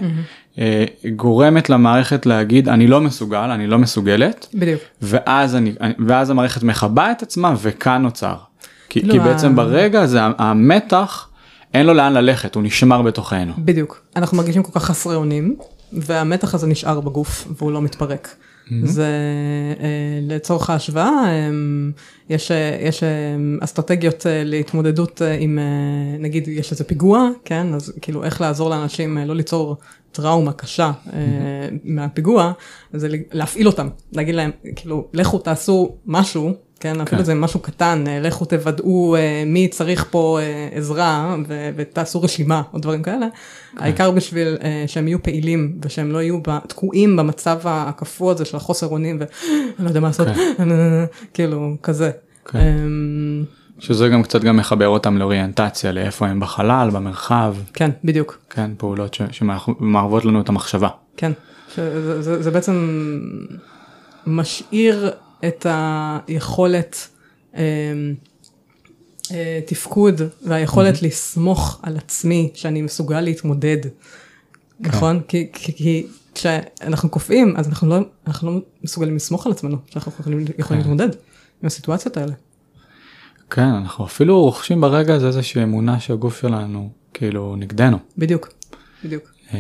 אה, 0.59 0.85
גורמת 1.17 1.71
למערכת 1.71 2.27
להגיד 2.27 2.69
אני 2.69 2.87
לא 2.87 3.01
מסוגל 3.01 3.51
אני 3.51 3.67
לא 3.67 3.79
מסוגלת 3.79 4.47
בדיוק. 4.55 4.81
ואז 5.03 5.57
אני 5.57 5.73
ואז 6.07 6.31
המערכת 6.31 6.63
מכבה 6.63 7.13
את 7.13 7.23
עצמה 7.23 7.55
וכאן 7.63 8.03
נוצר. 8.03 8.35
כי, 8.89 9.01
כאילו 9.01 9.13
כי 9.13 9.21
בעצם 9.21 9.57
ברגע 9.57 10.03
הזה 10.03 10.21
המתח 10.39 11.29
אין 11.75 11.87
לו 11.87 11.95
לאן 11.95 12.13
ללכת 12.13 12.55
הוא 12.55 12.63
נשמר 12.63 13.03
בתוכנו. 13.03 13.53
בדיוק. 13.59 14.03
אנחנו 14.17 14.37
מרגישים 14.37 14.63
כל 14.63 14.73
כך 14.73 14.85
חסרי 14.85 15.15
אונים, 15.17 15.57
והמתח 15.93 16.55
הזה 16.55 16.67
נשאר 16.67 17.01
בגוף 17.01 17.49
והוא 17.59 17.73
לא 17.73 17.83
מתפרק. 17.83 18.29
זה 18.83 19.09
אה, 19.81 20.19
לצורך 20.23 20.71
ההשוואה, 20.71 21.25
אה, 21.27 21.51
יש, 22.29 22.51
אה, 22.51 22.79
יש 22.81 23.03
אה, 23.03 23.09
אסטרטגיות 23.61 24.27
להתמודדות 24.29 25.23
עם, 25.41 25.59
נגיד 26.19 26.49
יש 26.49 26.73
איזה 26.73 26.85
פיגוע, 26.85 27.29
כן, 27.45 27.75
אז 27.75 27.93
כאילו 28.01 28.25
איך 28.25 28.41
לעזור 28.41 28.71
לאנשים 28.71 29.19
לא 29.19 29.35
ליצור 29.37 29.77
טראומה 30.13 30.53
קשה 30.53 30.93
אה, 31.13 31.21
מהפיגוע, 31.85 32.53
זה 32.93 33.09
להפעיל 33.33 33.67
אותם, 33.67 33.89
להגיד 34.13 34.35
להם, 34.35 34.51
כאילו, 34.77 35.09
לכו 35.13 35.39
תעשו 35.39 35.95
משהו, 36.07 36.53
כן, 36.81 37.01
אפילו 37.01 37.19
כן. 37.19 37.25
זה 37.25 37.35
משהו 37.35 37.61
קטן, 37.61 38.05
לכו 38.23 38.45
תוודאו 38.45 39.17
מי 39.47 39.69
צריך 39.69 40.07
פה 40.11 40.39
עזרה 40.73 41.37
ותעשו 41.77 42.23
רשימה 42.23 42.63
או 42.73 42.79
דברים 42.79 43.03
כאלה. 43.03 43.27
העיקר 43.77 44.11
בשביל 44.11 44.57
אה, 44.63 44.85
שהם 44.87 45.09
יהיו 45.09 45.23
פעילים 45.23 45.79
ושהם 45.83 46.13
לא 46.13 46.23
יהיו 46.23 46.39
תקועים 46.69 47.17
במצב 47.17 47.59
הקפוא 47.65 48.31
הזה 48.33 48.45
של 48.45 48.57
החוסר 48.57 48.87
אונים 48.87 49.19
ואני 49.21 49.31
לא 49.79 49.89
יודע 49.89 50.01
מה 50.01 50.07
לעשות, 50.07 50.29
כאילו 51.35 51.77
כזה. 51.83 52.11
כן. 52.45 52.59
אמ, 52.59 53.45
שזה 53.79 54.09
גם 54.09 54.23
קצת 54.23 54.41
גם 54.45 54.57
מחבר 54.57 54.89
אותם 54.89 55.19
לאוריינטציה 55.19 55.93
לאיפה 55.93 56.27
הם 56.27 56.41
בחלל 56.41 56.91
במרחב 56.93 57.57
כן, 57.75 57.91
בדיוק, 58.05 58.39
כן 58.51 58.71
פעולות 58.79 59.15
ש- 59.15 59.23
שמערבות 59.31 60.25
לנו 60.25 60.41
את 60.41 60.49
המחשבה. 60.49 60.89
כן. 61.17 61.33
שזה- 61.75 62.23
זה, 62.23 62.43
זה 62.43 62.51
בעצם 62.51 62.75
משאיר 64.27 65.11
את 65.45 65.67
היכולת 66.29 67.09
אמ, 67.55 67.61
אה, 69.31 69.61
תפקוד 69.67 70.21
והיכולת 70.47 71.03
לסמוך 71.03 71.81
על 71.83 71.97
עצמי 71.97 72.51
שאני 72.55 72.83
מסוגל 72.83 73.21
להתמודד, 73.21 73.79
נכון? 74.81 75.21
כי, 75.29 75.49
כי, 75.53 75.73
כי 75.73 76.07
כשאנחנו 76.35 77.09
קופאים 77.09 77.57
אז 77.57 77.69
אנחנו 77.69 77.89
לא, 77.89 77.99
אנחנו 78.27 78.51
לא 78.51 78.61
מסוגלים 78.85 79.17
לסמוך 79.17 79.47
על 79.47 79.53
עצמנו, 79.53 79.77
שאנחנו 79.91 80.13
יכולים, 80.21 80.45
יכולים 80.59 80.81
להתמודד 80.83 81.09
עם 81.63 81.67
הסיטואציות 81.67 82.17
האלה. 82.17 82.33
כן 83.51 83.63
אנחנו 83.63 84.07
אפילו 84.07 84.41
רוכשים 84.41 84.81
ברגע 84.81 85.15
הזה 85.15 85.27
איזושהי 85.27 85.63
אמונה 85.63 86.01
שהגוף 86.01 86.41
שלנו 86.41 86.91
כאילו 87.15 87.57
נגדנו 87.57 87.99
בדיוק, 88.19 88.49
בדיוק, 89.05 89.33
אה, 89.55 89.59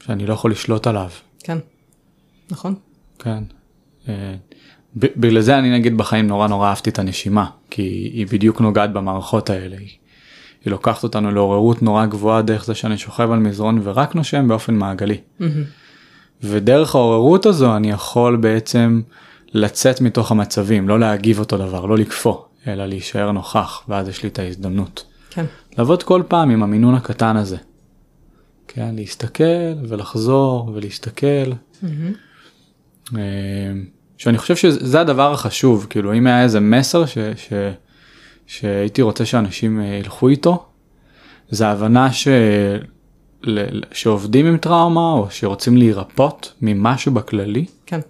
שאני 0.00 0.26
לא 0.26 0.34
יכול 0.34 0.50
לשלוט 0.50 0.86
עליו. 0.86 1.10
כן, 1.44 1.58
נכון? 2.50 2.74
כן. 3.18 3.42
בגלל 4.96 5.40
זה 5.40 5.58
אני 5.58 5.70
נגיד 5.70 5.96
בחיים 5.96 6.26
נורא 6.26 6.48
נורא 6.48 6.68
אהבתי 6.68 6.90
את 6.90 6.98
הנשימה 6.98 7.46
כי 7.70 7.82
היא 8.12 8.26
בדיוק 8.26 8.60
נוגעת 8.60 8.92
במערכות 8.92 9.50
האלה. 9.50 9.76
היא, 9.78 9.88
היא 10.64 10.70
לוקחת 10.70 11.02
אותנו 11.02 11.30
לעוררות 11.30 11.82
נורא 11.82 12.06
גבוהה 12.06 12.42
דרך 12.42 12.64
זה 12.64 12.74
שאני 12.74 12.98
שוכב 12.98 13.30
על 13.30 13.38
מזרון 13.38 13.80
ורק 13.82 14.14
נושם 14.14 14.48
באופן 14.48 14.74
מעגלי. 14.74 15.20
מהמם. 15.38 15.64
ודרך 16.42 16.94
העוררות 16.94 17.46
הזו 17.46 17.76
אני 17.76 17.90
יכול 17.90 18.36
בעצם 18.36 19.00
לצאת 19.52 20.00
מתוך 20.00 20.30
המצבים 20.30 20.88
לא 20.88 21.00
להגיב 21.00 21.38
אותו 21.38 21.58
דבר 21.58 21.86
לא 21.86 21.96
לקפוא 21.96 22.36
אלא 22.66 22.86
להישאר 22.86 23.32
נוכח 23.32 23.82
ואז 23.88 24.08
יש 24.08 24.22
לי 24.22 24.28
את 24.28 24.38
ההזדמנות. 24.38 25.04
כן, 25.30 25.44
לעבוד 25.78 26.02
כל 26.02 26.22
פעם 26.28 26.50
עם 26.50 26.62
המינון 26.62 26.94
הקטן 26.94 27.36
הזה. 27.36 27.56
כן, 28.68 28.94
להסתכל 28.94 29.72
ולחזור 29.88 30.70
ולהסתכל. 30.74 31.52
מהמם. 31.82 32.12
שאני 34.20 34.38
חושב 34.38 34.56
שזה 34.56 35.00
הדבר 35.00 35.32
החשוב 35.32 35.86
כאילו 35.90 36.14
אם 36.14 36.26
היה 36.26 36.42
איזה 36.42 36.60
מסר 36.60 37.06
ש, 37.06 37.18
ש, 37.36 37.52
שהייתי 38.46 39.02
רוצה 39.02 39.24
שאנשים 39.24 39.80
אה, 39.80 39.86
ילכו 39.86 40.28
איתו 40.28 40.64
זה 41.50 41.68
ההבנה 41.68 42.12
ש, 42.12 42.28
ל- 43.42 43.80
שעובדים 43.92 44.46
עם 44.46 44.56
טראומה 44.56 45.12
או 45.12 45.26
שרוצים 45.30 45.76
להירפות 45.76 46.52
ממשהו 46.62 47.12
בכללי 47.12 47.64
כן, 47.86 48.00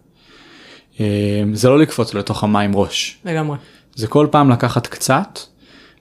אה, 1.01 1.43
זה 1.53 1.69
לא 1.69 1.79
לקפוץ 1.79 2.15
לתוך 2.15 2.45
המים 2.45 2.77
ראש. 2.77 3.19
לגמרי, 3.25 3.59
זה 3.95 4.07
כל 4.07 4.27
פעם 4.31 4.51
לקחת 4.51 4.87
קצת 4.87 5.39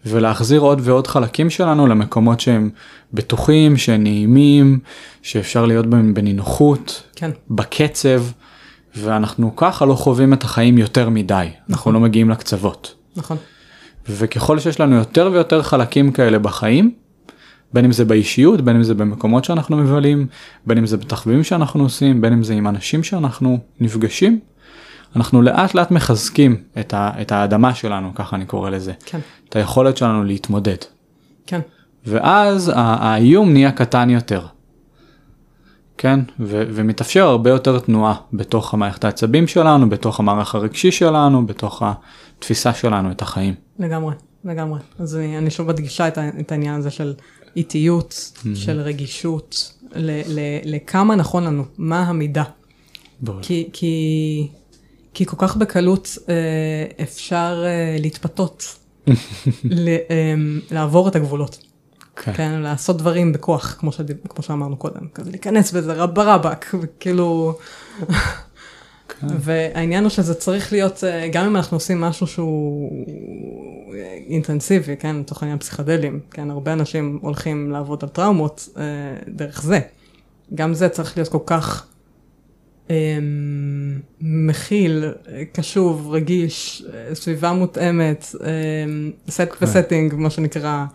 ולהחזיר 0.05 0.61
עוד 0.61 0.81
ועוד 0.83 1.07
חלקים 1.07 1.49
שלנו 1.49 1.87
למקומות 1.87 2.39
שהם 2.39 2.69
בטוחים, 3.13 3.77
שנעימים, 3.77 4.79
שאפשר 5.21 5.65
להיות 5.65 5.85
בהם 5.85 6.13
בנינוחות, 6.13 7.03
כן. 7.15 7.31
בקצב, 7.49 8.21
ואנחנו 8.95 9.55
ככה 9.55 9.85
לא 9.85 9.93
חווים 9.93 10.33
את 10.33 10.43
החיים 10.43 10.77
יותר 10.77 11.09
מדי, 11.09 11.47
אנחנו 11.69 11.91
לא 11.91 11.99
מגיעים 11.99 12.29
לקצוות. 12.29 12.95
נכון. 13.15 13.37
וככל 14.09 14.59
שיש 14.59 14.79
לנו 14.79 14.95
יותר 14.95 15.29
ויותר 15.33 15.61
חלקים 15.61 16.11
כאלה 16.11 16.39
בחיים, 16.39 16.91
בין 17.73 17.85
אם 17.85 17.91
זה 17.91 18.05
באישיות, 18.05 18.61
בין 18.61 18.75
אם 18.75 18.83
זה 18.83 18.93
במקומות 18.93 19.45
שאנחנו 19.45 19.77
מבלים, 19.77 20.27
בין 20.65 20.77
אם 20.77 20.85
זה 20.85 20.97
בתחביבים 20.97 21.43
שאנחנו 21.43 21.83
עושים, 21.83 22.21
בין 22.21 22.33
אם 22.33 22.43
זה 22.43 22.53
עם 22.53 22.67
אנשים 22.67 23.03
שאנחנו 23.03 23.59
נפגשים, 23.79 24.39
אנחנו 25.15 25.41
לאט 25.41 25.73
לאט 25.73 25.91
מחזקים 25.91 26.63
את, 26.79 26.93
ה, 26.93 27.11
את 27.21 27.31
האדמה 27.31 27.75
שלנו, 27.75 28.15
ככה 28.15 28.35
אני 28.35 28.45
קורא 28.45 28.69
לזה, 28.69 28.93
כן. 29.05 29.19
את 29.49 29.55
היכולת 29.55 29.97
שלנו 29.97 30.23
להתמודד. 30.23 30.75
כן. 31.45 31.59
ואז 32.05 32.71
האיום 32.75 33.53
נהיה 33.53 33.71
קטן 33.71 34.09
יותר. 34.09 34.45
כן, 36.01 36.19
ו- 36.39 36.63
ומתאפשר 36.73 37.27
הרבה 37.27 37.49
יותר 37.49 37.79
תנועה 37.79 38.15
בתוך 38.33 38.73
המערכת 38.73 39.03
העצבים 39.03 39.47
שלנו, 39.47 39.89
בתוך 39.89 40.19
המערך 40.19 40.55
הרגשי 40.55 40.91
שלנו, 40.91 41.45
בתוך 41.45 41.83
התפיסה 41.85 42.73
שלנו 42.73 43.11
את 43.11 43.21
החיים. 43.21 43.53
לגמרי, 43.79 44.15
לגמרי. 44.45 44.79
אז 44.99 45.15
אני, 45.15 45.37
אני 45.37 45.51
שוב 45.51 45.67
מדגישה 45.67 46.07
את, 46.07 46.17
את 46.39 46.51
העניין 46.51 46.75
הזה 46.75 46.89
של 46.91 47.13
איטיות, 47.55 48.13
Mm-hmm. 48.13 48.47
של 48.55 48.79
רגישות, 48.79 49.73
ל, 49.95 50.21
ל, 50.27 50.39
לכמה 50.65 51.15
נכון 51.15 51.43
לנו, 51.43 51.63
מה 51.77 52.01
המידה. 52.03 52.43
ברור. 53.21 53.41
כי, 53.41 53.69
כי, 53.73 54.47
כי 55.13 55.25
כל 55.25 55.37
כך 55.39 55.57
בקלות 55.57 56.17
אה, 56.29 57.03
אפשר 57.03 57.63
אה, 57.65 57.97
להתפתות, 57.99 58.77
ל, 59.63 59.89
אה, 59.89 60.33
לעבור 60.71 61.07
את 61.07 61.15
הגבולות, 61.15 61.68
כן. 62.23 62.33
כן, 62.33 62.51
לעשות 62.51 62.97
דברים 62.97 63.33
בכוח, 63.33 63.75
כמו, 63.79 63.91
שדיב, 63.91 64.17
כמו 64.29 64.43
שאמרנו 64.43 64.77
קודם, 64.77 65.07
כזה 65.13 65.31
להיכנס 65.31 65.71
בזה 65.71 65.93
רב 65.93 66.15
ברבק, 66.15 66.65
וכאילו, 66.81 67.57
כן. 69.19 69.27
והעניין 69.39 70.03
הוא 70.03 70.09
שזה 70.09 70.33
צריך 70.33 70.71
להיות, 70.71 71.03
אה, 71.03 71.27
גם 71.27 71.45
אם 71.45 71.55
אנחנו 71.55 71.77
עושים 71.77 72.01
משהו 72.01 72.27
שהוא 72.27 73.05
אינטנסיבי, 74.29 74.97
כן, 74.97 75.15
לצורך 75.15 75.43
העניין 75.43 75.59
פסיכדלים, 75.59 76.19
כן, 76.31 76.51
הרבה 76.51 76.73
אנשים 76.73 77.19
הולכים 77.21 77.71
לעבוד 77.71 78.03
על 78.03 78.09
טראומות 78.09 78.69
אה, 78.77 78.83
דרך 79.27 79.61
זה. 79.61 79.79
גם 80.55 80.73
זה 80.73 80.89
צריך 80.89 81.17
להיות 81.17 81.29
כל 81.29 81.39
כך 81.45 81.87
אה, 82.89 83.17
מכיל, 84.21 85.13
קשוב, 85.51 86.11
רגיש, 86.11 86.83
אה, 86.93 87.15
סביבה 87.15 87.51
מותאמת, 87.51 88.25
אה, 88.43 88.49
סט 89.29 89.49
וסטינג, 89.61 90.13
מה 90.13 90.29
שנקרא. 90.29 90.85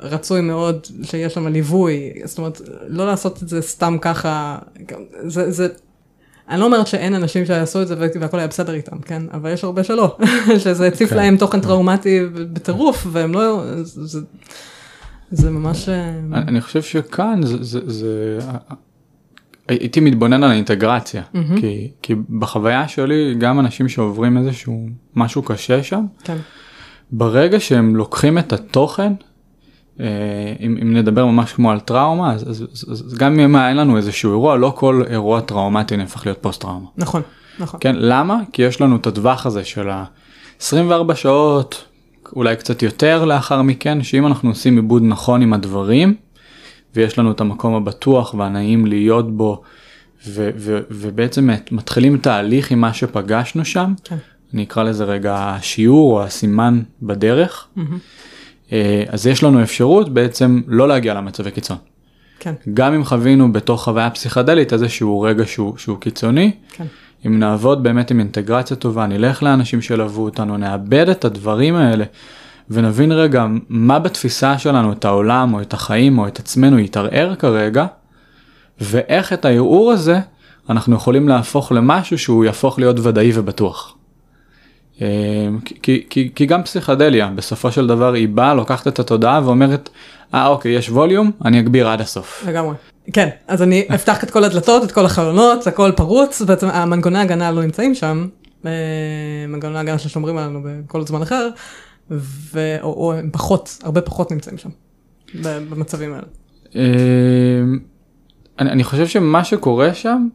רצוי 0.00 0.40
מאוד 0.40 0.78
שיש 1.02 1.34
שם 1.34 1.46
ליווי, 1.46 2.12
זאת 2.24 2.38
אומרת, 2.38 2.60
לא 2.88 3.06
לעשות 3.06 3.42
את 3.42 3.48
זה 3.48 3.62
סתם 3.62 3.96
ככה, 4.00 4.58
זה, 5.26 5.50
זה, 5.50 5.68
אני 6.48 6.60
לא 6.60 6.64
אומרת 6.64 6.86
שאין 6.86 7.14
אנשים 7.14 7.46
שיעשו 7.46 7.82
את 7.82 7.88
זה 7.88 7.94
וה- 7.98 8.06
והכל 8.20 8.38
היה 8.38 8.46
בסדר 8.48 8.74
איתם, 8.74 8.98
כן? 8.98 9.22
אבל 9.32 9.50
יש 9.52 9.64
הרבה 9.64 9.84
שלא, 9.84 10.16
שזה 10.64 10.86
הציף 10.86 11.10
כן, 11.10 11.16
להם 11.16 11.36
תוכן 11.36 11.60
טראומטי 11.60 12.20
בטירוף, 12.52 13.06
והם 13.12 13.32
לא, 13.34 13.64
זה, 13.82 14.20
זה 15.30 15.50
ממש, 15.50 15.88
אה, 15.88 16.08
אני 16.32 16.48
אני 16.48 16.60
חושב 16.60 16.82
שכאן 16.82 17.40
זה, 17.42 17.56
זה, 17.64 17.80
זה 17.90 18.38
הייתי 19.68 20.00
מתבונן 20.00 20.42
על 20.44 20.50
האינטגרציה. 20.50 21.22
כי, 21.60 21.90
כי 22.02 22.14
בחוויה 22.38 22.88
שלי 22.88 23.34
גם 23.38 23.60
אנשים 23.60 23.88
שעוברים 23.88 24.38
איזשהו 24.38 24.86
משהו 25.14 25.42
קשה 25.42 25.82
שם 25.82 26.04
כן, 26.24 26.36
ברגע 27.12 27.60
שהם 27.60 27.96
לוקחים 27.96 28.38
את 28.38 28.52
התוכן 28.52 29.12
אה, 29.12 29.35
אם, 30.00 30.78
אם 30.82 30.96
נדבר 30.96 31.26
ממש 31.26 31.52
כמו 31.52 31.70
על 31.70 31.80
טראומה 31.80 32.32
אז, 32.32 32.50
אז, 32.50 32.66
אז, 32.72 33.02
אז 33.06 33.14
גם 33.14 33.40
אם 33.40 33.56
אין 33.56 33.76
לנו 33.76 33.96
איזשהו 33.96 34.30
אירוע 34.30 34.56
לא 34.56 34.72
כל 34.76 35.02
אירוע 35.10 35.40
טראומטי 35.40 35.96
נהפך 35.96 36.26
להיות 36.26 36.38
פוסט 36.40 36.60
טראומה. 36.60 36.86
נכון, 36.96 37.22
נכון, 37.58 37.80
כן 37.80 37.96
למה? 37.98 38.40
כי 38.52 38.62
יש 38.62 38.80
לנו 38.80 38.96
את 38.96 39.06
הטווח 39.06 39.46
הזה 39.46 39.64
של 39.64 39.90
ה-24 39.90 41.14
שעות 41.14 41.84
אולי 42.36 42.56
קצת 42.56 42.82
יותר 42.82 43.24
לאחר 43.24 43.62
מכן 43.62 44.02
שאם 44.02 44.26
אנחנו 44.26 44.48
עושים 44.48 44.76
עיבוד 44.76 45.02
נכון 45.02 45.42
עם 45.42 45.52
הדברים 45.52 46.14
ויש 46.94 47.18
לנו 47.18 47.30
את 47.30 47.40
המקום 47.40 47.74
הבטוח 47.74 48.34
והנעים 48.34 48.86
להיות 48.86 49.36
בו 49.36 49.62
ו- 50.26 50.50
ו- 50.56 50.80
ובעצם 50.90 51.50
מתחילים 51.70 52.18
תהליך 52.18 52.70
עם 52.70 52.80
מה 52.80 52.92
שפגשנו 52.92 53.64
שם 53.64 53.94
כן, 54.04 54.16
אני 54.54 54.62
אקרא 54.62 54.82
לזה 54.82 55.04
רגע 55.04 55.36
השיעור 55.38 56.12
או 56.12 56.22
הסימן 56.24 56.82
בדרך. 57.02 57.66
אה, 57.78 57.82
אז 59.08 59.26
יש 59.26 59.42
לנו 59.42 59.62
אפשרות 59.62 60.08
בעצם 60.08 60.60
לא 60.66 60.88
להגיע 60.88 61.14
למצבי 61.14 61.50
קיצון. 61.50 61.76
כן, 62.38 62.54
גם 62.74 62.94
אם 62.94 63.04
חווינו 63.04 63.52
בתוך 63.52 63.84
חוויה 63.84 64.10
פסיכדלית 64.10 64.72
איזשהו 64.72 65.20
רגע 65.20 65.46
שהוא, 65.46 65.76
שהוא 65.76 65.98
קיצוני, 66.00 66.50
כן, 66.72 66.84
אם 67.26 67.38
נעבוד 67.38 67.82
באמת 67.82 68.10
עם 68.10 68.18
אינטגרציה 68.18 68.76
טובה, 68.76 69.06
נלך 69.06 69.42
לאנשים 69.42 69.82
שילוו 69.82 70.24
אותנו, 70.24 70.56
נאבד 70.56 71.08
את 71.08 71.24
הדברים 71.24 71.74
האלה 71.74 72.04
ונבין 72.70 73.12
רגע 73.12 73.46
מה 73.68 73.98
בתפיסה 73.98 74.58
שלנו 74.58 74.92
את 74.92 75.04
העולם 75.04 75.54
או 75.54 75.60
את 75.60 75.72
החיים 75.72 76.18
או 76.18 76.26
את 76.26 76.38
עצמנו 76.38 76.78
יתערער 76.78 77.34
כרגע, 77.34 77.86
ואיך 78.80 79.32
את 79.32 79.44
הערעור 79.44 79.92
הזה 79.92 80.20
אנחנו 80.70 80.96
יכולים 80.96 81.28
להפוך 81.28 81.72
למשהו 81.72 82.18
שהוא 82.18 82.44
יהפוך 82.44 82.78
להיות 82.78 82.96
ודאי 83.02 83.30
ובטוח. 83.34 83.94
אה, 85.02 85.06
כי, 85.82 86.04
כי, 86.10 86.30
כי, 86.34 86.46
גם 86.46 86.62
פסיכדליה 86.62 87.28
בסופו 87.34 87.72
של 87.72 87.86
דבר 87.86 88.12
היא 88.12 88.28
באה 88.28 88.54
לוקחת 88.54 88.88
את 88.88 88.98
התודעה 88.98 89.40
ואומרת 89.44 89.88
אה 90.34 90.46
אוקיי 90.46 90.72
יש 90.72 90.90
ווליום 90.90 91.30
אני 91.44 91.60
אגביר 91.60 91.88
עד 91.88 92.00
הסוף. 92.00 92.44
לגמרי. 92.48 92.74
כן, 93.12 93.28
אז 93.48 93.62
אני 93.62 93.86
אפתח 93.94 94.24
את 94.24 94.30
כל 94.30 94.44
הדלתות, 94.44 94.84
את 94.84 94.92
כל 94.92 95.06
החלונות, 95.06 95.66
הכל 95.66 95.92
פרוץ, 95.96 96.42
בעצם 96.42 96.68
המנגוני 96.68 97.18
הגנה 97.18 97.50
לא 97.50 97.62
נמצאים 97.62 97.94
שם, 97.94 98.28
אה, 98.66 98.70
מנגנוני 99.48 99.78
הגנה 99.78 99.98
ששומרים 99.98 100.38
עלינו 100.38 100.60
בכל 100.64 101.06
זמן 101.06 101.22
אחר, 101.22 101.48
ו... 102.10 102.76
או, 102.82 102.92
או 102.92 103.12
הם 103.12 103.30
פחות, 103.32 103.78
הרבה 103.82 104.00
פחות 104.00 104.30
נמצאים 104.30 104.58
שם, 104.58 104.68
במצבים 105.42 106.12
האלה. 106.12 106.26
אה, 106.76 106.82
אני, 108.58 108.70
אני 108.70 108.84
חושב 108.84 109.06
שמה 109.06 109.44
שקורה 109.44 109.94
שם 109.94 110.28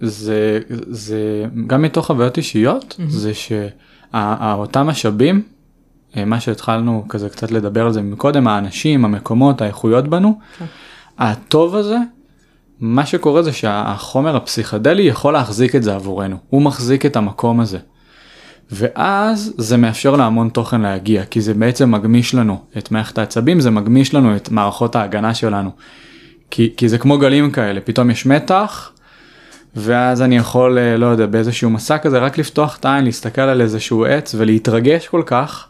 זה 0.00 0.60
זה 0.90 1.44
גם 1.66 1.82
מתוך 1.82 2.06
חוויות 2.06 2.36
אישיות. 2.36 3.00
זה 3.08 3.32
שאותם 4.12 4.86
משאבים 4.86 5.42
אה, 6.16 6.24
מה 6.24 6.40
שהתחלנו 6.40 7.04
כזה 7.08 7.28
קצת 7.28 7.50
לדבר 7.50 7.86
על 7.86 7.92
זה 7.92 8.02
מקודם 8.02 8.48
האנשים 8.48 9.04
המקומות 9.04 9.62
האיכויות 9.62 10.08
בנו 10.08 10.38
כן. 10.58 10.64
הטוב 11.18 11.76
הזה 11.76 11.96
מה 12.80 13.06
שקורה 13.06 13.42
זה 13.42 13.52
שהחומר 13.52 14.36
הפסיכדלי 14.36 15.02
יכול 15.02 15.32
להחזיק 15.32 15.76
את 15.76 15.82
זה 15.82 15.94
עבורנו 15.94 16.36
הוא 16.50 16.62
מחזיק 16.62 17.06
את 17.06 17.16
המקום 17.16 17.60
הזה. 17.60 17.78
ואז 18.72 19.54
זה 19.58 19.76
מאפשר 19.76 20.16
להמון 20.16 20.48
תוכן 20.48 20.80
להגיע 20.80 21.24
כי 21.24 21.40
זה 21.40 21.54
בעצם 21.54 21.90
מגמיש 21.90 22.34
לנו 22.34 22.62
את 22.78 22.90
מערכת 22.90 23.18
העצבים 23.18 23.60
זה 23.60 23.70
מגמיש 23.70 24.14
לנו 24.14 24.36
את 24.36 24.50
מערכות 24.50 24.96
ההגנה 24.96 25.34
שלנו. 25.34 25.70
כי, 26.50 26.72
כי 26.76 26.88
זה 26.88 26.98
כמו 26.98 27.18
גלים 27.18 27.50
כאלה 27.50 27.80
פתאום 27.80 28.10
יש 28.10 28.26
מתח 28.26 28.92
ואז 29.76 30.22
אני 30.22 30.36
יכול 30.36 30.78
אה, 30.78 30.96
לא 30.96 31.06
יודע 31.06 31.26
באיזשהו 31.26 31.70
מסע 31.70 31.98
כזה 31.98 32.18
רק 32.18 32.38
לפתוח 32.38 32.76
את 32.76 32.84
העין 32.84 33.04
להסתכל 33.04 33.40
על 33.40 33.60
איזשהו 33.60 34.04
עץ 34.04 34.34
ולהתרגש 34.38 35.08
כל 35.08 35.22
כך. 35.26 35.66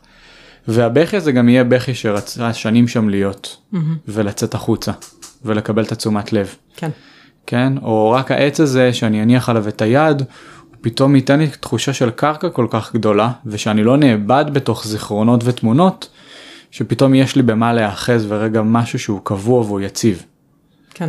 והבכי 0.68 1.16
הזה 1.16 1.32
גם 1.32 1.48
יהיה 1.48 1.64
בכי 1.64 1.94
שרצה 1.94 2.52
שנים 2.52 2.88
שם 2.88 3.08
להיות 3.08 3.56
מהמם. 3.72 3.96
ולצאת 4.08 4.54
החוצה 4.54 4.92
ולקבל 5.44 5.82
את 5.82 5.92
התשומת 5.92 6.32
לב. 6.32 6.54
כן, 6.76 6.90
כן 7.46 7.72
או 7.82 8.10
רק 8.10 8.30
העץ 8.30 8.60
הזה 8.60 8.92
שאני 8.92 9.22
אניח 9.22 9.48
עליו 9.48 9.68
את 9.68 9.82
היד 9.82 10.18
הוא 10.20 10.76
פתאום 10.80 11.16
ייתן 11.16 11.38
לי 11.38 11.48
תחושה 11.48 11.92
של 11.92 12.10
קרקע 12.10 12.50
כל 12.50 12.66
כך 12.70 12.94
גדולה 12.94 13.30
ושאני 13.46 13.84
לא 13.84 13.96
נאבד 13.96 14.44
בתוך 14.52 14.86
זיכרונות 14.86 15.40
ותמונות 15.44 16.08
שפתאום 16.70 17.14
יש 17.14 17.36
לי 17.36 17.42
במה 17.42 17.72
להיאחז 17.72 18.26
ורגע 18.28 18.62
משהו 18.62 18.98
שהוא 18.98 19.20
קבוע 19.24 19.60
והוא 19.60 19.80
יציב. 19.80 20.22
כן, 20.94 21.08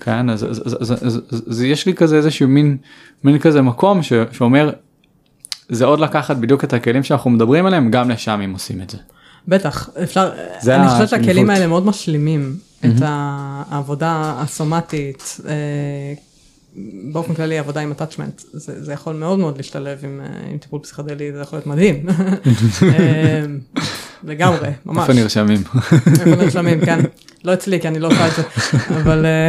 כן 0.00 0.30
אז, 0.30 0.44
אז, 0.44 0.62
אז, 0.66 0.76
אז, 0.80 0.92
אז, 0.92 1.20
אז, 1.30 1.42
אז 1.48 1.62
יש 1.62 1.86
לי 1.86 1.94
כזה 1.94 2.16
איזשהו 2.16 2.48
מין 2.48 2.76
מין 3.24 3.38
כזה 3.38 3.62
מקום 3.62 4.02
ש, 4.02 4.12
שאומר 4.32 4.70
זה 5.68 5.84
עוד 5.84 6.00
לקחת 6.00 6.36
בדיוק 6.36 6.64
את 6.64 6.72
הכלים 6.72 7.02
שאנחנו 7.02 7.30
מדברים 7.30 7.66
עליהם 7.66 7.90
גם 7.90 8.10
לשם 8.10 8.40
אם 8.44 8.52
עושים 8.52 8.82
את 8.82 8.90
זה. 8.90 8.98
בטח, 9.48 9.90
אפשר, 10.02 10.30
זה 10.60 10.76
אני 10.76 10.88
חושבת 10.88 11.08
שהכלים. 11.08 11.50
האלה 11.50 11.66
מאוד 11.66 11.86
משלימים 11.86 12.56
את 12.80 13.02
העבודה 13.02 14.34
הסומטית, 14.38 15.40
אה, 15.48 16.14
באופן 17.12 17.34
כללי 17.34 17.58
עבודה 17.58 17.80
עם 17.80 17.92
attachment, 17.92 18.42
זה, 18.52 18.84
זה 18.84 18.92
יכול 18.92 19.16
מאוד 19.16 19.38
מאוד 19.38 19.56
להשתלב 19.56 19.98
עם, 20.02 20.20
אה, 20.20 20.50
עם 20.50 20.58
טיפול 20.58 20.80
פסיכדלי, 20.80 21.32
זה 21.32 21.40
יכול 21.40 21.56
להיות 21.56 21.66
מדהים. 21.66 22.06
לגמרי, 24.24 24.68
ממש. 24.86 24.98
איפה 24.98 25.12
נרשמים? 25.12 25.62
איפה 26.06 26.36
נרשמים, 26.44 26.84
כן. 26.84 27.00
לא 27.44 27.54
אצלי, 27.54 27.80
כי 27.80 27.88
אני 27.88 27.98
לא 27.98 28.06
עושה 28.06 28.28
את 28.28 28.32
זה, 28.36 28.42
אבל 29.00 29.26
אה, 29.26 29.48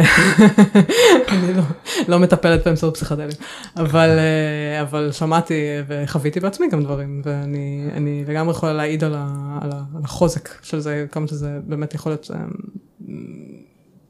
אני 1.32 1.54
לא, 1.54 1.62
לא 2.08 2.18
מטפלת 2.18 2.66
באמצעות 2.66 2.94
פסיכדלים. 2.94 3.36
אבל, 3.76 4.08
אה, 4.08 4.82
אבל 4.82 5.12
שמעתי 5.12 5.54
וחוויתי 5.88 6.40
בעצמי 6.40 6.68
גם 6.68 6.84
דברים, 6.84 7.22
ואני 7.24 7.88
אני 7.92 8.24
לגמרי 8.28 8.50
יכולה 8.50 8.72
להעיד 8.72 9.04
על, 9.04 9.14
ה, 9.14 9.58
על, 9.62 9.70
ה, 9.72 9.82
על 9.96 10.02
החוזק 10.04 10.48
של 10.62 10.80
זה, 10.80 11.06
כמה 11.12 11.28
שזה 11.28 11.58
באמת 11.66 11.94
יכול 11.94 12.12
להיות, 12.12 12.30
אה, 12.34 12.44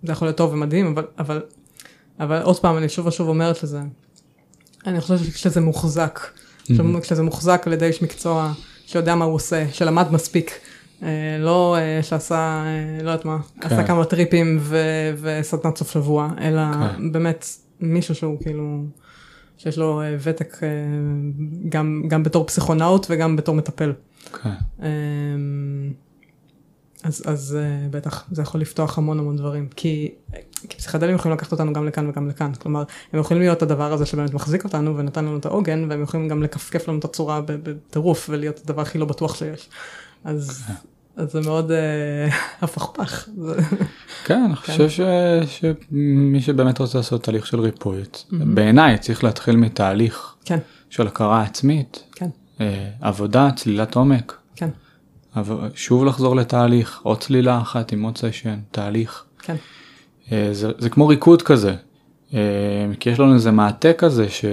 זה 0.02 0.12
יכול 0.12 0.28
להיות 0.28 0.36
טוב 0.36 0.52
ומדהים, 0.52 0.86
אבל, 0.86 1.04
אבל, 1.18 1.40
אבל 2.20 2.42
עוד 2.42 2.58
פעם, 2.60 2.76
אני 2.78 2.88
שוב 2.88 3.06
ושוב 3.06 3.28
אומרת 3.28 3.62
לזה, 3.62 3.80
אני 4.86 5.00
חושבת 5.00 5.18
שכשזה 5.18 5.60
מוחזק. 5.60 6.20
כשזה 7.02 7.22
מוחזק 7.22 7.62
על 7.66 7.72
ידי 7.72 7.86
איש 7.86 8.02
מקצוע 8.02 8.52
שיודע 8.86 9.14
מה 9.14 9.24
הוא 9.24 9.34
עושה, 9.34 9.66
שלמד 9.72 10.12
מספיק, 10.12 10.50
אה, 11.02 11.08
לא 11.40 11.76
אה, 11.78 12.02
שעשה, 12.02 12.64
אה, 12.66 13.02
לא 13.02 13.10
יודעת 13.10 13.24
מה, 13.24 13.38
כן. 13.60 13.66
עשה 13.66 13.86
כמה 13.86 14.04
טריפים 14.04 14.58
ו- 14.60 15.14
וסדנת 15.20 15.76
סוף 15.76 15.90
שבוע, 15.90 16.30
אלא 16.40 16.62
כן. 16.72 17.12
באמת 17.12 17.46
מישהו 17.80 18.14
שהוא 18.14 18.40
כאילו, 18.42 18.84
שיש 19.58 19.78
לו 19.78 20.02
ותק 20.20 20.56
גם, 21.68 22.02
גם 22.08 22.22
בתור 22.22 22.46
פסיכונאוט 22.46 23.06
וגם 23.10 23.36
בתור 23.36 23.54
מטפל. 23.54 23.92
כן. 24.42 24.50
אז, 27.02 27.22
אז 27.26 27.58
בטח 27.90 28.24
זה 28.30 28.42
יכול 28.42 28.60
לפתוח 28.60 28.98
המון 28.98 29.18
המון 29.18 29.36
דברים, 29.36 29.68
כי, 29.76 30.14
כי 30.68 30.76
פסיכדלים 30.76 31.14
יכולים 31.14 31.36
לקחת 31.36 31.52
אותנו 31.52 31.72
גם 31.72 31.86
לכאן 31.86 32.08
וגם 32.08 32.28
לכאן, 32.28 32.54
כלומר 32.54 32.84
הם 33.12 33.20
יכולים 33.20 33.42
להיות 33.42 33.62
הדבר 33.62 33.92
הזה 33.92 34.06
שבאמת 34.06 34.34
מחזיק 34.34 34.64
אותנו 34.64 34.96
ונתן 34.96 35.24
לנו 35.24 35.38
את 35.38 35.46
העוגן, 35.46 35.86
והם 35.90 36.02
יכולים 36.02 36.28
גם 36.28 36.42
לכפכף 36.42 36.88
לנו 36.88 36.98
את 36.98 37.04
הצורה 37.04 37.40
בטירוף 37.46 38.26
ולהיות 38.30 38.60
הדבר 38.64 38.82
הכי 38.82 38.98
לא 38.98 39.06
בטוח 39.06 39.34
שיש. 39.34 39.68
אז, 40.24 40.64
כן. 40.66 40.72
אז 41.16 41.32
זה 41.32 41.40
מאוד 41.40 41.70
אה, 41.70 42.28
הפכפך. 42.62 43.28
כן, 44.24 44.42
אני 44.44 44.56
כן. 44.56 44.72
חושב 44.72 44.88
שמי 45.46 46.40
שבאמת 46.40 46.78
רוצה 46.78 46.98
לעשות 46.98 47.22
תהליך 47.22 47.46
של 47.46 47.60
ריפוי, 47.60 48.02
בעיניי 48.32 48.98
צריך 48.98 49.24
להתחיל 49.24 49.56
מתהליך 49.56 50.34
כן. 50.44 50.58
של 50.90 51.06
הכרה 51.06 51.42
עצמית, 51.42 52.04
כן. 52.14 52.28
אה, 52.60 52.90
עבודה, 53.00 53.48
צלילת 53.56 53.94
עומק. 53.94 54.36
כן. 54.56 54.68
שוב 55.74 56.04
לחזור 56.04 56.36
לתהליך, 56.36 57.00
עוד 57.02 57.20
צלילה 57.20 57.60
אחת 57.60 57.92
עם 57.92 58.02
עוד 58.02 58.18
סשן, 58.18 58.58
תהליך. 58.70 59.24
כן. 59.38 59.56
אה, 60.32 60.48
זה, 60.52 60.70
זה 60.78 60.90
כמו 60.90 61.08
ריקוד 61.08 61.42
כזה, 61.42 61.74
כי 63.00 63.10
יש 63.10 63.20
לנו 63.20 63.34
איזה 63.34 63.50
מעטה 63.50 63.92
כזה 63.92 64.26
ש... 64.28 64.44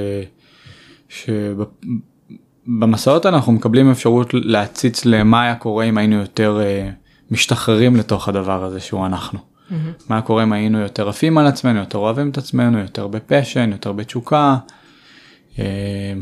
במסעות 2.67 3.25
אנחנו 3.25 3.51
מקבלים 3.51 3.91
אפשרות 3.91 4.29
להציץ 4.33 5.05
למה 5.05 5.41
היה 5.41 5.55
קורה 5.55 5.85
אם 5.85 5.97
היינו 5.97 6.15
יותר 6.15 6.61
uh, 6.61 7.31
משתחררים 7.31 7.95
לתוך 7.95 8.29
הדבר 8.29 8.63
הזה 8.63 8.79
שהוא 8.79 9.05
אנחנו. 9.05 9.39
Mm-hmm. 9.39 9.73
מה 10.09 10.21
קורה 10.21 10.43
אם 10.43 10.53
היינו 10.53 10.79
יותר 10.79 11.09
עפים 11.09 11.37
על 11.37 11.47
עצמנו, 11.47 11.79
יותר 11.79 11.97
אוהבים 11.97 12.29
את 12.29 12.37
עצמנו, 12.37 12.79
יותר 12.79 13.07
בפשן, 13.07 13.71
יותר 13.71 13.91
בתשוקה, 13.91 14.57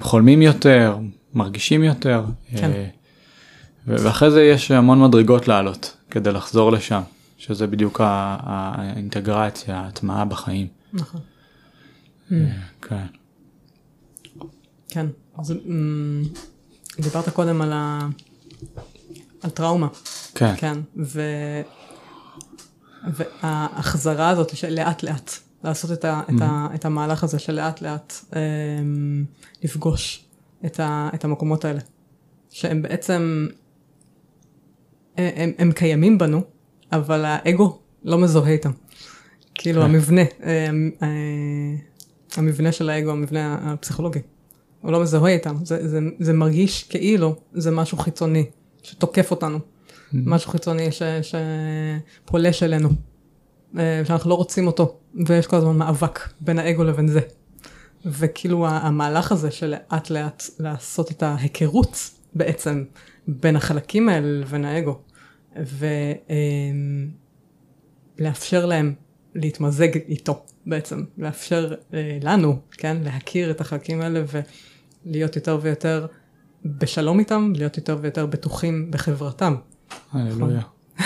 חולמים 0.02 0.42
יותר, 0.42 0.98
מרגישים 1.34 1.84
יותר. 1.84 2.24
כן. 2.58 2.72
ואחרי 3.88 4.32
זה 4.32 4.44
יש 4.44 4.72
המון 4.72 5.04
מדרגות 5.04 5.48
לעלות 5.48 5.98
כדי 6.12 6.32
לחזור 6.32 6.72
לשם, 6.72 7.02
שזה 7.42 7.68
בדיוק 7.68 8.02
האינטגרציה, 8.04 9.80
ההטמעה 9.80 10.26
בחיים. 10.26 10.68
נכון. 10.94 11.22
Uh, 12.30 12.34
כן. 12.82 13.06
כן, 14.90 15.06
אז 15.38 15.52
אמ, 15.52 16.24
דיברת 17.00 17.30
קודם 17.30 17.62
על, 17.62 17.74
ה... 17.74 18.08
על 19.42 19.50
טראומה. 19.50 19.88
כן. 20.36 20.54
כן, 20.58 20.78
ו... 20.98 21.22
וההחזרה 23.08 24.30
הזאת 24.30 24.58
של 24.58 24.74
לאט 24.74 25.04
לאט, 25.04 25.32
לעשות 25.64 25.92
את, 25.92 26.06
ה... 26.06 26.22
mm-hmm. 26.22 26.36
את, 26.36 26.42
ה... 26.42 26.68
את 26.76 26.86
המהלך 26.86 27.24
הזה 27.24 27.40
של 27.40 27.54
לאט 27.54 27.82
לאט 27.82 28.14
אמ... 28.34 29.26
לפגוש 29.64 30.26
את, 30.66 30.80
ה... 30.80 31.10
את 31.14 31.26
המקומות 31.26 31.66
האלה, 31.66 31.80
שהם 32.50 32.82
בעצם, 32.82 33.48
הם, 35.18 35.52
הם 35.58 35.72
קיימים 35.72 36.18
בנו, 36.18 36.42
אבל 36.92 37.26
האגו 37.26 37.80
לא 38.04 38.18
מזוהה 38.18 38.52
איתם. 38.52 38.72
כאילו 39.54 39.82
כן. 39.82 39.90
המבנה, 39.90 40.22
אמ, 40.22 40.92
אה, 41.02 41.08
המבנה 42.38 42.72
של 42.72 42.90
האגו, 42.90 43.12
המבנה 43.12 43.58
הפסיכולוגי. 43.62 44.20
הוא 44.82 44.92
לא 44.92 45.02
מזוהה 45.02 45.34
איתם, 45.34 45.56
זה, 45.64 45.88
זה, 45.88 46.00
זה 46.20 46.34
מרגיש 46.34 46.84
כאילו 46.84 47.36
זה 47.54 47.72
משהו 47.72 47.98
חיצוני, 47.98 48.46
שתוקף 48.84 49.32
אותנו, 49.32 49.58
mm-hmm. 49.58 50.18
משהו 50.26 50.52
חיצוני 50.52 50.92
ש, 50.92 51.02
שפולש 52.26 52.64
אלינו, 52.64 52.90
אה, 53.78 54.02
שאנחנו 54.06 54.30
לא 54.30 54.36
רוצים 54.36 54.68
אותו, 54.68 54.98
ויש 55.28 55.48
כל 55.48 55.56
הזמן 55.56 55.78
מאבק 55.78 56.20
בין 56.42 56.60
האגו 56.60 56.84
לבין 56.84 57.08
זה. 57.08 57.20
וכאילו 58.06 58.68
המהלך 58.68 59.32
הזה 59.32 59.52
של 59.52 59.68
לאט 59.68 60.10
לאט 60.10 60.44
לעשות 60.60 61.12
את 61.12 61.24
ההיכרות 61.24 62.10
בעצם 62.34 62.84
בין 63.28 63.56
החלקים 63.56 64.10
האלה 64.10 64.28
לבין 64.40 64.66
האגו, 64.66 65.00
ולאפשר 68.20 68.66
להם 68.66 68.94
להתמזג 69.36 69.96
איתו 69.96 70.44
בעצם, 70.66 71.04
לאפשר 71.18 71.74
אה, 71.94 72.18
לנו, 72.22 72.60
כן, 72.72 72.98
להכיר 73.04 73.52
את 73.52 73.62
החלקים 73.62 74.02
האלה 74.02 74.24
להיות 75.06 75.36
יותר 75.36 75.60
ויותר 75.62 76.06
בשלום 76.66 77.20
איתם, 77.20 77.54
להיות 77.56 77.78
יותר 77.78 77.98
ויותר 78.02 78.26
בטוחים 78.26 78.92
בחברתם. 78.92 79.56
הללויה. 80.12 80.62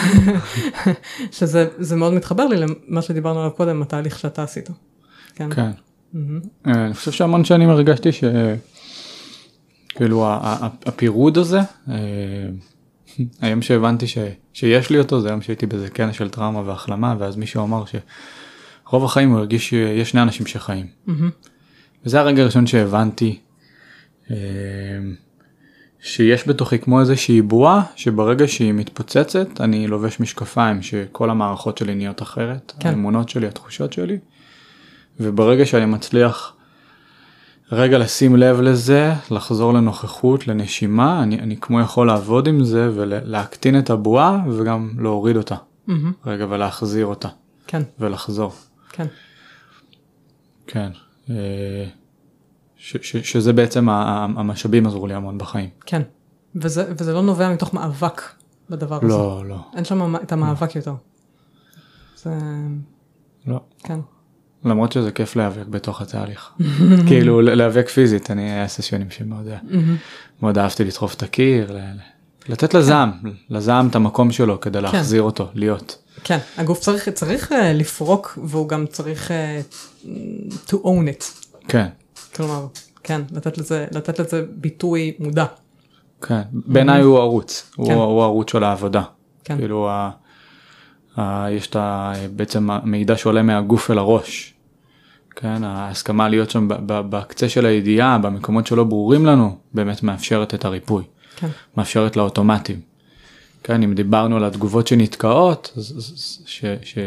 שזה 1.31 1.95
מאוד 1.95 2.13
מתחבר 2.13 2.45
לי 2.45 2.57
למה 2.57 3.01
שדיברנו 3.01 3.39
עליו 3.39 3.51
קודם, 3.51 3.81
התהליך 3.81 4.19
שאתה 4.19 4.43
עשית. 4.43 4.69
כן. 5.35 5.49
כן. 5.55 5.71
אה, 6.67 6.85
אני 6.85 6.93
חושב 6.93 7.11
שהמון 7.11 7.45
שנים 7.45 7.69
הרגשתי 7.69 8.09
שכאילו 9.91 10.25
הפירוד 10.85 11.37
הזה, 11.37 11.59
אה, 11.89 11.95
היום 13.41 13.61
שהבנתי 13.61 14.07
ש... 14.07 14.17
שיש 14.53 14.89
לי 14.89 14.99
אותו 14.99 15.21
זה 15.21 15.29
היום 15.29 15.41
שהייתי 15.41 15.65
באיזה 15.65 15.89
כנס 15.89 16.15
של 16.15 16.29
טראומה 16.29 16.61
והחלמה 16.65 17.15
ואז 17.19 17.35
מישהו 17.35 17.63
אמר 17.63 17.83
שרוב 17.85 19.05
החיים 19.05 19.29
הוא 19.29 19.39
הרגיש 19.39 19.69
שיש 19.69 20.09
שני 20.09 20.21
אנשים 20.21 20.45
שחיים. 20.45 20.87
וזה 22.05 22.19
הרגע 22.19 22.41
הראשון 22.41 22.67
שהבנתי 22.67 23.39
אמ, 24.31 24.35
שיש 25.99 26.47
בתוכי 26.47 26.79
כמו 26.79 26.99
איזושהי 26.99 27.41
בועה 27.41 27.83
שברגע 27.95 28.47
שהיא 28.47 28.73
מתפוצצת 28.73 29.61
אני 29.61 29.87
לובש 29.87 30.19
משקפיים 30.19 30.81
שכל 30.81 31.29
המערכות 31.29 31.77
שלי 31.77 31.95
נהיות 31.95 32.21
אחרת, 32.21 32.73
כן. 32.79 32.89
האמונות 32.89 33.29
שלי, 33.29 33.47
התחושות 33.47 33.93
שלי, 33.93 34.17
וברגע 35.19 35.65
שאני 35.65 35.85
מצליח 35.85 36.54
רגע 37.71 37.97
לשים 37.97 38.35
לב 38.35 38.61
לזה, 38.61 39.13
לחזור 39.31 39.73
לנוכחות, 39.73 40.47
לנשימה, 40.47 41.23
אני, 41.23 41.39
אני 41.39 41.57
כמו 41.57 41.79
יכול 41.79 42.07
לעבוד 42.07 42.47
עם 42.47 42.63
זה 42.63 42.89
ולהקטין 42.95 43.79
את 43.79 43.89
הבועה 43.89 44.43
וגם 44.51 44.91
להוריד 44.99 45.37
אותה, 45.37 45.55
mm-hmm. 45.55 45.91
רגע 46.25 46.45
ולהחזיר 46.49 47.05
אותה, 47.05 47.29
כן. 47.67 47.81
ולחזור. 47.99 48.53
כן. 48.89 49.07
כן. 50.67 50.91
אה, 51.29 51.85
ש, 52.77 52.97
ש, 53.01 53.17
שזה 53.17 53.53
בעצם 53.53 53.89
המשאבים 53.89 54.85
עזרו 54.87 55.07
לי 55.07 55.13
המון 55.13 55.37
בחיים. 55.37 55.69
כן, 55.85 56.01
וזה, 56.55 56.93
וזה 56.97 57.13
לא 57.13 57.21
נובע 57.21 57.53
מתוך 57.53 57.73
מאבק 57.73 58.21
בדבר 58.69 58.99
לא, 59.01 59.05
הזה. 59.05 59.47
לא, 59.47 59.49
לא. 59.49 59.57
אין 59.75 59.85
שם 59.85 60.15
את 60.15 60.31
המאבק 60.31 60.75
לא. 60.75 60.79
יותר. 60.79 60.95
זה... 62.15 62.39
לא. 63.47 63.59
כן. 63.83 63.99
למרות 64.65 64.91
שזה 64.91 65.11
כיף 65.11 65.35
להיאבק 65.35 65.65
בתוך 65.69 66.01
התהליך. 66.01 66.49
כאילו 67.07 67.41
להיאבק 67.41 67.89
פיזית, 67.89 68.31
אני 68.31 68.51
היה 68.51 68.67
ססיונים 68.67 69.09
שמאוד 69.09 69.47
מאוד 70.41 70.57
אהבתי 70.57 70.83
לדחוף 70.83 71.13
את 71.13 71.23
הקיר, 71.23 71.77
לתת 72.49 72.73
לזעם. 72.73 73.11
לזעם 73.49 73.87
את 73.87 73.95
המקום 73.95 74.31
שלו 74.31 74.59
כדי 74.59 74.77
כן. 74.77 74.83
להחזיר 74.83 75.21
אותו, 75.21 75.47
להיות. 75.53 75.97
כן, 76.23 76.37
הגוף 76.57 76.79
צריך, 76.79 77.09
צריך 77.09 77.51
uh, 77.51 77.55
לפרוק 77.73 78.39
והוא 78.43 78.69
גם 78.69 78.85
צריך 78.85 79.31
uh, 79.31 80.05
to 80.67 80.73
own 80.73 81.07
it. 81.19 81.23
כן. 81.67 81.87
כלומר, 82.35 82.67
כן, 83.03 83.21
לתת 83.31 83.57
לזה, 83.57 83.85
לתת 83.91 84.19
לזה 84.19 84.45
ביטוי 84.49 85.13
מודע. 85.19 85.45
כן, 86.21 86.41
בעיניי 86.51 87.01
הוא 87.01 87.19
ערוץ, 87.19 87.71
כן. 87.75 87.81
הוא, 87.81 88.03
הוא 88.03 88.23
ערוץ 88.23 88.51
של 88.51 88.63
העבודה. 88.63 89.03
כן. 89.43 89.57
כאילו, 89.57 89.89
ה, 89.89 90.09
ה, 91.17 91.47
יש 91.51 91.67
את 91.67 91.75
ה, 91.75 92.13
בעצם 92.35 92.71
המידע 92.71 93.17
שעולה 93.17 93.41
מהגוף 93.41 93.91
אל 93.91 93.97
הראש. 93.97 94.54
כן, 95.35 95.63
ההסכמה 95.63 96.29
להיות 96.29 96.49
שם 96.49 96.67
בקצה 96.87 97.49
של 97.49 97.65
הידיעה, 97.65 98.17
במקומות 98.17 98.67
שלא 98.67 98.83
ברורים 98.83 99.25
לנו, 99.25 99.57
באמת 99.73 100.03
מאפשרת 100.03 100.53
את 100.53 100.65
הריפוי. 100.65 101.03
כן. 101.35 101.47
מאפשרת 101.77 102.15
לאוטומטים. 102.15 102.79
כן, 103.63 103.83
אם 103.83 103.93
דיברנו 103.93 104.37
על 104.37 104.43
התגובות 104.43 104.87
שנתקעות, 104.87 105.77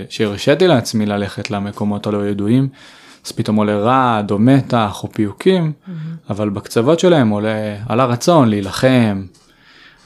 שהרשיתי 0.08 0.66
לעצמי 0.66 1.06
ללכת 1.06 1.50
למקומות 1.50 2.06
הלא 2.06 2.28
ידועים, 2.28 2.68
אז 3.26 3.32
פתאום 3.32 3.56
עולה 3.56 3.76
רעד 3.78 4.30
או 4.30 4.38
מתח 4.38 5.00
או 5.02 5.12
פיוקים, 5.12 5.72
mm-hmm. 5.72 5.90
אבל 6.30 6.48
בקצוות 6.48 7.00
שלהם 7.00 7.28
עולה 7.28 7.76
על 7.88 8.00
הרצון 8.00 8.48
להילחם, 8.48 9.22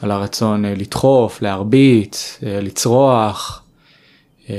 על 0.03 0.11
הרצון 0.11 0.65
אה, 0.65 0.75
לדחוף, 0.75 1.43
להרביץ, 1.43 2.39
אה, 2.47 2.61
לצרוח, 2.61 3.63
אה, 4.51 4.55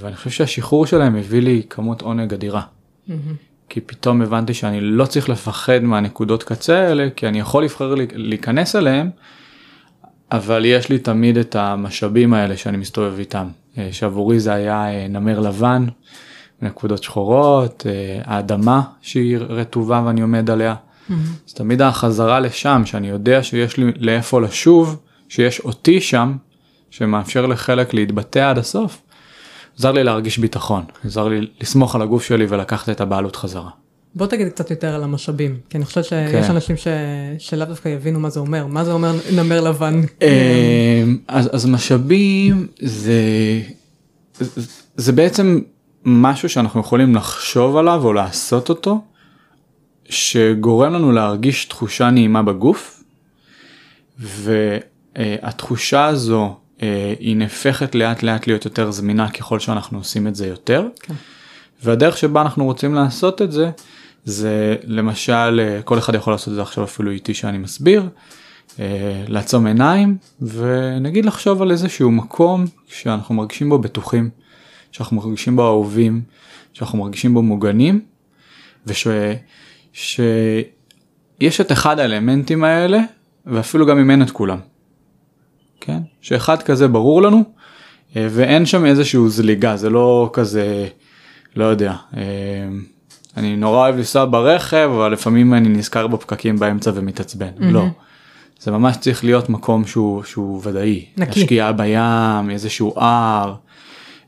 ואני 0.00 0.16
חושב 0.16 0.30
שהשחרור 0.30 0.86
שלהם 0.86 1.16
הביא 1.16 1.42
לי 1.42 1.62
כמות 1.70 2.02
עונג 2.02 2.32
אדירה. 2.32 2.62
כי 3.68 3.80
פתאום 3.80 4.22
הבנתי 4.22 4.54
שאני 4.54 4.80
לא 4.80 5.04
צריך 5.04 5.28
לפחד 5.28 5.78
מהנקודות 5.78 6.42
קצה 6.42 6.78
האלה, 6.78 7.08
כי 7.16 7.28
אני 7.28 7.40
יכול 7.40 7.64
לבחר 7.64 7.94
להיכנס 8.14 8.76
אליהם, 8.76 9.10
אבל 10.32 10.64
יש 10.64 10.88
לי 10.88 10.98
תמיד 10.98 11.36
את 11.36 11.56
המשאבים 11.56 12.34
האלה 12.34 12.56
שאני 12.56 12.76
מסתובב 12.76 13.18
איתם. 13.18 13.48
אה, 13.78 13.88
שעבורי 13.92 14.40
זה 14.40 14.52
היה 14.52 14.88
אה, 14.88 15.08
נמר 15.08 15.40
לבן, 15.40 15.86
נקודות 16.62 17.02
שחורות, 17.02 17.86
אה, 17.86 18.20
האדמה 18.24 18.82
שהיא 19.00 19.38
רטובה 19.38 20.02
ואני 20.06 20.20
עומד 20.20 20.50
עליה. 20.50 20.74
אז 21.48 21.54
תמיד 21.54 21.82
החזרה 21.82 22.40
לשם, 22.40 22.82
שאני 22.84 23.08
יודע 23.08 23.42
שיש 23.42 23.76
לי 23.76 23.92
לאיפה 23.96 24.40
לשוב, 24.40 25.00
שיש 25.28 25.60
אותי 25.60 26.00
שם, 26.00 26.36
שמאפשר 26.90 27.46
לחלק 27.46 27.94
להתבטא 27.94 28.50
עד 28.50 28.58
הסוף, 28.58 29.02
עזר 29.78 29.92
לי 29.92 30.04
להרגיש 30.04 30.38
ביטחון, 30.38 30.82
עזר 31.04 31.28
לי 31.28 31.46
לסמוך 31.60 31.94
על 31.94 32.02
הגוף 32.02 32.24
שלי 32.24 32.46
ולקחת 32.48 32.88
את 32.88 33.00
הבעלות 33.00 33.36
חזרה. 33.36 33.70
בוא 34.14 34.26
תגיד 34.26 34.48
קצת 34.48 34.70
יותר 34.70 34.94
על 34.94 35.02
המשאבים, 35.04 35.58
כי 35.70 35.76
אני 35.78 35.84
חושבת 35.84 36.04
שיש 36.04 36.46
כן. 36.46 36.50
אנשים 36.50 36.76
ש... 36.76 36.86
שלאו 37.38 37.66
דווקא 37.66 37.88
יבינו 37.88 38.20
מה 38.20 38.30
זה 38.30 38.40
אומר, 38.40 38.66
מה 38.66 38.84
זה 38.84 38.92
אומר 38.92 39.12
נמר 39.34 39.60
לבן. 39.60 40.00
אה, 40.22 41.04
אז, 41.28 41.50
אז 41.54 41.66
משאבים 41.66 42.66
זה, 42.80 43.20
זה- 44.40 44.62
זה 44.96 45.12
בעצם 45.12 45.60
משהו 46.04 46.48
שאנחנו 46.48 46.80
יכולים 46.80 47.14
לחשוב 47.14 47.76
עליו 47.76 48.00
או 48.04 48.12
לעשות 48.12 48.68
אותו, 48.68 49.00
שגורם 50.08 50.92
לנו 50.92 51.12
להרגיש 51.12 51.64
תחושה 51.64 52.10
נעימה 52.10 52.42
בגוף, 52.42 53.04
והתחושה 54.18 56.04
הזו 56.06 56.56
היא 57.20 57.36
נהפכת 57.36 57.94
לאט 57.94 58.22
לאט 58.22 58.46
להיות 58.46 58.64
יותר 58.64 58.90
זמינה 58.90 59.30
ככל 59.30 59.60
שאנחנו 59.60 59.98
עושים 59.98 60.26
את 60.26 60.34
זה 60.34 60.46
יותר. 60.46 60.88
כן. 61.02 61.14
והדרך 61.82 62.16
שבה 62.16 62.42
אנחנו 62.42 62.64
רוצים 62.64 62.94
לעשות 62.94 63.42
את 63.42 63.52
זה, 63.52 63.70
זה 64.24 64.76
למשל, 64.84 65.60
אה, 65.62 65.82
כל 65.82 65.98
אחד 65.98 66.14
יכול 66.14 66.32
לעשות 66.32 66.48
את 66.48 66.54
זה 66.54 66.62
עכשיו 66.62 66.84
אפילו 66.84 67.10
איתי 67.10 67.34
שאני 67.34 67.58
מסביר, 67.58 68.08
אה, 68.80 69.24
לעצום 69.28 69.66
עיניים 69.66 70.16
ונגיד 70.40 71.24
לחשוב 71.24 71.62
על 71.62 71.70
איזשהו 71.70 72.10
מקום 72.10 72.64
שאנחנו 72.88 73.34
מרגישים 73.34 73.68
בו 73.68 73.78
בטוחים, 73.78 74.30
שאנחנו 74.92 75.16
מרגישים 75.16 75.56
בו 75.56 75.66
אהובים, 75.66 76.22
שאנחנו 76.72 76.98
מרגישים 76.98 77.34
בו 77.34 77.42
מוגנים, 77.42 78.00
ושיש 78.86 80.20
את 81.60 81.72
אחד 81.72 81.98
האלמנטים 81.98 82.64
האלה, 82.64 82.98
ואפילו 83.46 83.86
גם 83.86 83.98
אם 83.98 84.10
אין 84.10 84.22
את 84.22 84.30
כולם. 84.30 84.58
כן? 85.80 85.98
שאחד 86.20 86.62
כזה 86.62 86.88
ברור 86.88 87.22
לנו, 87.22 87.42
אה, 88.16 88.26
ואין 88.30 88.66
שם 88.66 88.86
איזשהו 88.86 89.28
זליגה, 89.28 89.76
זה 89.76 89.90
לא 89.90 90.30
כזה, 90.32 90.86
לא 91.56 91.64
יודע, 91.64 91.94
אה, 92.16 92.22
אני 93.36 93.56
נורא 93.56 93.78
אוהב 93.78 93.96
לנסוע 93.96 94.24
ברכב, 94.24 94.90
אבל 94.94 95.12
לפעמים 95.12 95.54
אני 95.54 95.68
נזכר 95.68 96.06
בפקקים 96.06 96.56
באמצע 96.58 96.90
ומתעצבן, 96.94 97.50
לא. 97.58 97.84
זה 98.60 98.70
ממש 98.70 98.96
צריך 98.96 99.24
להיות 99.24 99.48
מקום 99.48 99.86
שהוא, 99.86 100.22
שהוא 100.24 100.60
ודאי. 100.64 101.04
נקי. 101.16 101.40
השקיעה 101.40 101.72
בים, 101.72 102.50
איזשהו 102.50 102.94
הר, 102.96 103.54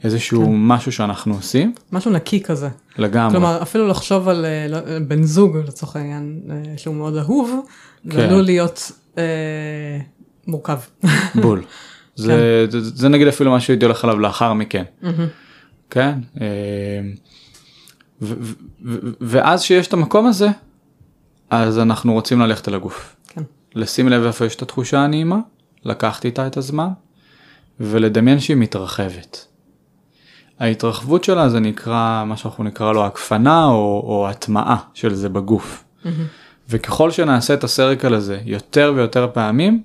איזשהו 0.05 0.45
כן. 0.45 0.51
משהו 0.55 0.93
שאנחנו 0.93 1.35
עושים, 1.35 1.73
משהו 1.93 2.11
נקי 2.11 2.43
כזה. 2.43 2.69
לגמרי. 2.99 3.31
כלומר, 3.33 3.63
אפילו 3.63 3.89
לחשוב 3.89 4.29
על 4.29 4.45
אה, 4.45 4.67
לא- 4.69 4.99
בן 5.09 5.23
זוג, 5.23 5.57
לצורך 5.57 5.97
העניין, 5.97 6.41
שהוא 6.77 6.95
מאוד 6.95 7.17
אהוב, 7.17 7.61
כן. 8.11 8.21
עלול 8.21 8.43
להיות 8.43 8.93
אה, 9.19 9.23
מורכב. 10.49 10.79
בול. 11.35 11.63
זה, 12.15 12.67
זה, 12.69 12.81
זה 12.81 13.09
נגיד 13.09 13.29
אפילו 13.29 13.51
מה 13.51 13.61
שהייתי 13.61 13.85
הולך 13.85 14.05
עליו 14.05 14.19
לאחר 14.19 14.53
מכן. 14.53 14.85
כן? 15.91 16.19
אה, 16.41 17.01
ואז 19.21 19.63
שיש 19.63 19.87
את 19.87 19.93
המקום 19.93 20.27
הזה, 20.27 20.49
אז 21.51 21.79
אנחנו 21.79 22.13
רוצים 22.13 22.41
ללכת 22.41 22.69
אל 22.69 22.75
הגוף. 22.75 23.17
כן. 23.29 23.43
לשים 23.75 24.09
לב 24.09 24.25
איפה 24.27 24.45
יש 24.45 24.57
את 24.57 24.63
התחושה 24.63 24.99
הנעימה, 24.99 25.39
לקחת 25.85 26.25
איתה 26.25 26.47
את 26.47 26.57
הזמן, 26.57 26.89
ולדמיין 27.81 28.41
שהיא 28.41 28.57
מתרחבת. 28.57 29.47
ההתרחבות 30.59 31.25
שלה 31.25 31.49
זה 31.49 31.61
נקרא, 31.61 32.25
מה 32.27 32.37
שאנחנו 32.37 32.65
נקרא 32.65 32.93
לו 32.93 33.07
הקפנה 33.07 33.67
או, 33.67 34.03
או 34.07 34.29
הטמעה 34.29 34.77
של 34.95 35.15
זה 35.15 35.29
בגוף. 35.29 35.85
וככל 36.69 37.11
שנעשה 37.11 37.55
את 37.55 37.65
הסרקל 37.65 38.15
הזה 38.15 38.41
יותר 38.45 38.93
ויותר 38.97 39.29
פעמים, 39.33 39.83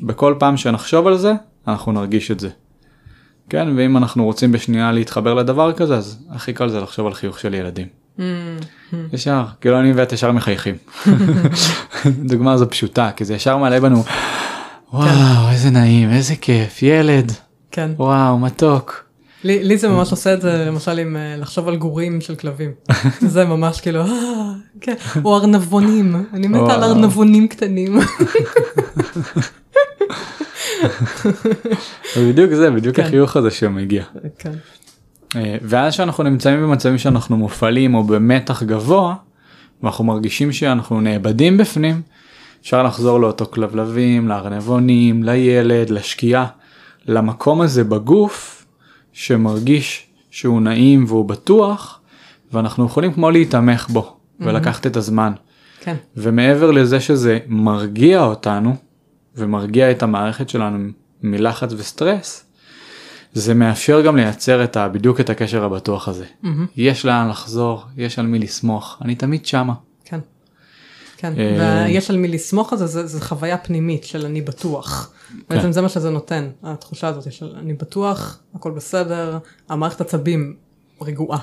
בכל 0.00 0.34
פעם 0.38 0.56
שנחשוב 0.56 1.06
על 1.06 1.16
זה, 1.16 1.32
אנחנו 1.68 1.92
נרגיש 1.92 2.30
את 2.30 2.40
זה. 2.40 2.48
כן, 3.48 3.68
ואם 3.76 3.96
אנחנו 3.96 4.24
רוצים 4.24 4.52
בשנייה 4.52 4.92
להתחבר 4.92 5.34
לדבר 5.34 5.72
כזה, 5.72 5.96
אז 5.96 6.18
הכי 6.30 6.52
קל 6.52 6.68
זה 6.68 6.80
לחשוב 6.80 7.06
על 7.06 7.14
חיוך 7.14 7.38
של 7.38 7.54
ילדים. 7.54 7.86
ישר, 9.12 9.44
כאילו 9.60 9.80
אני 9.80 9.92
ואת 9.92 10.12
ישר 10.12 10.32
מחייכים. 10.32 10.74
דוגמה 12.30 12.56
זו 12.56 12.70
פשוטה, 12.70 13.10
כי 13.16 13.24
זה 13.24 13.34
ישר 13.34 13.56
מעלה 13.56 13.80
בנו, 13.80 14.04
וואו, 14.92 15.50
איזה 15.52 15.70
נעים, 15.70 16.10
איזה 16.10 16.36
כיף, 16.36 16.82
ילד, 16.82 17.32
כן. 17.70 17.90
וואו, 17.96 18.38
מתוק. 18.38 19.04
לי, 19.44 19.64
לי 19.64 19.78
זה 19.78 19.88
ממש 19.88 20.10
עושה 20.10 20.34
את 20.34 20.40
זה 20.40 20.64
למשל 20.68 20.98
עם 20.98 21.16
אה, 21.16 21.36
לחשוב 21.36 21.68
על 21.68 21.76
גורים 21.76 22.20
של 22.20 22.34
כלבים. 22.34 22.70
זה 23.34 23.44
ממש 23.44 23.80
כאילו, 23.80 24.00
אה, 24.00 24.52
כן, 24.80 24.94
או 25.24 25.36
ארנבונים, 25.36 26.24
אני 26.32 26.48
מתה 26.48 26.74
על. 26.74 26.82
ארנבונים 26.84 27.48
קטנים. 27.48 27.98
בדיוק 32.16 32.52
זה, 32.52 32.70
בדיוק 32.70 32.96
כן. 32.96 33.02
החיוך 33.02 33.36
הזה 33.36 33.50
שמגיע. 33.50 34.04
כן. 34.38 34.52
אה, 35.36 35.56
ואז 35.62 35.94
שאנחנו 35.94 36.24
נמצאים 36.24 36.62
במצבים 36.62 36.98
שאנחנו 36.98 37.36
מופעלים 37.36 37.94
או 37.94 38.04
במתח 38.04 38.62
גבוה, 38.62 39.14
ואנחנו 39.82 40.04
מרגישים 40.04 40.52
שאנחנו 40.52 41.00
נאבדים 41.00 41.56
בפנים, 41.56 42.02
אפשר 42.62 42.82
לחזור 42.82 43.20
לאותו 43.20 43.46
כלבלבים, 43.46 44.28
לארנבונים, 44.28 45.22
לילד, 45.22 45.90
לשקיעה, 45.90 46.46
למקום 47.06 47.60
הזה 47.60 47.84
בגוף 47.84 48.66
שמרגיש 49.12 50.06
שהוא 50.30 50.60
נעים 50.60 51.04
והוא 51.08 51.24
בטוח, 51.24 52.00
ואנחנו 52.52 52.86
יכולים 52.86 53.12
כמו 53.12 53.30
להיתמך 53.30 53.88
בו 53.88 54.16
ולקחת 54.40 54.86
את 54.86 54.96
הזמן. 54.96 55.32
כן. 55.80 55.94
ומעבר 56.16 56.70
לזה 56.70 57.00
שזה 57.00 57.38
מרגיע 57.46 58.20
אותנו 58.20 58.76
ומרגיע 59.38 59.90
את 59.90 60.02
המערכת 60.02 60.48
שלנו 60.48 60.88
מלחץ 61.22 61.72
וסטרס, 61.76 62.44
זה 63.32 63.54
מאפשר 63.54 64.00
גם 64.00 64.16
לייצר 64.16 64.64
את 64.64 64.76
ה, 64.76 64.88
בדיוק 64.88 65.20
את 65.20 65.30
הקשר 65.30 65.64
הבטוח 65.64 66.08
הזה. 66.08 66.24
יש 66.76 67.04
לאן 67.04 67.28
לחזור, 67.28 67.84
יש 67.96 68.18
על 68.18 68.26
מי 68.26 68.38
לסמוך, 68.38 68.98
אני 69.02 69.14
תמיד 69.14 69.46
שמה. 69.46 69.74
כן. 70.04 70.20
כן, 71.16 71.32
אה, 71.38 71.84
ויש 71.86 72.10
על 72.10 72.16
מי 72.16 72.28
לסמוך 72.28 72.72
על 72.72 72.78
זה, 72.78 73.06
זה, 73.06 73.20
חוויה 73.20 73.58
פנימית 73.58 74.04
של 74.04 74.26
אני 74.26 74.42
בטוח. 74.42 75.12
כן. 75.28 75.56
בעצם 75.56 75.72
זה 75.72 75.82
מה 75.82 75.88
שזה 75.88 76.10
נותן, 76.10 76.48
התחושה 76.62 77.08
הזאת 77.08 77.32
של 77.32 77.56
אני 77.56 77.74
בטוח, 77.74 78.38
הכל 78.54 78.70
בסדר, 78.70 79.38
המערכת 79.68 80.00
עצבים 80.00 80.56
רגועה. 81.02 81.38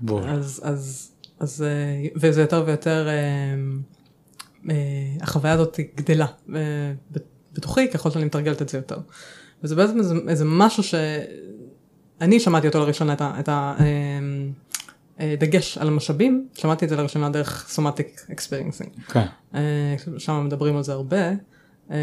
בול. 0.00 0.22
אז, 0.28 0.60
אז, 0.64 1.10
אז, 1.40 1.62
אה, 1.62 2.08
וזה 2.16 2.40
יותר 2.40 2.62
ויותר, 2.66 3.08
אה, 3.08 3.14
החוויה 5.20 5.52
הזאת 5.52 5.80
גדלה 5.96 6.26
אה, 6.54 6.60
בתוכי 7.52 7.88
ככל 7.88 8.10
שאני 8.10 8.24
מתרגלת 8.24 8.62
את 8.62 8.68
זה 8.68 8.78
יותר. 8.78 8.98
וזה 9.62 9.74
בעצם 9.74 9.98
איזה, 9.98 10.14
איזה 10.28 10.44
משהו 10.44 10.82
שאני 10.82 12.40
שמעתי 12.40 12.66
אותו 12.66 12.78
לראשונה, 12.78 13.14
את 13.40 13.48
הדגש 15.18 15.78
על 15.78 15.88
המשאבים, 15.88 16.48
שמעתי 16.54 16.84
את 16.84 16.90
זה 16.90 16.96
לראשונה 16.96 17.30
דרך 17.30 17.68
somatic 17.68 18.20
experiencing. 18.32 18.90
כן. 19.08 19.26
שם 20.18 20.44
מדברים 20.46 20.76
על 20.76 20.82
זה 20.82 20.92
הרבה, 20.92 21.30
אה, 21.90 21.96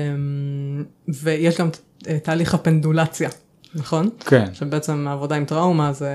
ויש 1.07 1.57
גם 1.57 1.69
אה, 2.07 2.19
תהליך 2.19 2.53
הפנדולציה, 2.53 3.29
נכון? 3.75 4.09
כן. 4.19 4.53
שבעצם 4.53 5.07
העבודה 5.07 5.35
עם 5.35 5.45
טראומה 5.45 5.93
זה 5.93 6.09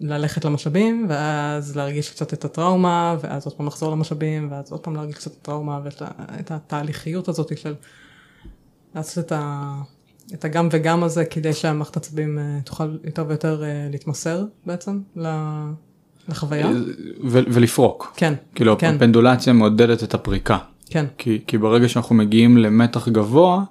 ללכת 0.00 0.44
למשאבים, 0.44 1.06
ואז 1.08 1.76
להרגיש 1.76 2.10
קצת 2.10 2.32
את 2.32 2.44
הטראומה, 2.44 3.16
ואז 3.20 3.46
עוד 3.46 3.54
פעם 3.54 3.66
לחזור 3.66 3.92
למשאבים, 3.92 4.48
ואז 4.50 4.72
עוד 4.72 4.80
פעם 4.80 4.96
להרגיש 4.96 5.14
קצת 5.14 5.30
את 5.32 5.42
הטראומה, 5.42 5.80
ויש 5.84 6.02
לה- 6.02 6.08
את 6.40 6.50
התהליכיות 6.50 7.28
הזאת 7.28 7.58
של 7.58 7.74
לעשות 8.94 9.24
את, 9.26 9.32
ה, 9.32 9.74
את 10.34 10.44
הגם 10.44 10.68
וגם 10.72 11.04
הזה, 11.04 11.24
כדי 11.24 11.52
שהמערכת 11.52 11.96
עצבים 11.96 12.38
אה, 12.38 12.58
תוכל 12.64 12.98
יותר 13.04 13.24
ויותר 13.28 13.62
אה, 13.64 13.88
להתמסר 13.90 14.44
בעצם 14.66 15.00
ל- 15.16 15.70
לחוויה. 16.28 16.68
ו- 17.24 17.40
ולפרוק. 17.52 18.12
כן, 18.16 18.34
כאילו 18.54 18.78
כן. 18.78 18.94
הפנדולציה 18.94 19.52
מעודדת 19.52 20.02
את 20.02 20.14
הפריקה. 20.14 20.58
כן, 20.90 21.04
כי, 21.18 21.40
כי 21.46 21.58
ברגע 21.58 21.88
שאנחנו 21.88 22.14
מגיעים 22.14 22.58
למתח 22.58 23.08
גבוה, 23.08 23.64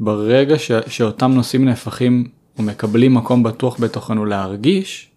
ברגע 0.00 0.58
ש, 0.58 0.70
שאותם 0.86 1.32
נושאים 1.32 1.64
נהפכים 1.64 2.28
ומקבלים 2.58 3.14
מקום 3.14 3.42
בטוח 3.42 3.80
בתוכנו 3.80 4.24
להרגיש, 4.24 5.10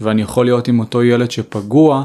ואני 0.00 0.22
יכול 0.22 0.44
להיות 0.46 0.68
עם 0.68 0.80
אותו 0.80 1.02
ילד 1.02 1.30
שפגוע, 1.30 2.04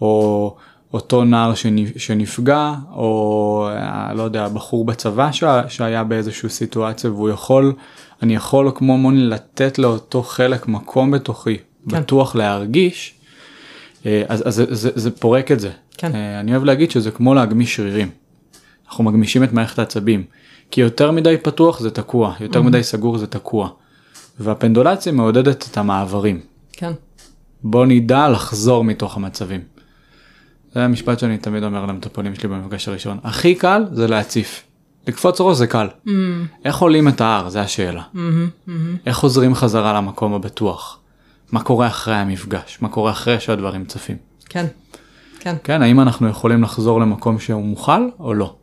או, 0.00 0.56
אותו 0.92 1.24
נער 1.24 1.52
שנ- 1.54 1.98
שנפגע 1.98 2.74
או 2.92 3.68
אה, 3.72 4.14
לא 4.14 4.22
יודע 4.22 4.48
בחור 4.48 4.84
בצבא 4.84 5.32
ש- 5.32 5.44
שהיה 5.68 6.04
באיזושהי 6.04 6.48
סיטואציה 6.48 7.10
והוא 7.10 7.30
יכול 7.30 7.72
אני 8.22 8.34
יכול 8.34 8.72
כמו 8.74 8.98
מוני 8.98 9.20
לתת 9.20 9.78
לאותו 9.78 10.22
חלק 10.22 10.68
מקום 10.68 11.10
בתוכי 11.10 11.56
כן. 11.90 12.00
בטוח 12.00 12.36
להרגיש 12.36 13.14
אה, 14.06 14.22
אז, 14.28 14.48
אז 14.48 14.54
זה, 14.54 14.64
זה, 14.74 14.90
זה 14.94 15.10
פורק 15.10 15.52
את 15.52 15.60
זה. 15.60 15.70
כן. 15.96 16.14
אה, 16.14 16.40
אני 16.40 16.52
אוהב 16.52 16.64
להגיד 16.64 16.90
שזה 16.90 17.10
כמו 17.10 17.34
להגמיש 17.34 17.76
שרירים. 17.76 18.08
אנחנו 18.88 19.04
מגמישים 19.04 19.44
את 19.44 19.52
מערכת 19.52 19.78
העצבים 19.78 20.24
כי 20.70 20.80
יותר 20.80 21.10
מדי 21.10 21.36
פתוח 21.42 21.80
זה 21.80 21.90
תקוע 21.90 22.34
יותר 22.40 22.62
מדי 22.62 22.82
סגור 22.82 23.18
זה 23.18 23.26
תקוע. 23.26 23.68
והפנדולציה 24.40 25.12
מעודדת 25.12 25.68
את 25.70 25.76
המעברים. 25.76 26.40
כן. 26.72 26.92
בוא 27.62 27.86
נדע 27.86 28.28
לחזור 28.28 28.84
מתוך 28.84 29.16
המצבים. 29.16 29.60
זה 30.74 30.84
המשפט 30.84 31.18
שאני 31.18 31.38
תמיד 31.38 31.62
אומר 31.62 31.86
למטופלים 31.86 32.34
שלי 32.34 32.48
במפגש 32.48 32.88
הראשון. 32.88 33.18
הכי 33.24 33.54
קל 33.54 33.84
זה 33.92 34.06
להציף. 34.06 34.62
לקפוץ 35.08 35.40
ראש 35.40 35.56
זה 35.56 35.66
קל. 35.66 35.88
Mm, 36.06 36.10
איך 36.64 36.78
עולים 36.78 37.08
את 37.08 37.20
ההר? 37.20 37.48
זה 37.48 37.60
השאלה. 37.60 38.02
מהמם, 38.12 38.48
מהמם. 38.66 38.96
איך 39.06 39.16
חוזרים 39.16 39.54
חזרה 39.54 39.92
למקום 39.92 40.34
הבטוח? 40.34 40.98
מה 41.52 41.62
קורה 41.62 41.86
אחרי 41.86 42.14
המפגש? 42.14 42.78
מה 42.80 42.88
קורה 42.88 43.10
אחרי 43.10 43.40
שהדברים 43.40 43.84
צפים? 43.84 44.16
כן. 44.48 44.66
כן. 45.40 45.56
כן, 45.64 45.82
האם 45.82 46.00
אנחנו 46.00 46.28
יכולים 46.28 46.62
לחזור 46.62 47.00
למקום 47.00 47.38
שהוא 47.38 47.64
מוכל 47.64 48.08
או 48.20 48.34
לא? 48.34 48.54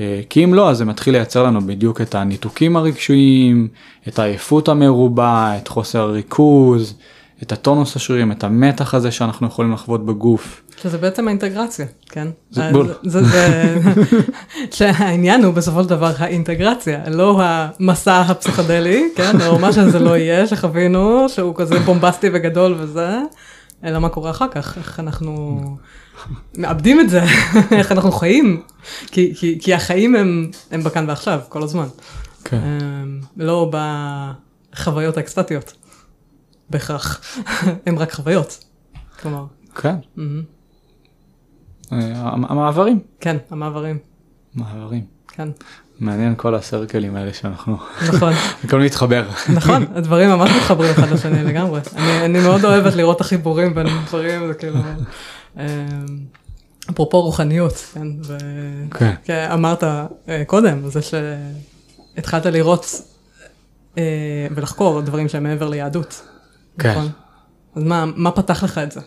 אה, 0.00 0.20
כי 0.30 0.44
אם 0.44 0.54
לא 0.54 0.70
אז 0.70 0.78
זה 0.78 0.84
מתחיל 0.84 1.14
לייצר 1.14 1.42
לנו 1.42 1.60
בדיוק 1.60 2.00
את 2.00 2.14
הניתוקים 2.14 2.76
הרגשיים, 2.76 3.68
את 4.08 4.18
העייפות 4.18 4.68
המרובה, 4.68 5.54
את 5.62 5.68
חוסר 5.68 6.00
הריכוז, 6.00 6.94
את 7.42 7.52
הטונוס 7.52 7.96
השרירים, 7.96 8.32
את 8.32 8.44
המתח 8.44 8.94
הזה 8.94 9.10
שאנחנו 9.10 9.46
יכולים 9.46 9.72
לחוות 9.72 10.06
בגוף. 10.06 10.62
שזה 10.82 10.98
בעצם 10.98 11.28
האינטגרציה, 11.28 11.86
כן? 12.08 12.28
זה 12.50 12.66
אז 12.66 12.72
בול. 12.72 12.94
זה, 13.02 13.22
זה, 13.22 13.76
שהעניין 14.76 15.44
הוא 15.44 15.54
בסופו 15.54 15.82
של 15.82 15.88
דבר 15.88 16.12
האינטגרציה, 16.18 17.00
לא 17.10 17.40
המסע 17.42 18.20
הפסיכדלי, 18.20 19.08
כן? 19.16 19.40
או 19.46 19.58
מה 19.58 19.72
שזה 19.72 19.98
לא 19.98 20.16
יהיה 20.16 20.46
שחווינו, 20.46 21.28
שהוא 21.28 21.54
כזה 21.56 21.78
בומבסטי 21.78 22.30
וגדול 22.32 22.74
וזה, 22.78 23.18
אלא 23.84 23.98
מה 23.98 24.08
קורה 24.08 24.30
אחר 24.30 24.48
כך, 24.48 24.78
איך 24.78 25.00
אנחנו 25.00 25.60
מאבדים 26.56 27.00
את 27.00 27.10
זה, 27.10 27.22
איך 27.78 27.92
אנחנו 27.92 28.12
חיים, 28.12 28.62
כי, 29.06 29.34
כי, 29.36 29.58
כי 29.62 29.74
החיים 29.74 30.14
הם, 30.16 30.50
הם 30.70 30.82
בכאן 30.84 31.04
ועכשיו, 31.08 31.40
כל 31.48 31.62
הזמן. 31.62 31.86
כן. 32.44 32.56
הם 32.62 33.20
לא 33.36 33.70
בחוויות 34.74 35.16
האקסטטיות, 35.16 35.72
בהכרח, 36.70 37.20
הם 37.86 37.98
רק 37.98 38.12
חוויות. 38.12 38.64
כלומר, 39.22 39.44
כן. 39.82 39.94
אה, 41.92 41.98
המ- 42.14 42.44
המעברים. 42.44 43.00
כן, 43.20 43.36
המעברים, 43.50 43.98
מעברים. 44.54 45.04
כן, 45.28 45.48
מעניין 46.00 46.34
כל 46.36 46.54
הסרקלים 46.54 47.16
האלה 47.16 47.34
שאנחנו 47.34 47.76
נכון, 48.08 48.32
הכל 48.64 48.80
מתחבר. 48.80 49.24
נכון, 49.54 49.84
הדברים 49.94 50.28
ממש 50.30 50.50
מתחברים 50.56 50.90
אחד 50.90 51.10
לשני 51.10 51.44
לגמרי. 51.44 51.80
אני, 51.96 52.24
אני 52.24 52.40
מאוד 52.40 52.64
אוהבת 52.64 52.94
לראות 52.94 53.16
את 53.16 53.20
החיבורים 53.20 53.74
בין 53.74 53.86
דברים, 54.06 54.46
זה 54.46 54.54
כאילו, 54.54 54.76
אמ, 54.76 54.82
אפרופו 56.90 57.22
רוחניות, 57.22 57.74
כן, 57.94 58.06
כן. 59.24 59.46
ואמרת 59.50 59.84
אה, 59.84 60.44
קודם, 60.46 60.90
זה 60.90 61.00
שהתחלת 61.02 62.46
לראות 62.46 62.86
אה, 63.98 64.46
ולחקור 64.50 65.00
דברים 65.00 65.28
שהם 65.28 65.42
מעבר 65.42 65.68
ליהדות, 65.68 66.22
כן. 66.78 66.90
נכון? 66.90 67.08
אז 67.74 67.82
מה, 67.82 68.04
מה 68.16 68.30
פתח 68.30 68.64
לך 68.64 68.78
את 68.78 68.92
זה? 68.92 69.00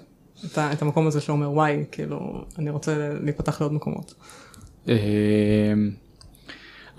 את, 0.45 0.57
ה, 0.57 0.73
את 0.73 0.81
המקום 0.81 1.07
הזה 1.07 1.21
שאומר 1.21 1.51
וואי, 1.51 1.83
כאילו, 1.91 2.45
אני 2.59 2.69
רוצה 2.69 3.09
להיפתח 3.21 3.61
לעוד 3.61 3.73
מקומות. 3.73 4.13
אה, 4.89 4.95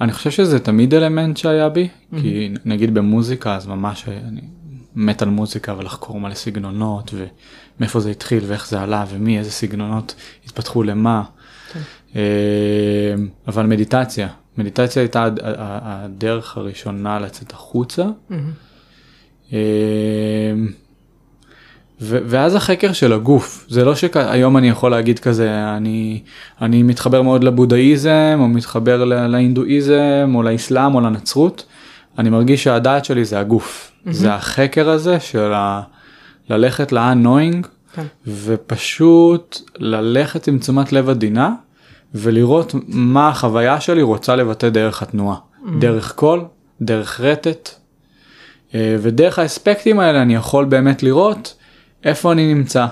אני 0.00 0.12
חושב 0.12 0.30
שזה 0.30 0.58
תמיד 0.60 0.94
אלמנט 0.94 1.36
שהיה 1.36 1.68
בי 1.68 1.88
כי 2.20 2.54
נגיד 2.64 2.94
במוזיקה 2.94 3.56
אז 3.56 3.66
ממש 3.66 4.08
אני 4.08 4.40
מת 4.94 5.22
על 5.22 5.28
מוזיקה 5.28 5.74
ולחקור 5.78 6.20
מלא 6.20 6.34
סגנונות 6.34 7.14
ומאיפה 7.78 8.00
זה 8.00 8.10
התחיל 8.10 8.44
ואיך 8.46 8.68
זה 8.68 8.80
עלה 8.80 9.04
ומי 9.10 9.38
איזה 9.38 9.50
סגנונות 9.50 10.14
התפתחו 10.46 10.82
למה. 10.82 11.22
כן. 11.72 11.80
אה, 12.16 13.14
אבל 13.48 13.66
מדיטציה 13.66 14.28
מדיטציה 14.58 15.02
הייתה 15.02 15.28
הדרך 15.82 16.56
הראשונה 16.56 17.18
לצאת 17.18 17.52
החוצה. 17.52 18.04
מהמם. 18.30 18.50
אה, 19.52 19.58
ו- 22.00 22.18
ואז 22.26 22.54
החקר 22.54 22.92
של 22.92 23.12
הגוף 23.12 23.66
זה 23.68 23.84
לא 23.84 23.94
שהיום 23.94 24.56
אני 24.56 24.68
יכול 24.68 24.90
להגיד 24.90 25.18
כזה 25.18 25.76
אני 25.76 26.22
אני 26.62 26.82
מתחבר 26.82 27.22
מאוד 27.22 27.44
לבודהיזם 27.44 28.36
או 28.38 28.48
מתחבר 28.48 29.04
להינדואיזם 29.04 30.32
או 30.34 30.42
לאסלאם 30.42 30.94
או 30.94 31.00
לנצרות 31.00 31.64
אני 32.18 32.30
מרגיש 32.30 32.64
שהדעת 32.64 33.04
שלי 33.04 33.24
זה 33.24 33.40
הגוף 33.40 33.92
זה 34.10 34.34
החקר 34.34 34.88
הזה 34.90 35.20
של 35.20 35.52
ה- 35.52 35.82
ללכת 36.50 36.92
ל-unknowing 36.92 37.66
כן. 37.94 38.06
ופשוט 38.26 39.60
ללכת 39.78 40.48
עם 40.48 40.58
תשומת 40.58 40.92
לב 40.92 41.08
עדינה 41.08 41.54
ולראות 42.14 42.74
מה 42.88 43.28
החוויה 43.28 43.80
שלי 43.80 44.02
רוצה 44.02 44.36
לבטא 44.36 44.68
דרך 44.68 45.02
התנועה 45.02 45.36
דרך 45.78 46.12
קול 46.12 46.44
דרך 46.82 47.20
רטט 47.20 47.70
אה, 48.74 48.96
ודרך 49.02 49.38
האספקטים 49.38 50.00
האלה 50.00 50.22
אני 50.22 50.34
יכול 50.34 50.64
באמת 50.64 51.02
לראות 51.02 51.56
איפה 52.04 52.32
אני 52.32 52.54
נמצא 52.54 52.86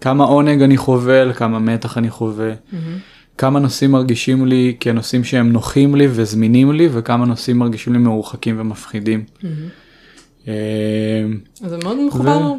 כמה 0.00 0.24
עונג 0.24 0.62
אני 0.62 0.76
חווה 0.76 1.32
כמה 1.32 1.58
מתח 1.58 1.98
אני 1.98 2.10
חווה 2.10 2.52
מהמם. 2.72 2.98
כמה 3.38 3.60
נושאים 3.60 3.90
מרגישים 3.90 4.46
לי 4.46 4.76
כנושאים 4.80 5.24
שהם 5.24 5.52
נוחים 5.52 5.94
לי 5.94 6.08
וזמינים 6.10 6.72
לי 6.72 6.88
וכמה 6.92 7.24
נושאים 7.26 7.58
מרגישים 7.58 7.92
לי 7.92 7.98
מרוחקים 7.98 8.60
ומפחידים. 8.60 9.24
מהמם. 9.42 9.56
אה, 10.48 10.54
זה 11.66 11.76
מאוד 11.82 11.96
מחובר, 12.06 12.52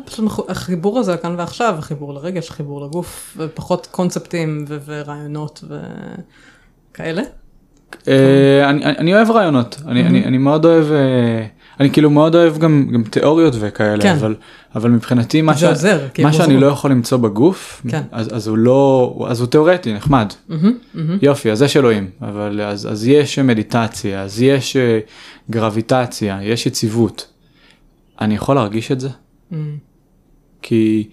החיבור 0.48 1.00
הזה 1.00 1.18
כאן 1.18 1.36
ועכשיו, 1.38 1.76
החיבור 1.78 2.14
לרגש, 2.14 2.50
החיבור 2.50 2.86
לגוף, 2.86 3.38
ופחות 3.38 3.88
קונספטים 3.92 4.66
ורעיונות 4.86 5.64
וכאלה. 6.92 7.22
אה, 8.08 8.70
אני, 8.70 9.16
אוהב 9.16 9.32
רעיונות 9.32 9.82
אני, 9.88 10.26
אני 10.26 10.38
מאוד 10.38 10.66
אוהב 10.66 10.92
אה, 10.92 11.46
אני 11.80 11.92
כאילו 11.92 12.10
מאוד 12.10 12.36
אוהב 12.36 12.58
גם, 12.58 13.04
תיאוריות 13.10 13.54
וכאלה 13.60 14.04
כן. 14.04 14.18
אבל 14.76 14.92
מבחינתי 14.92 15.42
מה, 15.42 15.58
שאני. 16.34 16.58
לא 16.58 16.68
יכול 16.68 16.92
למצוא 16.92 17.18
בגוף 17.18 17.82
כן. 17.90 18.02
אז, 18.12 18.48
הוא 18.48 18.58
לא 18.58 19.26
אז 19.30 19.40
הוא 19.40 19.48
תיאורטי 19.48 19.94
נחמד 19.94 20.34
מהמם, 20.50 20.74
מהמם. 20.94 21.18
יופי 21.22 21.52
אז 21.52 21.62
יש 21.62 21.78
אלוהים 21.78 22.10
אבל 22.22 22.62
אז, 22.62 23.08
יש 23.08 23.40
מדיטציה 23.40 24.22
אז 24.22 24.42
יש 24.42 24.78
גרביטציה 25.50 26.40
יש 26.42 26.66
יציבות. 26.66 27.33
אני 28.22 28.36
יכול 28.36 28.55
להרגיש 28.55 28.91
את 28.91 28.99
זה 28.99 29.09
מהמם. 29.51 29.78
כי 30.61 31.09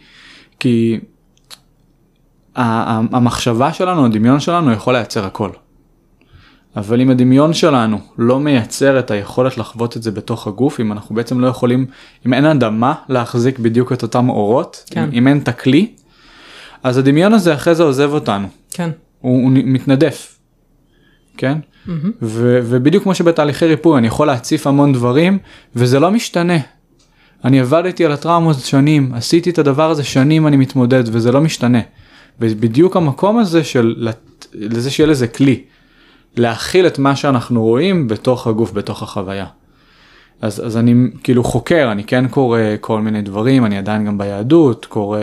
כי 0.60 1.00
המחשבה 2.54 3.72
שלנו 3.72 4.06
הדמיון 4.06 4.40
שלנו 4.40 4.72
יכול 4.72 4.94
לייצר 4.94 5.24
הכל. 5.24 5.50
אבל 6.76 7.00
אם 7.00 7.10
הדמיון 7.10 7.54
שלנו 7.54 7.98
לא 8.18 8.40
מייצר 8.40 8.98
את 8.98 9.10
היכולת 9.10 9.58
לחוות 9.58 9.96
את 9.96 10.02
זה 10.02 10.10
בתוך 10.10 10.46
הגוף 10.46 10.80
אם 10.80 10.92
אנחנו 10.92 11.14
בעצם 11.14 11.40
לא 11.40 11.46
יכולים 11.46 11.86
אם 12.26 12.34
אין 12.34 12.44
אדמה 12.44 12.94
להחזיק 13.08 13.58
בדיוק 13.58 13.92
את 13.92 14.02
אותם 14.02 14.28
אורות 14.28 14.84
כן. 14.90 15.04
אם, 15.04 15.10
אם 15.12 15.28
אין 15.28 15.38
את 15.38 15.48
הכלי 15.48 15.92
אז 16.82 16.98
הדמיון 16.98 17.32
הזה 17.32 17.54
אחרי 17.54 17.74
זה 17.74 17.82
עוזב 17.82 18.12
אותנו 18.12 18.48
כן. 18.70 18.90
הוא, 19.20 19.42
הוא 19.42 19.50
מתנדף. 19.54 20.38
כן 21.36 21.58
מהמם. 21.86 22.10
ו, 22.22 22.60
ובדיוק 22.64 23.02
כמו 23.02 23.14
שבתהליכי 23.14 23.66
ריפוי 23.66 23.98
אני 23.98 24.06
יכול 24.06 24.26
להציף 24.26 24.66
המון 24.66 24.92
דברים 24.92 25.38
וזה 25.74 26.00
לא 26.00 26.10
משתנה. 26.10 26.58
אני 27.44 27.60
עבדתי 27.60 28.04
על 28.04 28.12
הטראומות 28.12 28.56
שנים 28.58 29.14
עשיתי 29.14 29.50
את 29.50 29.58
הדבר 29.58 29.90
הזה 29.90 30.04
שנים 30.04 30.46
אני 30.46 30.56
מתמודד 30.56 31.02
וזה 31.06 31.32
לא 31.32 31.40
משתנה. 31.40 31.80
ובדיוק 32.40 32.96
המקום 32.96 33.38
הזה 33.38 33.64
של 33.64 34.08
לזה 34.54 34.90
שיהיה 34.90 35.06
לזה 35.06 35.28
כלי. 35.28 35.62
להכיל 36.36 36.86
את 36.86 36.98
מה 36.98 37.16
שאנחנו 37.16 37.62
רואים 37.62 38.08
בתוך 38.08 38.46
הגוף 38.46 38.72
בתוך 38.72 39.02
החוויה. 39.02 39.46
אז, 40.42 40.66
אז 40.66 40.76
אני 40.76 40.94
כאילו 41.22 41.44
חוקר 41.44 41.88
אני 41.92 42.04
כן 42.04 42.28
קורא 42.28 42.60
כל 42.80 43.00
מיני 43.00 43.22
דברים 43.22 43.64
אני 43.64 43.78
עדיין 43.78 44.04
גם 44.04 44.18
ביהדות 44.18 44.86
קורא 44.86 45.20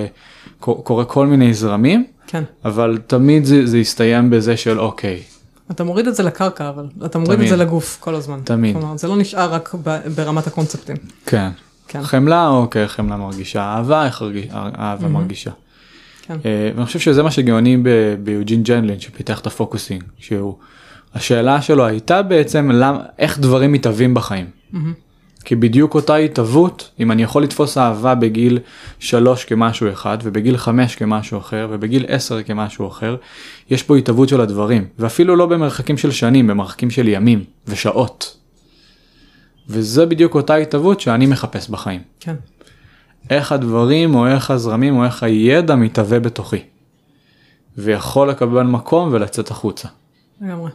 קורא, 0.59 0.83
קורא 0.83 1.03
כל 1.07 1.27
מיני 1.27 1.53
זרמים 1.53 2.05
כן. 2.27 2.43
אבל 2.65 2.97
תמיד 3.07 3.45
זה, 3.45 3.65
זה 3.65 3.77
יסתיים 3.77 4.29
בזה 4.29 4.57
של 4.57 4.79
אוקיי 4.79 5.23
אתה 5.71 5.83
מוריד 5.83 6.07
את 6.07 6.15
זה 6.15 6.23
לקרקע, 6.23 6.69
אבל 6.69 6.85
אתה 7.05 7.19
מוריד 7.19 7.31
את 7.31 7.37
תמיד. 7.37 7.49
זה 7.49 7.55
לגוף 7.55 7.97
כל 7.99 8.15
הזמן. 8.15 8.39
תמיד. 8.43 8.75
כלומר, 8.75 8.97
זה 8.97 9.07
לא 9.07 9.17
נשאר 9.17 9.53
רק 9.53 9.75
ברמת 10.15 10.47
הקונספטים. 10.47 10.95
כן. 11.25 11.49
כן. 11.87 12.03
חמלה 12.03 12.47
אוקיי 12.47 12.87
חמלה 12.87 13.17
מרגישה 13.17 13.61
אהבה 13.61 14.05
איך 14.05 14.21
הרגיש, 14.21 14.45
אהבה 14.79 15.07
מרגישה. 15.07 15.51
כן. 16.21 16.37
אה, 16.45 16.71
ואני 16.75 16.85
חושב 16.85 16.99
שזה 16.99 17.23
מה 17.23 17.31
שגאוני 17.31 17.77
ב- 17.77 18.15
ביוג'ין 18.23 18.63
ג'נלין 18.63 18.99
שפיתח 18.99 19.39
את 19.39 19.47
הפוקוסינג 19.47 20.03
שהוא 20.17 20.55
השאלה 21.13 21.61
שלו 21.61 21.85
הייתה 21.85 22.21
בעצם 22.21 22.71
למה 22.71 22.99
איך 23.19 23.39
דברים 23.39 23.71
מתהווים 23.71 24.13
בחיים. 24.13 24.45
מהמם. 24.71 24.93
כי 25.47 25.55
בדיוק 25.55 25.95
אותה 25.95 26.15
התהוות, 26.15 26.91
אם 26.99 27.11
אני 27.11 27.23
יכול 27.23 27.43
לתפוס 27.43 27.77
אהבה 27.77 28.15
בגיל 28.15 28.59
3 28.99 29.45
כמשהו 29.45 29.91
אחד, 29.91 30.17
ובגיל 30.23 30.57
5 30.57 30.95
כמשהו 30.95 31.37
אחר, 31.37 31.67
ובגיל 31.71 32.05
10 32.07 32.43
כמשהו 32.43 32.87
אחר, 32.87 33.15
יש 33.69 33.83
פה 33.83 33.97
התהוות 33.97 34.29
של 34.29 34.41
הדברים, 34.41 34.85
ואפילו 34.99 35.35
לא 35.35 35.45
במרחקים 35.45 35.97
של 35.97 36.11
שנים, 36.11 36.47
במרחקים 36.47 36.89
של 36.89 37.07
ימים 37.07 37.43
ושעות. 37.67 38.37
וזה 39.69 40.05
בדיוק 40.05 40.35
אותה 40.35 40.55
התהוות 40.55 40.99
שאני 40.99 41.25
מחפש 41.25 41.69
בחיים. 41.69 42.01
כן. 42.19 42.35
איך 43.29 43.51
הדברים, 43.51 44.15
או 44.15 44.27
איך 44.27 44.51
הזרמים, 44.51 44.97
או 44.97 45.05
איך 45.05 45.23
הידע 45.23 45.75
מתהווה 45.75 46.19
בתוכי. 46.19 46.63
ויכול 47.77 48.29
לקבל 48.29 48.63
מקום 48.63 49.09
ולצאת 49.11 49.51
החוצה. 49.51 49.87
לגמרי. 50.41 50.71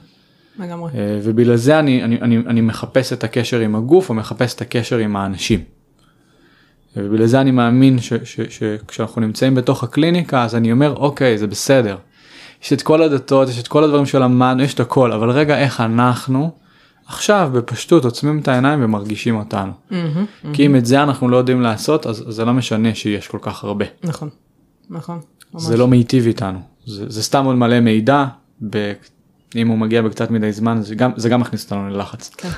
לגמרי. 0.58 0.92
אה, 0.94 1.20
ובגלל 1.22 1.56
זה 1.56 1.78
אני, 1.78 2.04
אני, 2.04 2.20
אני, 2.20 2.36
אני 2.36 2.60
מחפש 2.60 3.12
את 3.12 3.24
הקשר 3.24 3.58
עם 3.58 3.76
הגוף 3.76 4.08
או 4.08 4.14
מחפש 4.14 4.54
את 4.54 4.60
הקשר 4.60 4.98
עם 4.98 5.16
האנשים. 5.16 5.60
ובגלל 6.96 7.26
זה 7.26 7.40
אני 7.40 7.50
מאמין 7.50 7.98
שכשאנחנו 8.48 9.20
נמצאים 9.20 9.54
בתוך 9.54 9.84
הקליניקה 9.84 10.44
אז 10.44 10.54
אני 10.54 10.72
אומר 10.72 10.96
אוקיי 10.96 11.38
זה 11.38 11.46
בסדר. 11.46 11.96
יש 12.62 12.72
את 12.72 12.82
כל 12.82 13.02
הדתות 13.02 13.48
יש 13.48 13.60
את 13.60 13.68
כל 13.68 13.84
הדברים 13.84 14.06
שלמדנו 14.06 14.62
יש 14.62 14.74
את 14.74 14.80
הכל 14.80 15.12
אבל 15.12 15.30
רגע 15.30 15.58
איך 15.58 15.80
אנחנו 15.80 16.50
עכשיו 17.06 17.50
בפשטות 17.52 18.04
עוצמים 18.04 18.38
את 18.38 18.48
העיניים 18.48 18.84
ומרגישים 18.84 19.36
אותנו. 19.36 19.72
Mm-hmm, 19.72 19.94
mm-hmm. 19.94 20.48
כי 20.52 20.66
אם 20.66 20.76
את 20.76 20.86
זה 20.86 21.02
אנחנו 21.02 21.28
לא 21.28 21.36
יודעים 21.36 21.60
לעשות 21.60 22.06
אז 22.06 22.24
זה 22.28 22.44
לא 22.44 22.52
משנה 22.52 22.94
שיש 22.94 23.28
כל 23.28 23.38
כך 23.40 23.64
הרבה. 23.64 23.84
נכון. 24.04 24.28
נכון. 24.90 25.20
ממש. 25.54 25.62
זה 25.62 25.76
לא 25.76 25.88
מיטיב 25.88 26.26
איתנו 26.26 26.58
זה, 26.86 27.10
זה 27.10 27.22
סתם 27.22 27.44
עוד 27.44 27.56
מלא 27.56 27.80
מידע 27.80 28.24
אם 29.56 29.68
הוא 29.68 29.78
מגיע 29.78 30.02
בקצת 30.02 30.30
מדי 30.30 30.52
זמן 30.52 30.82
זה 30.82 30.94
גם 30.94 31.10
זה 31.16 31.28
גם 31.28 31.40
מכניס 31.40 31.64
אותנו 31.64 31.90
ללחץ. 31.90 32.30
כן. 32.36 32.48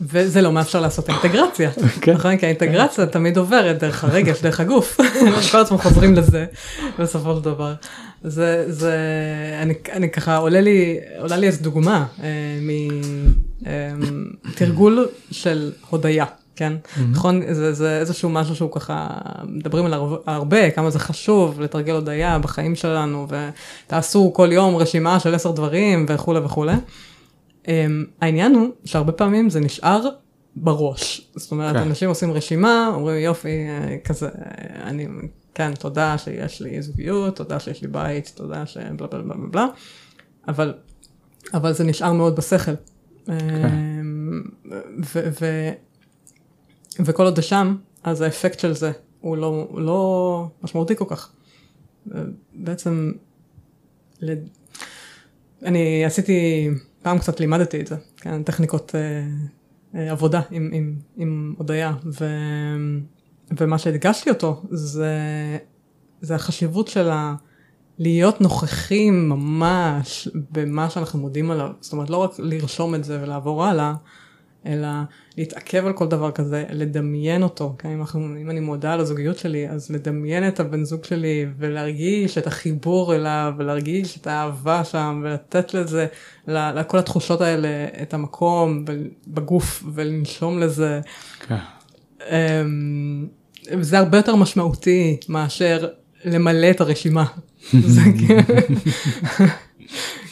וזה 0.00 0.42
לא 0.42 0.52
מאפשר 0.52 0.80
לעשות 0.80 1.08
אינטגרציה, 1.08 1.70
כן. 2.00 2.14
נכון? 2.14 2.36
כי 2.36 2.46
האינטגרציה 2.46 3.06
תמיד 3.06 3.36
עוברת 3.36 3.78
דרך 3.78 4.04
הרגש, 4.04 4.42
דרך 4.42 4.60
הגוף, 4.60 5.00
כל 5.52 5.58
הזמן 5.58 5.78
חוזרים 5.78 6.14
לזה 6.14 6.46
בסופו 6.98 7.36
של 7.36 7.44
דבר. 7.44 7.74
זה, 8.24 8.64
זה, 8.72 8.94
אני, 9.62 9.74
אני 9.92 10.10
ככה, 10.10 10.36
עולה 10.36 10.60
לי, 10.60 10.98
עולה 11.18 11.36
לי 11.36 11.46
איזו 11.46 11.62
דוגמה 11.62 12.06
אה, 12.22 12.26
מתרגול 14.44 15.08
של 15.30 15.72
הודיה. 15.90 16.24
כן. 16.58 16.72
נכון, 17.10 17.54
זה, 17.54 17.72
זה 17.72 17.98
איזשהו 17.98 18.28
משהו 18.30 18.56
שהוא 18.56 18.72
ככה, 18.72 19.08
מדברים 19.44 19.86
עליו 19.86 20.16
הרבה, 20.26 20.70
כמה 20.70 20.90
זה 20.90 20.98
חשוב 20.98 21.60
לתרגל 21.60 21.94
הודיה 21.94 22.38
בחיים 22.38 22.74
שלנו, 22.74 23.26
ותעשו 23.28 24.30
כל 24.34 24.48
יום 24.52 24.76
רשימה 24.76 25.20
של 25.20 25.34
עשר 25.34 25.50
דברים 25.50 26.06
וכולי 26.08 26.40
וכולי. 26.40 26.74
Um, 27.64 27.68
העניין 28.20 28.54
הוא 28.54 28.68
שהרבה 28.84 29.12
פעמים 29.12 29.50
זה 29.50 29.60
נשאר 29.60 30.08
בראש, 30.56 31.30
זאת 31.36 31.50
אומרת, 31.50 31.76
כן. 31.76 31.82
אנשים 31.82 32.08
עושים 32.08 32.32
רשימה, 32.32 32.90
אומרים 32.94 33.24
יופי, 33.24 33.48
אה, 33.68 33.96
כזה, 34.04 34.28
אני, 34.82 35.06
כן, 35.54 35.74
תודה 35.74 36.18
שיש 36.18 36.60
לי 36.60 36.82
זוגיות, 36.82 37.36
תודה 37.36 37.60
שיש 37.60 37.82
לי 37.82 37.88
בית, 37.88 38.32
תודה 38.34 38.66
שבלה 38.66 38.90
בלה 38.92 39.22
בלה 39.22 39.34
בלה, 39.50 39.66
אבל, 40.48 40.74
אבל 41.54 41.72
זה 41.72 41.84
נשאר 41.84 42.12
מאוד 42.12 42.36
בשכל. 42.36 42.72
ו- 45.14 45.72
וכל 47.00 47.24
עוד 47.24 47.36
זה 47.36 47.42
שם, 47.42 47.76
אז 48.02 48.20
האפקט 48.20 48.58
של 48.58 48.72
זה 48.72 48.92
הוא 49.20 49.36
לא, 49.36 49.68
לא 49.74 50.50
משמעותי 50.62 50.96
כל 50.96 51.04
כך. 51.08 51.32
בעצם, 52.54 53.12
לד... 54.20 54.48
אני 55.62 56.04
עשיתי, 56.04 56.68
פעם 57.02 57.18
קצת 57.18 57.40
לימדתי 57.40 57.80
את 57.80 57.86
זה, 57.86 57.96
כן, 58.16 58.42
טכניקות 58.42 58.94
אה, 58.94 59.00
אה, 59.94 60.10
עבודה 60.10 60.40
עם, 60.50 60.70
עם, 60.72 60.96
עם 61.16 61.54
הודיה, 61.58 61.94
ו, 62.20 62.26
ומה 63.60 63.78
שהדגשתי 63.78 64.30
אותו 64.30 64.62
זה, 64.70 65.12
זה 66.20 66.34
החשיבות 66.34 66.88
של 66.88 67.10
ה... 67.10 67.34
להיות 67.98 68.40
נוכחים 68.40 69.28
ממש 69.28 70.28
במה 70.52 70.90
שאנחנו 70.90 71.18
מודים 71.18 71.50
עליו, 71.50 71.70
זאת 71.80 71.92
אומרת 71.92 72.10
לא 72.10 72.16
רק 72.16 72.30
לרשום 72.38 72.94
את 72.94 73.04
זה 73.04 73.18
ולעבור 73.22 73.64
הלאה, 73.64 73.94
אלא 74.66 74.88
להתעכב 75.38 75.86
על 75.86 75.92
כל 75.92 76.08
דבר 76.08 76.30
כזה, 76.30 76.64
לדמיין 76.70 77.42
אותו, 77.42 77.74
כן? 77.78 77.88
אם, 77.88 78.00
אנחנו, 78.00 78.20
אם 78.40 78.50
אני 78.50 78.60
מודה 78.60 78.92
על 78.92 79.00
הזוגיות 79.00 79.38
שלי, 79.38 79.68
אז 79.68 79.90
לדמיין 79.90 80.48
את 80.48 80.60
הבן 80.60 80.84
זוג 80.84 81.04
שלי 81.04 81.46
ולהרגיש 81.58 82.38
את 82.38 82.46
החיבור 82.46 83.14
אליו 83.14 83.52
ולהרגיש 83.58 84.16
את 84.16 84.26
האהבה 84.26 84.84
שם 84.84 85.20
ולתת 85.24 85.74
לזה, 85.74 86.06
לכל 86.48 86.98
התחושות 86.98 87.40
האלה 87.40 87.68
את 88.02 88.14
המקום 88.14 88.84
בגוף 89.26 89.84
ולנשום 89.94 90.58
לזה. 90.58 91.00
כן. 91.46 91.56
אמ, 92.30 93.26
זה 93.80 93.98
הרבה 93.98 94.18
יותר 94.18 94.36
משמעותי 94.36 95.16
מאשר 95.28 95.88
למלא 96.24 96.70
את 96.70 96.80
הרשימה. 96.80 97.24
זה 97.72 98.00
כן. 98.28 98.42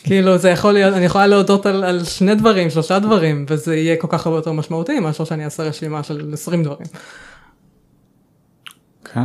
כאילו 0.05 0.39
זה 0.39 0.51
יכול 0.51 0.73
להיות, 0.73 0.95
אני 0.95 1.05
יכולה 1.05 1.27
להודות 1.27 1.67
על, 1.67 1.85
על 1.85 2.05
שני 2.05 2.35
דברים, 2.35 2.71
שלושה 2.71 2.99
דברים, 2.99 3.47
וזה 3.49 3.77
יהיה 3.77 3.97
כל 3.97 4.09
כך 4.11 4.27
הרבה 4.27 4.39
יותר 4.39 4.53
משמעותי 4.53 5.01
מאשר 5.01 5.25
שאני 5.25 5.45
אעשה 5.45 5.63
רשימה 5.63 6.03
של 6.03 6.31
20 6.33 6.63
דברים. 6.63 6.87
כן. 9.05 9.25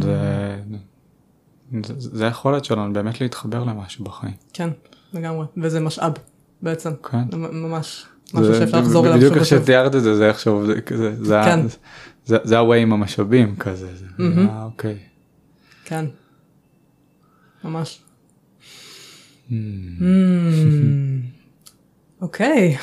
זה, 0.00 0.56
זה, 1.84 1.94
זה 1.98 2.24
היכולת 2.24 2.64
שלנו 2.64 2.92
באמת 2.92 3.20
להתחבר 3.20 3.64
למשהו 3.64 4.04
בחיים. 4.04 4.34
כן, 4.52 4.70
לגמרי, 5.14 5.46
וזה 5.56 5.80
משאב 5.80 6.12
בעצם. 6.62 6.90
כן. 7.10 7.24
ממש. 7.32 8.06
משהו 8.34 8.54
שאפשר 8.54 8.80
לחזור 8.80 9.06
אליו. 9.06 9.16
בדיוק 9.16 9.36
איך 9.36 9.44
שתיארת 9.46 9.94
את 9.94 10.02
זה, 10.02 10.16
זה 10.16 10.28
איכשהו, 10.28 10.66
זה, 10.66 10.74
זה, 10.96 11.24
זה, 11.24 11.40
כן. 11.44 11.60
זה, 12.24 12.38
זה 12.44 12.58
הווי 12.58 12.80
עם 12.80 12.92
המשאבים 12.92 13.56
כזה, 13.56 13.96
זה, 13.96 14.06
mm-hmm. 14.18 14.62
אוקיי. 14.62 14.98
כן. 15.84 16.04
ממש. 17.66 18.00
אוקיי, 22.22 22.76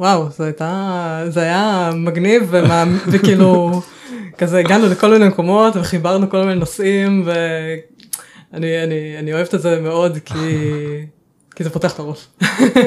וואו, 0.00 0.30
זה 0.30 0.44
הייתה, 0.44 1.24
זה 1.28 1.40
היה 1.40 1.90
מגניב 1.94 2.54
וכאילו, 3.12 3.80
כזה 4.38 4.58
הגענו 4.58 4.86
לכל 4.86 5.10
מיני 5.10 5.28
מקומות 5.28 5.76
וחיברנו 5.76 6.30
כל 6.30 6.38
מיני 6.44 6.54
נושאים 6.54 7.24
ואני 7.26 8.82
אני, 8.84 9.18
אני 9.18 9.32
אוהבת 9.32 9.54
את 9.54 9.62
זה 9.62 9.80
מאוד 9.80 10.18
כי, 10.24 10.34
כי 11.54 11.64
זה 11.64 11.70
פותח 11.70 11.94
את 11.94 11.98
הראש. 11.98 12.28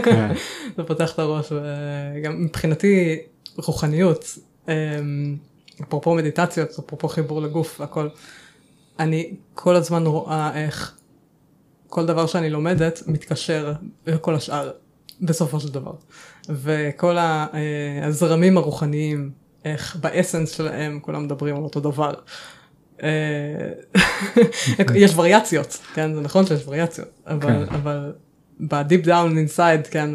כן. 0.03 0.33
זה 0.77 0.83
פותח 0.83 1.13
את 1.13 1.19
הראש 1.19 1.51
וגם 1.51 2.41
מבחינתי 2.45 3.19
רוחניות, 3.57 4.37
אמ, 4.67 4.73
אפרופו 5.81 6.15
מדיטציות, 6.15 6.69
אפרופו 6.79 7.07
חיבור 7.07 7.41
לגוף 7.41 7.79
והכל, 7.79 8.07
אני 8.99 9.33
כל 9.53 9.75
הזמן 9.75 10.05
רואה 10.05 10.63
איך 10.63 10.93
כל 11.93 12.05
דבר 12.05 12.25
שאני 12.25 12.49
לומדת 12.49 13.03
מתקשר 13.07 13.73
לכל 14.07 14.35
השאר 14.35 14.71
בסופו 15.21 15.59
של 15.59 15.73
דבר. 15.73 15.93
וכל 16.49 17.17
אה, 17.17 17.47
הזרמים 18.03 18.57
הרוחניים, 18.57 19.31
איך 19.65 19.95
ב 19.95 20.02
essence 20.02 20.51
שלהם 20.51 20.99
כולם 21.01 21.23
מדברים 21.23 21.55
על 21.55 21.63
אותו 21.63 21.79
דבר. 21.79 22.13
אה, 23.03 23.09
יש 24.95 25.13
וריאציות, 25.15 25.79
כן, 25.93 26.13
זה 26.13 26.21
נכון 26.21 26.45
שיש 26.45 26.67
וריאציות, 26.67 27.07
אבל, 27.27 27.65
כן. 27.65 27.75
אבל 27.75 28.13
ב 28.59 28.68
deep 28.68 29.05
down 29.05 29.37
inside, 29.37 29.87
כן, 29.87 30.09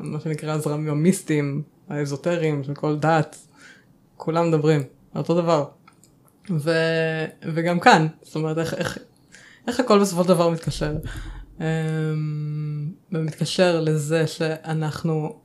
מה 0.00 0.18
שנקרא 0.24 0.52
הזרמים 0.52 0.90
המיסטיים, 0.90 1.62
האזוטריים 1.88 2.64
של 2.64 2.74
כל 2.74 2.96
דת, 2.96 3.36
כולם 4.16 4.48
מדברים 4.48 4.82
על 5.14 5.22
אותו 5.22 5.34
דבר. 5.34 5.64
ו, 6.50 6.72
וגם 7.54 7.80
כאן, 7.80 8.06
זאת 8.22 8.36
אומרת 8.36 8.58
איך, 8.58 8.74
איך 8.74 8.98
איך 9.66 9.80
הכל 9.80 10.00
בסופו 10.00 10.22
של 10.22 10.28
דבר 10.28 10.50
מתקשר. 10.50 10.96
אמ, 11.60 11.64
ומתקשר 13.12 13.80
לזה 13.80 14.26
שאנחנו, 14.26 15.36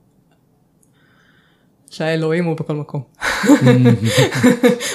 שהאלוהים 1.90 2.44
הוא 2.44 2.56
בכל 2.56 2.74
מקום. 2.74 3.02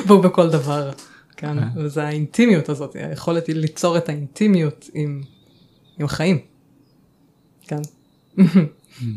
והוא 0.08 0.24
בכל 0.24 0.50
דבר. 0.50 0.92
כן, 1.38 1.60
כן, 1.60 1.68
וזה 1.76 2.04
האינטימיות 2.04 2.70
הזאת, 2.70 2.96
היכולת 2.96 3.48
היא 3.48 3.56
ליצור 3.56 3.98
את 3.98 4.10
האינטימיות 4.10 4.90
עם, 4.94 5.22
עם 6.00 6.06
החיים. 6.06 6.40
כן. 7.62 7.82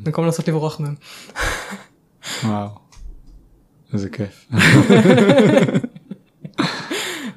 במקום 0.05 0.25
לנסות 0.25 0.49
לברוח 0.49 0.81
מהם. 0.81 0.95
וואו, 2.45 2.69
איזה 3.93 4.11
כיף. 4.11 4.49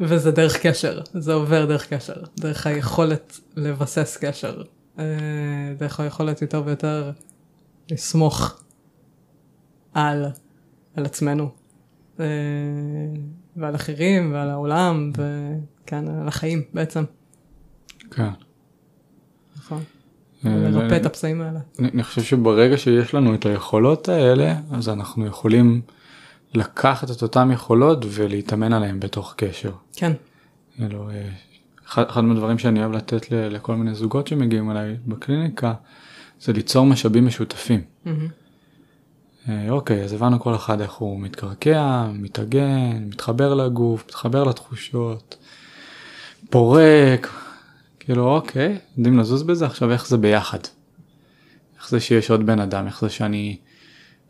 וזה 0.01 0.31
דרך 0.31 0.57
קשר, 0.57 1.01
זה 1.13 1.33
עובר 1.33 1.65
דרך 1.65 1.93
קשר, 1.93 2.13
דרך 2.39 2.67
היכולת 2.67 3.39
לבסס 3.55 4.17
קשר, 4.21 4.61
אה, 4.99 5.03
דרך 5.77 5.99
היכולת 5.99 6.41
יותר 6.41 6.63
ויותר 6.65 7.11
לסמוך 7.91 8.61
על, 9.93 10.25
על 10.95 11.05
עצמנו, 11.05 11.49
אה, 12.19 12.25
ועל 13.55 13.75
אחרים, 13.75 14.33
ועל 14.33 14.49
העולם, 14.49 15.11
וכן, 15.17 16.07
על 16.07 16.27
החיים 16.27 16.63
בעצם. 16.73 17.03
כן. 18.11 18.29
נכון. 19.57 19.83
אה, 20.45 20.69
לרפא 20.69 20.97
את 20.97 21.05
הפצעים 21.05 21.41
האלה. 21.41 21.59
אני 21.79 22.03
חושב 22.03 22.21
שברגע 22.21 22.77
שיש 22.77 23.13
לנו 23.13 23.35
את 23.35 23.45
היכולות 23.45 24.09
האלה, 24.09 24.55
אז 24.71 24.89
אנחנו 24.89 25.25
יכולים 25.25 25.81
לקחת 26.53 27.11
את 27.11 27.21
אותם 27.21 27.51
יכולות 27.53 28.05
ולהתאמן 28.09 28.73
עליהם 28.73 28.99
בתוך 28.99 29.33
קשר. 29.37 29.71
כן. 29.95 30.13
כאילו, 30.75 31.09
אה, 31.09 31.29
אחד, 31.87 32.03
אחד 32.09 32.21
מהדברים 32.21 32.57
שאני 32.57 32.79
אוהב 32.79 32.91
לתת 32.91 33.31
ל, 33.31 33.55
לכל 33.55 33.75
מיני 33.75 33.95
זוגות 33.95 34.27
שמגיעים 34.27 34.71
אליי 34.71 34.97
בקליניקה 35.07 35.73
זה 36.41 36.53
ליצור 36.53 36.85
משאבים 36.85 37.25
משותפים. 37.25 37.81
מהמם. 38.05 38.27
אה, 39.49 39.69
אוקיי, 39.69 40.03
אז 40.03 40.13
הבנו 40.13 40.39
כל 40.39 40.55
אחד 40.55 40.81
איך 40.81 40.93
הוא 40.93 41.19
מתקרקע, 41.19 42.07
מתאגן, 42.13 43.03
מתחבר 43.07 43.53
לגוף, 43.53 44.05
מתחבר 44.07 44.43
לתחושות, 44.43 45.37
פורק, 46.49 47.29
כאילו 47.99 48.35
אוקיי, 48.35 48.77
יודעים 48.97 49.19
לזוז 49.19 49.43
בזה, 49.43 49.65
עכשיו 49.65 49.91
איך 49.91 50.07
זה 50.07 50.17
ביחד? 50.17 50.59
איך 51.79 51.89
זה 51.89 51.99
שיש 51.99 52.31
עוד 52.31 52.45
בן 52.45 52.59
אדם, 52.59 52.87
איך 52.87 53.01
זה 53.01 53.09
שאני 53.09 53.57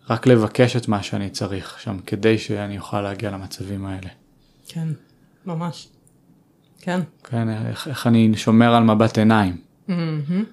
רק 0.09 0.27
לבקש 0.27 0.75
את 0.75 0.88
מה 0.88 1.03
שאני 1.03 1.29
צריך 1.29 1.79
שם 1.79 1.99
כדי 2.05 2.38
שאני 2.38 2.77
אוכל 2.77 3.01
להגיע 3.01 3.31
למצבים 3.31 3.85
האלה. 3.85 4.09
כן, 4.67 4.88
ממש. 5.45 5.89
כן. 6.81 7.01
כן, 7.23 7.49
איך, 7.49 7.88
איך 7.88 8.07
אני 8.07 8.38
שומר 8.38 8.75
על 8.75 8.84
מבט 8.84 9.17
עיניים, 9.17 9.57
מהמם. 9.88 10.43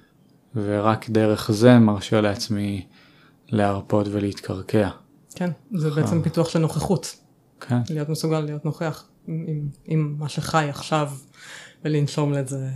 ורק 0.55 1.09
דרך 1.09 1.51
זה 1.53 1.79
מרשה 1.79 2.21
לעצמי 2.21 2.87
להרפות 3.49 4.07
ולהתקרקע. 4.11 4.89
כן, 5.35 5.51
זה 5.75 5.91
בעצם 5.91 6.23
פיתוח 6.23 6.49
של 6.49 6.59
נוכחות. 6.59 7.17
כן, 7.61 7.79
להיות 7.91 8.09
מסוגל 8.09 8.41
להיות 8.41 8.65
נוכח 8.65 9.05
עם, 9.27 9.69
עם 9.85 10.17
מה 10.19 10.29
שחי 10.29 10.67
עכשיו 10.71 11.13
ולנשום 11.85 12.33
לזה 12.33 12.69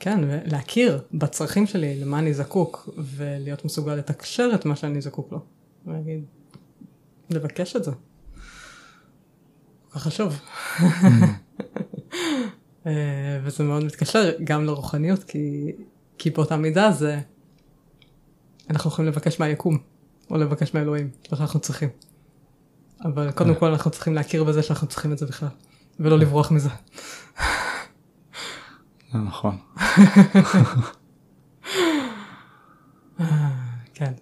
וכן 0.00 0.20
ולהכיר 0.22 1.02
בצרכים 1.12 1.66
שלי 1.66 2.00
למה 2.00 2.18
אני 2.18 2.34
זקוק 2.34 2.88
ולהיות 2.96 3.64
מסוגל 3.64 3.94
לתקשר 3.94 4.50
את 4.54 4.64
מה 4.64 4.76
שאני 4.76 5.00
זקוק 5.00 5.32
לו. 5.32 5.40
ולהגיד, 5.86 6.24
לבקש 7.30 7.76
את 7.76 7.84
זה. 7.84 7.90
כל 7.90 9.98
כך 9.98 10.02
חשוב. 10.02 10.40
אה, 12.86 13.40
וזה 13.44 13.64
מאוד 13.64 13.84
מתקשר 13.84 14.30
גם 14.44 14.64
לרוחניות 14.64 15.24
כי, 15.24 15.72
כי 16.18 16.30
באותה 16.30 16.56
מידה 16.56 16.92
זה 16.92 17.20
אנחנו 18.70 18.90
יכולים 18.90 19.12
לבקש 19.12 19.40
מהיקום 19.40 19.78
או 20.30 20.36
לבקש 20.36 20.74
מאלוהים 20.74 21.10
מה 21.32 21.38
שאנחנו 21.38 21.60
צריכים. 21.60 21.88
אבל 23.04 23.30
קודם 23.30 23.54
כל 23.54 23.66
אנחנו 23.66 23.90
צריכים 23.90 24.14
להכיר 24.14 24.44
בזה 24.44 24.62
שאנחנו 24.62 24.86
צריכים 24.86 25.12
את 25.12 25.18
זה 25.18 25.26
בכלל 25.26 25.48
ולא 26.00 26.18
לברוח 26.18 26.50
מזה. 26.50 26.68
זה 29.12 29.18
נכון. 29.18 29.56
כן. 33.94 34.12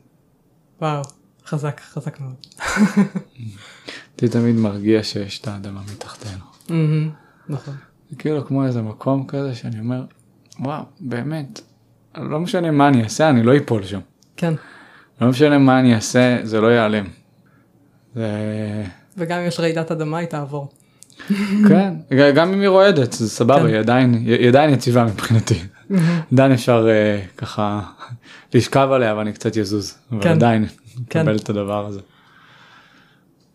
וואו, 0.80 1.02
חזק, 1.46 1.80
חזק 1.80 2.20
מאוד. 2.20 2.46
אותי 4.12 4.28
תמיד 4.28 4.56
מרגיע 4.56 5.02
שיש 5.02 5.40
את 5.40 5.48
האדמה 5.48 5.80
מתחתנו. 5.92 6.44
נכון. 7.48 7.74
זה 8.10 8.16
כאילו 8.16 8.46
כמו 8.46 8.66
איזה 8.66 8.82
מקום 8.82 9.26
כזה 9.26 9.54
שאני 9.54 9.80
אומר, 9.80 10.04
וואו, 10.60 10.82
באמת, 11.00 11.60
לא 12.16 12.40
משנה 12.40 12.70
מה 12.70 12.88
אני 12.88 13.04
אעשה, 13.04 13.30
אני 13.30 13.42
לא 13.42 13.56
אפול 13.56 13.84
שם. 13.84 14.00
כן. 14.36 14.54
לא 15.20 15.28
משנה 15.28 15.58
מה 15.58 15.80
אני 15.80 15.94
אעשה, 15.94 16.38
זה 16.42 16.60
לא 16.60 16.66
ייעלם. 16.66 17.06
זה... 18.14 18.28
וגם 19.16 19.40
אם 19.40 19.46
יש 19.46 19.60
רעידת 19.60 19.90
אדמה 19.90 20.18
היא 20.18 20.28
תעבור. 20.28 20.68
כן, 21.68 21.94
גם 22.34 22.52
אם 22.52 22.60
היא 22.60 22.68
רועדת, 22.68 23.12
זה 23.12 23.30
סבבה, 23.30 23.60
כן. 23.60 23.66
היא 23.66 23.76
עדיין, 23.76 24.14
היא 24.14 24.48
עדיין 24.48 24.70
יציבה 24.74 25.04
מבחינתי. 25.04 25.60
עדיין 26.32 26.52
אפשר 26.52 26.88
אה, 26.88 27.20
ככה 27.36 27.80
לשכב 28.54 28.88
עליה 28.92 29.16
ואני 29.16 29.32
קצת 29.32 29.56
יזוז, 29.56 29.94
אבל 30.12 30.22
כן. 30.22 30.30
עדיין 30.30 30.66
כן. 31.10 31.20
לקבל 31.20 31.36
את 31.36 31.50
הדבר 31.50 31.86
הזה. 31.86 32.00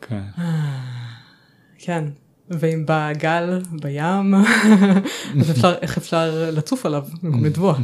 כן. 0.02 0.22
כן. 1.77 2.03
ואם 2.49 2.85
בא 2.85 3.14
גל 3.14 3.61
בים, 3.72 4.35
אז 5.41 5.52
אפשר, 5.52 5.73
איך 5.81 5.98
אפשר 5.98 6.49
לצוף 6.53 6.85
עליו 6.85 7.03
לטבוע. 7.44 7.76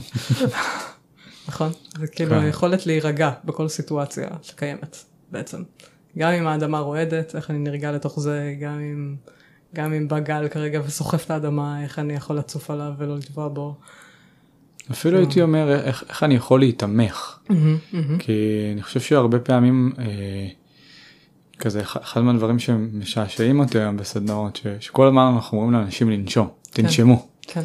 נכון? 1.47 1.71
זה 1.99 2.07
כאילו 2.07 2.31
כן. 2.31 2.39
היכולת 2.39 2.85
להירגע 2.85 3.31
בכל 3.45 3.67
סיטואציה 3.67 4.27
שקיימת 4.41 4.97
בעצם. 5.31 5.63
גם 6.17 6.31
אם 6.31 6.47
האדמה 6.47 6.79
רועדת, 6.79 7.35
איך 7.35 7.49
אני 7.49 7.59
נרגע 7.59 7.91
לתוך 7.91 8.19
זה, 8.19 8.55
גם 8.61 8.79
אם, 8.79 9.15
גם 9.75 9.93
אם 9.93 10.07
בא 10.07 10.19
גל 10.19 10.47
כרגע 10.47 10.81
וסוחף 10.85 11.25
את 11.25 11.31
האדמה, 11.31 11.83
איך 11.83 11.99
אני 11.99 12.13
יכול 12.13 12.37
לצוף 12.37 12.71
עליו 12.71 12.91
ולא 12.97 13.17
לטבוע 13.17 13.47
בו. 13.47 13.75
אפילו 14.91 15.17
הייתי 15.17 15.41
אומר 15.41 15.81
איך, 15.83 16.03
איך 16.09 16.23
אני 16.23 16.35
יכול 16.35 16.59
להיתמך. 16.59 17.39
כי 18.19 18.69
אני 18.73 18.83
חושב 18.83 18.99
שהרבה 18.99 19.39
פעמים 19.39 19.91
אה, 19.99 20.47
כזה 21.59 21.81
אחד 21.81 22.21
מהדברים 22.21 22.59
שמשעשעים 22.59 23.59
אותי 23.59 23.79
היום 23.79 23.97
בסדנאות 23.97 24.55
ש, 24.55 24.67
שכל 24.79 25.07
הזמן 25.07 25.31
אנחנו 25.35 25.57
אומרים 25.57 25.73
לאנשים 25.73 26.09
לנשום 26.09 26.47
תנשמו 26.69 27.27
כן. 27.41 27.61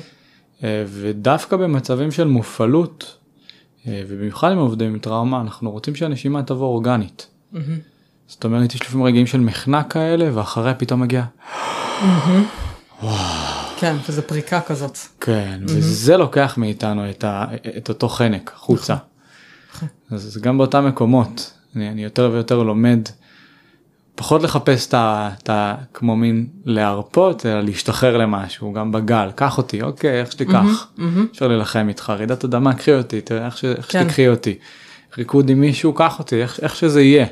אה, 0.64 0.85
ודווקא 0.89 1.56
במצבים 1.56 2.10
של 2.10 2.24
מופעלות 2.24 3.18
אה, 3.86 4.02
ובמיוחד 4.09 4.51
אם 4.52 4.59
עובדים 4.59 4.93
עם 4.93 4.98
טראומה 4.98 5.40
אנחנו 5.40 5.70
רוצים 5.70 5.94
שהנשימה 5.94 6.43
תבוא 6.43 6.66
אורגנית. 6.66 7.26
זאת 8.26 8.44
אומרת 8.44 8.74
יש 8.74 8.82
לפעמים 8.82 9.06
רגעים 9.06 9.26
של 9.26 9.40
מחנק 9.40 9.93
כאלה 9.93 10.31
ואחריה 10.35 10.74
פתאום 10.74 11.01
מגיע 11.01 11.24
כן, 13.77 13.97
שזה 14.07 14.23
פריקה 14.23 14.61
כזאת. 14.61 14.99
כן 15.21 15.61
וזה 15.66 16.16
לוקח 16.16 16.55
מאיתנו 16.57 17.11
את, 17.11 17.25
ה, 17.25 17.45
את 17.77 17.89
אותו 17.89 18.09
חנק 18.09 18.53
החוצה. 18.55 18.97
אז 20.11 20.23
זה 20.23 20.41
גם 20.41 20.59
באותם 20.59 20.87
מקומות 20.87 21.53
אני, 21.77 21.89
אני 21.89 22.05
יותר 22.05 22.31
ויותר 22.33 22.62
לומד 22.62 23.09
פחות 24.15 24.43
לחפש 24.43 24.89
את 24.89 25.51
ה... 25.51 25.75
כמו 25.95 26.16
מין 26.16 26.47
להרפות 26.65 27.47
אלא 27.47 27.61
להשתחרר 27.61 28.16
למשהו 28.16 28.73
גם 28.73 28.93
בגל 28.93 29.31
קח 29.35 29.59
אותי 29.59 29.83
אוקיי 29.83 30.21
איך 30.21 30.33
שתיקח 30.33 30.89
מהמם. 30.97 31.27
אפשר 31.33 31.49
להילחם 31.49 31.87
איתך 31.89 32.11
רעידת 32.11 32.45
אדמה 32.45 32.75
קחי 32.75 32.95
אותי 32.95 33.21
תראה 33.21 33.47
איך, 33.47 33.57
ש... 33.57 33.65
איך 33.65 33.93
כן. 33.93 34.03
שתקחי 34.03 34.29
אותי 34.29 34.59
ריקוד 35.19 35.49
עם 35.51 35.61
מישהו 35.61 35.93
קח 35.93 36.19
אותי 36.19 36.43
איך, 36.43 36.61
איך 36.62 36.77
שזה 36.77 37.03
יהיה. 37.03 37.27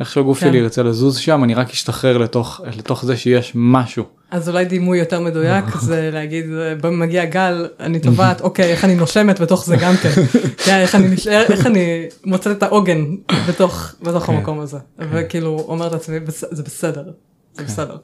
איך 0.00 0.12
שהגוף 0.12 0.40
כן. 0.40 0.46
שלי 0.48 0.58
ירצה 0.58 0.82
לזוז 0.82 1.16
שם 1.18 1.44
אני 1.44 1.54
רק 1.54 1.70
אשתחרר 1.70 2.18
לתוך 2.18 2.60
לתוך 2.76 3.04
זה 3.04 3.16
שיש 3.16 3.52
משהו. 3.54 4.04
אז 4.30 4.48
אולי 4.48 4.64
דימוי 4.64 4.98
יותר 4.98 5.20
מדויק 5.20 5.64
זה 5.80 6.10
להגיד 6.12 6.44
בוא 6.80 6.90
מגיע 6.90 7.24
גל 7.24 7.68
אני 7.80 8.00
טובעת 8.00 8.40
אוקיי 8.40 8.64
איך 8.72 8.84
אני 8.84 8.94
נושמת 8.94 9.40
בתוך 9.40 9.64
זה 9.66 9.76
גם 9.76 9.94
כן 9.96 10.10
כן, 10.64 10.76
איך 10.76 10.94
אני 10.94 11.08
נשאר 11.08 11.42
איך 11.50 11.66
אני 11.66 12.06
מוצאת 12.24 12.56
את 12.58 12.62
העוגן 12.62 13.04
בתוך 13.48 13.94
בתוך 14.02 14.24
כן. 14.26 14.32
המקום 14.32 14.60
הזה 14.60 14.78
וכאילו 14.98 15.64
אומרת 15.68 15.92
לעצמי 15.92 16.20
"בס- 16.20 16.54
זה 16.54 16.62
בסדר 16.62 17.10
זה 17.54 17.62
בסדר. 17.64 17.96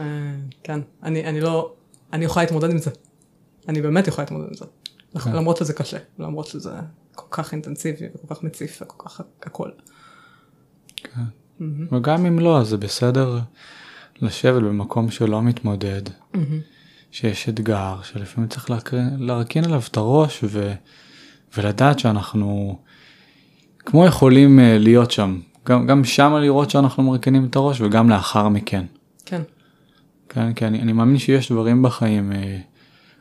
אה, 0.00 0.04
כן 0.62 0.80
אני 1.02 1.24
אני 1.26 1.40
לא 1.40 1.72
אני 2.12 2.24
יכולה 2.24 2.44
להתמודד 2.44 2.70
עם 2.70 2.78
זה 2.78 2.90
אני 3.68 3.82
באמת 3.82 4.08
יכולה 4.08 4.24
להתמודד 4.24 4.46
עם 4.48 4.54
זה 4.54 4.64
כן. 5.24 5.32
למרות 5.36 5.56
שזה 5.56 5.72
קשה 5.72 5.96
למרות 6.18 6.46
שזה 6.46 6.70
כל 7.14 7.26
כך 7.30 7.52
אינטנסיבי 7.52 8.06
וכל 8.14 8.34
כך 8.34 8.42
מציף 8.42 8.78
וכל 8.82 9.08
כך 9.08 9.20
הכל. 9.42 9.68
וגם 11.92 12.26
אם 12.26 12.38
לא 12.38 12.58
אז 12.58 12.68
זה 12.68 12.76
בסדר 12.76 13.38
לשבת 14.22 14.62
במקום 14.62 15.10
שלא 15.10 15.42
מתמודד. 15.42 16.02
שיש 17.14 17.48
אתגר 17.48 17.96
שלפעמים 18.02 18.48
צריך 18.48 18.70
להקרין, 18.70 19.08
להרכין 19.18 19.64
עליו 19.64 19.82
את 19.90 19.96
הראש 19.96 20.40
ו, 20.44 20.72
ולדעת 21.56 21.98
שאנחנו 21.98 22.78
כמו 23.78 24.06
יכולים 24.06 24.60
אה, 24.60 24.78
להיות 24.78 25.10
שם 25.10 25.38
גם, 25.66 25.86
גם 25.86 26.04
שם 26.04 26.34
לראות 26.40 26.70
שאנחנו 26.70 27.02
מרכינים 27.02 27.44
את 27.44 27.56
הראש 27.56 27.80
וגם 27.80 28.10
לאחר 28.10 28.48
מכן. 28.48 28.84
כן. 29.26 29.42
כן, 30.28 30.52
כי 30.52 30.66
אני, 30.66 30.82
אני 30.82 30.92
מאמין 30.92 31.18
שיש 31.18 31.52
דברים 31.52 31.82
בחיים 31.82 32.32
אה, 32.32 32.58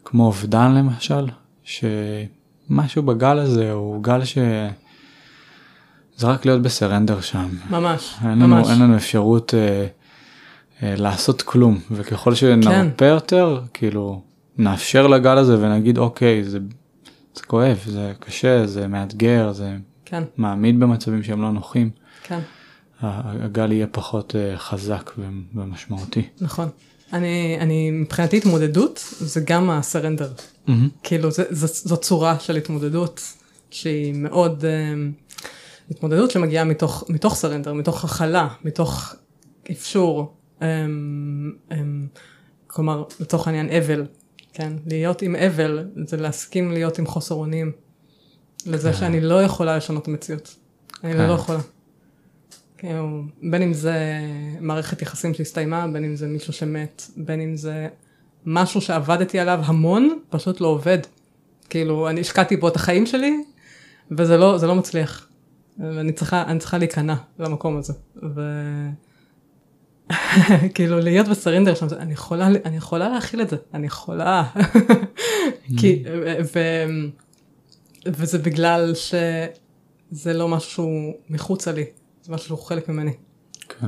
כמו 0.05 0.25
אובדן 0.25 0.73
למשל 0.73 1.27
שמשהו 1.63 3.03
בגל 3.03 3.39
הזה 3.39 3.71
הוא 3.71 4.03
גל 4.03 4.23
ש... 4.23 4.37
זה 6.17 6.27
רק 6.27 6.45
להיות 6.45 6.61
בסרנדר 6.61 7.21
שם. 7.21 7.49
ממש. 7.69 8.15
אין 8.21 8.31
לנו, 8.31 8.47
ממש. 8.47 8.69
אין 8.69 8.79
לנו 8.81 8.95
אפשרות 8.95 9.53
אה, 9.53 9.87
אה, 10.83 10.95
לעשות 10.97 11.41
כלום 11.41 11.79
וככל 11.91 12.35
שנרפה 12.35 12.95
כן. 12.97 13.05
יותר 13.05 13.61
כאילו 13.73 14.21
נאפשר 14.57 15.07
לגל 15.07 15.37
הזה 15.37 15.57
ונגיד 15.59 15.97
אוקיי 15.97 16.43
זה, 16.43 16.59
זה 17.35 17.43
כואב 17.47 17.79
זה 17.85 18.13
קשה 18.19 18.67
זה 18.67 18.87
מאתגר 18.87 19.51
זה 19.51 19.75
כן. 20.05 20.23
מעמיד 20.37 20.79
במצבים 20.79 21.23
שהם 21.23 21.41
לא 21.41 21.51
נוחים 21.51 21.89
כן. 22.23 22.39
הגל 23.01 23.71
יהיה 23.71 23.87
פחות 23.87 24.35
אה, 24.35 24.57
חזק 24.57 25.11
ומשמעותי. 25.55 26.21
נכון. 26.41 26.69
אני, 27.13 27.57
אני 27.59 27.91
מבחינתי 27.91 28.37
התמודדות 28.37 29.13
זה 29.19 29.41
גם 29.45 29.69
הסרנדר. 29.69 30.29
כאילו 31.03 31.31
זה, 31.31 31.43
זה, 31.49 31.67
זו 31.67 31.97
צורה 31.97 32.39
של 32.39 32.55
התמודדות 32.55 33.21
שהיא 33.69 34.13
מאוד 34.13 34.61
um, 34.61 35.33
התמודדות 35.91 36.31
שמגיעה 36.31 36.63
מתוך, 36.63 37.03
מתוך 37.09 37.35
סרנדר, 37.35 37.73
מתוך 37.73 38.03
הכלה, 38.03 38.47
מתוך 38.63 39.15
אפשור, 39.71 40.33
um, 40.59 40.63
um, 41.69 41.73
כלומר 42.67 43.03
לצורך 43.19 43.47
העניין 43.47 43.69
אבל, 43.69 44.05
כן? 44.53 44.73
להיות 44.87 45.21
עם 45.21 45.35
אבל 45.35 45.87
זה 46.05 46.17
להסכים 46.17 46.71
להיות 46.71 46.99
עם 46.99 47.05
חוסר 47.05 47.35
אונים, 47.35 47.71
לזה 48.65 48.91
כן. 48.91 48.97
שאני 48.97 49.21
לא 49.21 49.43
יכולה 49.43 49.77
לשנות 49.77 50.03
את 50.03 50.07
המציאות. 50.07 50.55
אני 51.03 51.13
כן. 51.13 51.27
לא 51.27 51.33
יכולה. 51.33 51.59
כאילו, 52.77 53.21
בין 53.41 53.61
אם 53.61 53.73
זה 53.73 53.95
מערכת 54.59 55.01
יחסים 55.01 55.33
שהסתיימה, 55.33 55.87
בין 55.87 56.03
אם 56.03 56.15
זה 56.15 56.27
מישהו 56.27 56.53
שמת, 56.53 57.03
בין 57.17 57.41
אם 57.41 57.55
זה 57.55 57.87
משהו 58.45 58.81
שעבדתי 58.81 59.39
עליו 59.39 59.59
המון, 59.63 60.19
פשוט 60.29 60.61
לא 60.61 60.67
עובד. 60.67 60.97
כאילו, 61.69 62.09
אני 62.09 62.21
השקעתי 62.21 62.57
בו 62.57 62.67
את 62.67 62.75
החיים 62.75 63.05
שלי, 63.05 63.43
וזה 64.11 64.37
לא, 64.37 64.57
לא 64.67 64.75
מצליח. 64.75 65.27
ואני 65.77 66.11
צריכה, 66.11 66.43
אני 66.43 66.59
צריכה 66.59 66.77
להיכנע 66.77 67.15
למקום 67.39 67.77
הזה. 67.77 67.93
ו... 68.35 68.41
כאילו 70.75 70.99
להיות 70.99 71.27
בסרינדר 71.27 71.75
שם, 71.75 71.87
אני 71.97 72.13
יכולה, 72.13 72.47
אני 72.47 72.77
יכולה 72.77 73.09
להכיל 73.09 73.41
את 73.41 73.49
זה, 73.49 73.57
אני 73.73 73.87
יכולה. 73.87 74.43
כי, 75.79 76.03
ו, 76.53 76.59
וזה 78.05 78.37
בגלל 78.37 78.93
שזה 78.95 80.33
לא 80.33 80.47
משהו 80.47 81.13
מחוצה 81.29 81.71
לי, 81.71 81.85
זה 82.23 82.33
משהו 82.33 82.47
שהוא 82.47 82.59
חלק 82.59 82.89
ממני. 82.89 83.13
כן. 83.69 83.87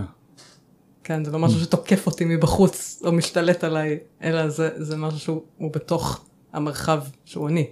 כן, 1.04 1.26
זה 1.26 1.32
לא 1.32 1.40
משהו 1.40 1.60
שתוקף 1.60 2.08
אותי 2.08 2.26
מבחוץ 2.26 3.02
או 3.06 3.12
משתלט 3.12 3.64
עליי, 3.64 4.00
אלא 4.24 4.50
זה, 4.50 4.70
זה 4.76 4.98
משהו 4.98 5.20
שהוא 5.20 5.72
בתוך 5.74 6.26
המרחב 6.54 7.04
שהוא 7.26 7.50
אני. 7.50 7.68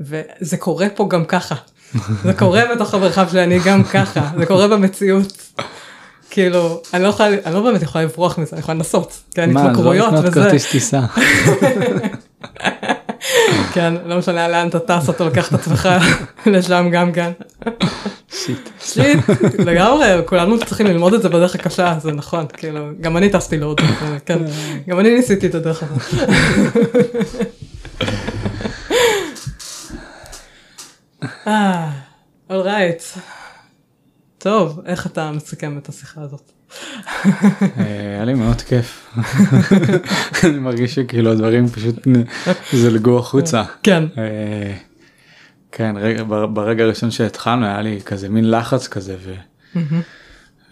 וזה 0.00 0.56
קורה 0.56 0.86
פה 0.96 1.06
גם 1.10 1.24
ככה. 1.24 1.54
זה 2.24 2.32
קורה 2.32 2.62
בתוך 2.74 2.94
המרחב 2.94 3.28
שלי, 3.28 3.44
אני 3.44 3.58
גם 3.58 3.84
ככה, 3.84 4.20
זה 4.38 4.46
קורה 4.46 4.68
במציאות. 4.68 5.32
כאילו, 6.30 6.82
אני 6.94 7.02
לא 7.02 7.08
יכולה, 7.08 7.28
אני 7.44 7.54
לא 7.54 7.60
באמת 7.60 7.82
יכולה 7.82 8.04
לברוח 8.04 8.38
מזה, 8.38 8.50
אני 8.52 8.60
יכולה 8.60 8.74
לנסות, 8.74 9.22
כן, 9.34 9.56
התמכרויות 9.56 10.12
וזה. 10.12 10.16
מה, 10.16 10.22
לא 10.22 10.28
לקנות 10.28 10.44
כרטיס 10.44 10.70
טיסה. 10.70 11.00
כן, 13.72 13.94
לא 14.06 14.18
משנה 14.18 14.48
לאן 14.48 14.68
אתה 14.68 14.78
טס, 14.78 15.10
אתה 15.10 15.24
לוקח 15.24 15.48
את 15.48 15.52
עצמך 15.52 15.88
לשם 16.46 16.88
גם 16.92 17.12
כן. 17.12 17.30
שיט. 18.32 18.68
שיט, 18.80 19.18
לגמרי, 19.58 20.06
כולנו 20.26 20.58
צריכים 20.58 20.86
ללמוד 20.86 21.14
את 21.14 21.22
זה 21.22 21.28
בדרך 21.28 21.54
הקשה, 21.54 21.94
זה 22.02 22.12
נכון, 22.12 22.46
כאילו, 22.52 22.80
גם 23.00 23.16
אני 23.16 23.28
טסתי 23.28 23.58
להודו, 23.58 23.84
כן, 24.26 24.38
גם 24.88 25.00
אני 25.00 25.16
ניסיתי 25.16 25.46
את 25.46 25.54
הדרך 25.54 25.82
הזאת. 25.82 26.30
אה, 31.46 31.90
אולרייט. 32.50 33.02
טוב, 34.38 34.80
איך 34.86 35.06
אתה 35.06 35.30
מסכם 35.30 35.78
את 35.78 35.88
השיחה 35.88 36.20
הזאת? 36.20 36.52
היה 37.76 38.24
לי 38.24 38.34
מאוד 38.34 38.62
כיף. 38.62 39.18
אני 40.44 40.58
מרגיש 40.58 40.94
שכאילו 40.94 41.32
הדברים 41.32 41.68
פשוט 41.68 41.94
זלגו 42.72 43.18
החוצה. 43.18 43.64
כן. 43.82 44.04
כן, 45.72 45.94
ברגע 46.54 46.84
הראשון 46.84 47.10
שהתחלנו 47.10 47.66
היה 47.66 47.82
לי 47.82 48.00
כזה 48.04 48.28
מין 48.28 48.50
לחץ 48.50 48.88
כזה, 48.88 49.16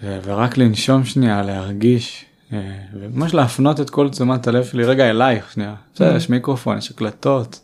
ורק 0.03 0.57
לנשום 0.57 1.05
שנייה, 1.05 1.43
להרגיש, 1.43 2.25
וממש 2.95 3.35
להפנות 3.35 3.81
את 3.81 3.91
כל 3.91 4.09
תשומת 4.09 4.47
הלב 4.47 4.65
שלי 4.65 4.85
רגע 4.85 5.11
אלייך 5.11 5.53
שנייה. 5.53 5.75
בסדר, 5.95 6.17
יש 6.17 6.31
מיקרופון, 6.31 6.79
יש 6.79 6.91
הקלטות. 6.91 7.61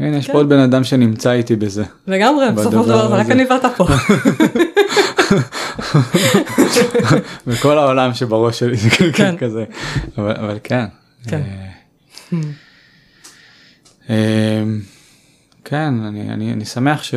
הנה 0.00 0.16
יש 0.16 0.30
פה 0.30 0.32
עוד 0.32 0.48
בן 0.48 0.58
אדם 0.58 0.84
שנמצא 0.84 1.32
איתי 1.32 1.56
בזה. 1.56 1.84
לגמרי, 2.06 2.46
בסופו 2.52 2.82
של 2.82 2.88
דבר 2.88 3.14
רק 3.14 3.30
אני 3.30 3.44
ואתה 3.44 3.68
פה. 3.68 3.86
וכל 7.46 7.78
העולם 7.78 8.14
שבראש 8.14 8.58
שלי 8.58 8.76
זה 8.76 8.90
כן. 9.12 9.36
כזה, 9.36 9.64
אבל 10.18 10.58
כן. 10.64 10.84
כן. 11.28 11.42
כן, 15.64 15.94
אני, 16.04 16.30
אני, 16.30 16.52
אני 16.52 16.64
שמח 16.64 17.02
ש... 17.02 17.14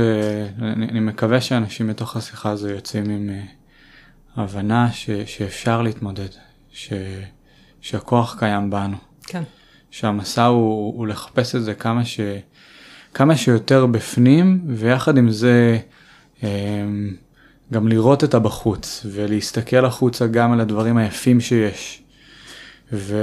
אני, 0.61 0.87
אני 0.89 0.99
מקווה 0.99 1.41
שאנשים 1.41 1.87
בתוך 1.87 2.17
השיחה 2.17 2.49
הזו 2.49 2.69
יוצאים 2.69 3.09
עם 3.09 3.29
uh, 3.29 4.39
הבנה 4.39 4.91
ש, 4.91 5.09
שאפשר 5.25 5.81
להתמודד, 5.81 6.27
ש, 6.71 6.93
שהכוח 7.81 8.35
קיים 8.39 8.69
בנו. 8.69 8.97
כן. 9.23 9.43
שהמסע 9.91 10.45
הוא, 10.45 10.97
הוא 10.97 11.07
לחפש 11.07 11.55
את 11.55 11.63
זה 11.63 11.73
כמה, 11.73 12.05
ש, 12.05 12.19
כמה 13.13 13.37
שיותר 13.37 13.85
בפנים, 13.85 14.61
ויחד 14.67 15.17
עם 15.17 15.29
זה 15.29 15.77
um, 16.41 16.43
גם 17.73 17.87
לראות 17.87 18.23
את 18.23 18.33
הבחוץ, 18.33 19.05
ולהסתכל 19.11 19.85
החוצה 19.85 20.27
גם 20.27 20.51
על 20.51 20.61
הדברים 20.61 20.97
היפים 20.97 21.41
שיש. 21.41 22.03
ו... 22.93 23.17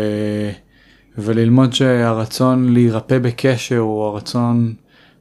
וללמוד 1.18 1.72
שהרצון 1.72 2.72
להירפא 2.72 3.18
בקשר 3.18 3.78
הוא 3.78 4.04
הרצון 4.04 4.74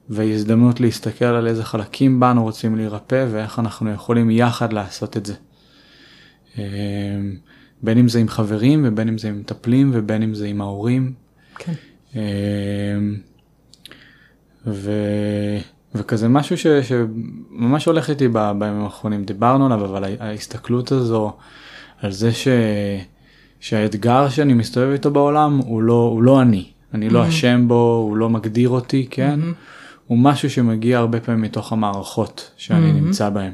וההזדמנות 0.10 0.80
להסתכל 0.80 1.26
על 1.26 1.48
איזה 1.48 1.64
חלקים 1.64 2.20
בנו 2.20 2.44
רוצים 2.44 2.76
להירפא 2.76 3.26
ואיך 3.32 3.60
אנחנו 3.60 3.92
יכולים 3.92 4.32
יחד 4.32 4.74
לעשות 4.74 5.18
את 5.18 5.26
זה. 5.26 5.34
אמ, 6.58 6.64
בין 7.84 7.98
אם 7.98 8.10
זה 8.10 8.20
עם 8.20 8.28
חברים 8.28 8.86
ובין 8.88 9.08
אם 9.08 9.18
זה 9.18 9.30
עם 9.30 9.40
מטפלים 9.40 9.92
ובין 9.94 10.24
אם 10.24 10.34
זה 10.34 10.48
עם 10.48 10.62
ההורים. 10.62 11.14
כן. 11.58 11.74
ו... 14.72 14.92
וכזה 15.96 16.28
משהו 16.28 16.58
ש... 16.58 16.68
שממש 16.68 17.86
הולך 17.86 18.10
איתי 18.10 18.28
בימים 18.28 18.82
האחרונים, 18.82 19.24
דיברנו 19.24 19.66
עליו, 19.66 19.86
אבל 19.86 20.04
ההסתכלות 20.20 20.92
הזו 20.92 21.34
על 22.02 22.12
זה 22.12 22.34
ש... 22.34 22.48
שהאתגר 23.60 24.30
שאני 24.30 24.54
מסתובב 24.54 24.92
איתו 24.92 25.12
בעולם 25.12 25.58
הוא 25.58 25.82
לא, 25.82 26.10
הוא 26.14 26.24
לא 26.24 26.42
אני, 26.42 26.66
אני 26.94 27.10
לא 27.10 27.28
אשם 27.28 27.68
בו, 27.68 28.06
הוא 28.10 28.18
לא 28.18 28.30
מגדיר 28.30 28.70
אותי, 28.70 29.08
כן? 29.12 29.40
הוא 30.08 30.18
משהו 30.18 30.50
שמגיע 30.50 30.98
הרבה 30.98 31.20
פעמים 31.20 31.42
מתוך 31.42 31.74
המערכות 31.74 32.52
שאני 32.58 32.94
נמצא 32.94 33.30
בהן. 33.30 33.54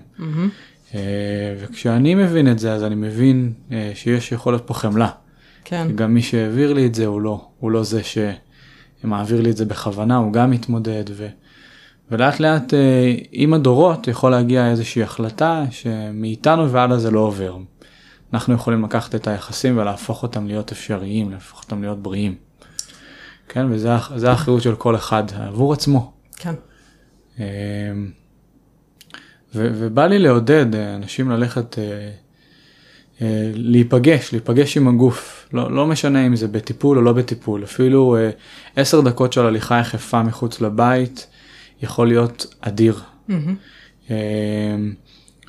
וכשאני 1.59 2.15
מבין 2.15 2.51
את 2.51 2.59
זה 2.59 2.73
אז 2.73 2.83
אני 2.83 2.95
מבין 2.95 3.53
שיש 3.93 4.31
יכול 4.31 4.53
להיות 4.53 4.67
פה 4.67 4.73
חמלה. 4.73 5.09
כן. 5.63 5.87
גם 5.95 6.13
מי 6.13 6.21
שהעביר 6.21 6.73
לי 6.73 6.85
את 6.85 6.95
זה 6.95 7.05
הוא 7.05 7.21
לא, 7.21 7.47
הוא 7.59 7.71
לא 7.71 7.83
זה 7.83 8.03
שמעביר 9.06 9.41
לי 9.41 9.52
את 9.52 9.57
זה 9.57 9.65
בכוונה, 9.65 10.18
הוא 10.18 10.34
גם 10.34 10.52
מתמודד. 10.52 11.03
ו... 11.11 11.27
ולאט 12.11 12.40
לאט 12.40 12.73
עם 13.32 13.53
הדורות 13.53 14.07
יכול 14.07 14.32
להגיע 14.32 14.72
איזושהי 14.72 15.03
החלטה 15.03 15.64
שמאיתנו 15.72 16.72
והלאה 16.72 16.98
זה 16.98 17.11
לא 17.11 17.19
עובר. 17.19 17.57
אנחנו 18.34 18.53
יכולים 18.53 18.84
לקחת 18.84 19.15
את 19.15 19.27
היחסים 19.27 19.77
ולהפוך 19.77 20.23
אותם 20.23 20.48
להיות 20.48 20.72
אפשריים, 20.72 21.32
להפוך 21.32 21.64
אותם 21.64 21.82
להיות 21.82 22.03
בריאים. 22.03 22.36
כן, 23.49 23.65
וזה 23.69 24.30
האחריות 24.30 24.61
של 24.61 24.76
כל 24.76 24.95
אחד 24.95 25.23
עבור 25.34 25.73
עצמו. 25.73 26.14
כן. 26.36 26.53
ו- 29.56 29.72
ובא 29.73 30.06
לי 30.06 30.19
לעודד 30.19 30.76
אנשים 30.76 31.30
ללכת 31.30 31.76
להיפגש, 33.55 34.31
להיפגש 34.31 34.77
עם 34.77 34.87
הגוף, 34.87 35.49
לא, 35.53 35.71
לא 35.71 35.87
משנה 35.87 36.27
אם 36.27 36.35
זה 36.35 36.47
בטיפול 36.47 36.97
או 36.97 37.01
לא 37.01 37.13
בטיפול, 37.13 37.63
אפילו 37.63 38.17
עשר 38.75 39.01
דקות 39.01 39.33
של 39.33 39.45
הליכה 39.45 39.79
יחפה 39.79 40.23
מחוץ 40.23 40.61
לבית 40.61 41.27
יכול 41.81 42.07
להיות 42.07 42.55
אדיר. 42.61 42.99
Mm-hmm. 43.29 44.11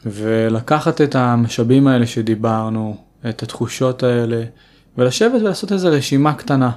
ולקחת 0.06 1.00
את 1.00 1.14
המשאבים 1.14 1.86
האלה 1.86 2.06
שדיברנו, 2.06 2.96
את 3.28 3.42
התחושות 3.42 4.02
האלה, 4.02 4.44
ולשבת 4.98 5.40
ולעשות 5.40 5.72
איזה 5.72 5.88
רשימה 5.88 6.34
קטנה, 6.34 6.70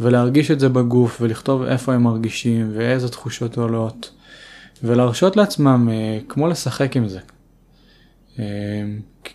ולהרגיש 0.00 0.50
את 0.50 0.60
זה 0.60 0.68
בגוף, 0.68 1.18
ולכתוב 1.20 1.62
איפה 1.62 1.94
הם 1.94 2.02
מרגישים, 2.02 2.70
ואיזה 2.74 3.08
תחושות 3.08 3.58
עולות, 3.58 4.10
ולהרשות 4.82 5.36
לעצמם 5.36 5.88
אה, 5.92 6.18
כמו 6.28 6.48
לשחק 6.48 6.96
עם 6.96 7.08
זה. 7.08 7.20
אה, 8.38 8.44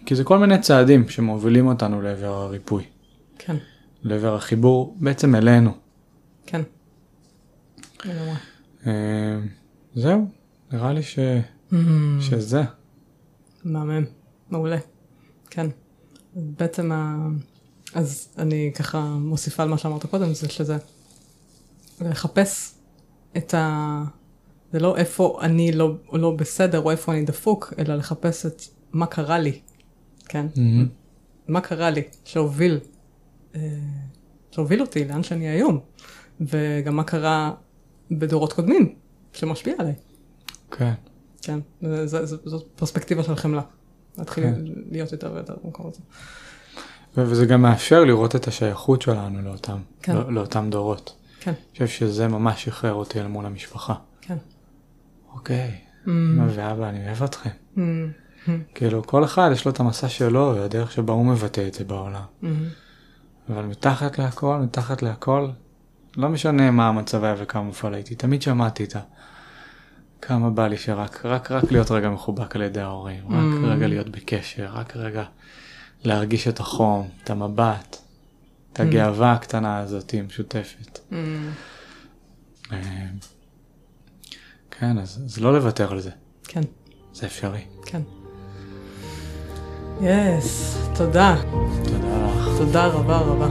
כי 0.05 0.15
זה 0.15 0.23
כל 0.23 0.37
מיני 0.37 0.59
צעדים 0.59 1.09
שמובילים 1.09 1.67
אותנו 1.67 2.01
לעבר 2.01 2.33
הריפוי. 2.33 2.83
כן. 3.37 3.55
לעבר 4.03 4.35
החיבור 4.35 4.97
בעצם 4.99 5.35
אלינו. 5.35 5.71
כן. 6.45 6.61
אה, 8.87 9.39
זהו, 9.95 10.27
נראה 10.71 10.93
לי 10.93 11.03
ש... 11.03 11.19
mm-hmm. 11.19 11.75
שזה. 12.21 12.61
מהמם, 13.63 14.05
מעולה, 14.49 14.77
כן. 15.49 15.67
בעצם, 16.35 16.91
ה... 16.91 17.27
אז 17.93 18.27
אני 18.37 18.71
ככה 18.75 19.01
מוסיפה 19.01 19.63
על 19.63 19.69
מה 19.69 19.77
שאמרת 19.77 20.05
קודם, 20.05 20.33
זה 20.33 20.49
שזה 20.49 20.77
לחפש 22.01 22.75
את 23.37 23.53
ה... 23.53 24.03
זה 24.71 24.79
לא 24.79 24.97
איפה 24.97 25.39
אני 25.41 25.71
לא, 25.71 25.93
לא 26.13 26.31
בסדר 26.31 26.79
או 26.79 26.91
איפה 26.91 27.11
אני 27.13 27.25
דפוק, 27.25 27.73
אלא 27.79 27.95
לחפש 27.95 28.45
את 28.45 28.61
מה 28.93 29.05
קרה 29.05 29.39
לי, 29.39 29.59
כן? 30.25 30.45
Mm-hmm. 30.55 30.87
מה 31.47 31.61
קרה 31.61 31.89
לי 31.89 32.01
שהוביל, 32.25 32.79
אה, 33.55 33.61
שהוביל 34.51 34.81
אותי 34.81 35.05
לאן 35.05 35.23
שאני 35.23 35.47
היום, 35.47 35.79
וגם 36.41 36.95
מה 36.95 37.03
קרה 37.03 37.53
בדורות 38.11 38.53
קודמים 38.53 38.95
שמשפיע 39.33 39.73
עליי. 39.79 39.93
כן. 40.71 40.93
כן, 41.41 41.59
זאת 42.45 42.67
פרספקטיבה 42.75 43.23
של 43.23 43.35
חמלה. 43.35 43.61
להתחיל 44.17 44.43
כן. 44.43 44.61
להיות 44.91 45.11
יותר 45.11 45.31
ויותר 45.33 45.55
במקום 45.63 45.87
הזה. 45.87 45.99
וזה 47.17 47.45
גם 47.45 47.61
מאפשר 47.61 48.03
לראות 48.03 48.35
את 48.35 48.47
השייכות 48.47 49.01
שלנו 49.01 49.41
לאותם, 49.41 49.77
כן. 50.01 50.15
לא, 50.15 50.33
לאותם 50.33 50.67
דורות. 50.69 51.15
כן. 51.39 51.51
אני 51.51 51.71
חושב 51.73 51.87
שזה 51.87 52.27
ממש 52.27 52.65
שחרר 52.65 52.93
אותי 52.93 53.19
אל 53.19 53.27
מול 53.27 53.45
המשפחה. 53.45 53.93
כן. 54.21 54.37
אוקיי, 55.33 55.77
אמא 56.07 56.43
mm. 56.43 56.51
ואבא, 56.55 56.89
אני 56.89 57.07
אוהב 57.07 57.23
אתכם. 57.23 57.49
Mm. 58.47 58.49
כאילו 58.75 59.03
כל 59.03 59.23
אחד 59.23 59.49
יש 59.53 59.65
לו 59.65 59.71
את 59.71 59.79
המסע 59.79 60.09
שלו 60.09 60.53
והדרך 60.55 60.91
שבה 60.91 61.13
הוא 61.13 61.25
מבטא 61.25 61.67
את 61.67 61.73
זה 61.73 61.83
בעולם. 61.83 62.21
אבל 63.49 63.65
מתחת 63.65 64.19
להכל, 64.19 64.59
מתחת 64.63 65.01
להכל, 65.01 65.47
לא 66.17 66.29
משנה 66.29 66.71
מה 66.71 66.87
המצב 66.87 67.23
היה 67.23 67.35
וכמה 67.37 67.63
מופעל 67.63 67.93
הייתי, 67.93 68.15
תמיד 68.15 68.41
שמעתי 68.41 68.83
את 68.83 68.95
ה... 68.95 68.99
כמה 70.21 70.49
בא 70.49 70.67
לי 70.67 70.77
שרק, 70.77 71.25
רק, 71.25 71.51
רק 71.51 71.71
להיות 71.71 71.91
רגע 71.91 72.09
מחובק 72.09 72.55
על 72.55 72.61
ידי 72.61 72.81
ההורים, 72.81 73.23
רק 73.29 73.63
Mm. 73.63 73.65
רגע 73.65 73.87
להיות 73.87 74.09
בקשר, 74.09 74.69
רק 74.73 74.95
רגע 74.97 75.23
להרגיש 76.03 76.47
את 76.47 76.59
החום, 76.59 77.09
את 77.23 77.29
המבט, 77.29 77.97
את 78.73 78.79
הגאווה 78.79 79.33
הקטנה 79.33 79.77
הזאת 79.77 80.13
המשותפת. 80.17 80.99
אה, 82.71 82.77
כן, 84.71 84.97
אז, 84.97 85.21
אז 85.25 85.39
לא 85.39 85.53
לוותר 85.53 85.91
על 85.91 85.99
זה, 85.99 86.11
כן, 86.43 86.61
זה 87.13 87.25
אפשרי. 87.25 87.61
כן. 87.85 88.01
יס, 90.01 90.77
תודה. 90.95 91.35
תודה 91.83 92.25
לך. 92.25 92.57
תודה 92.57 92.87
רבה 92.87 93.17
רבה. 93.17 93.47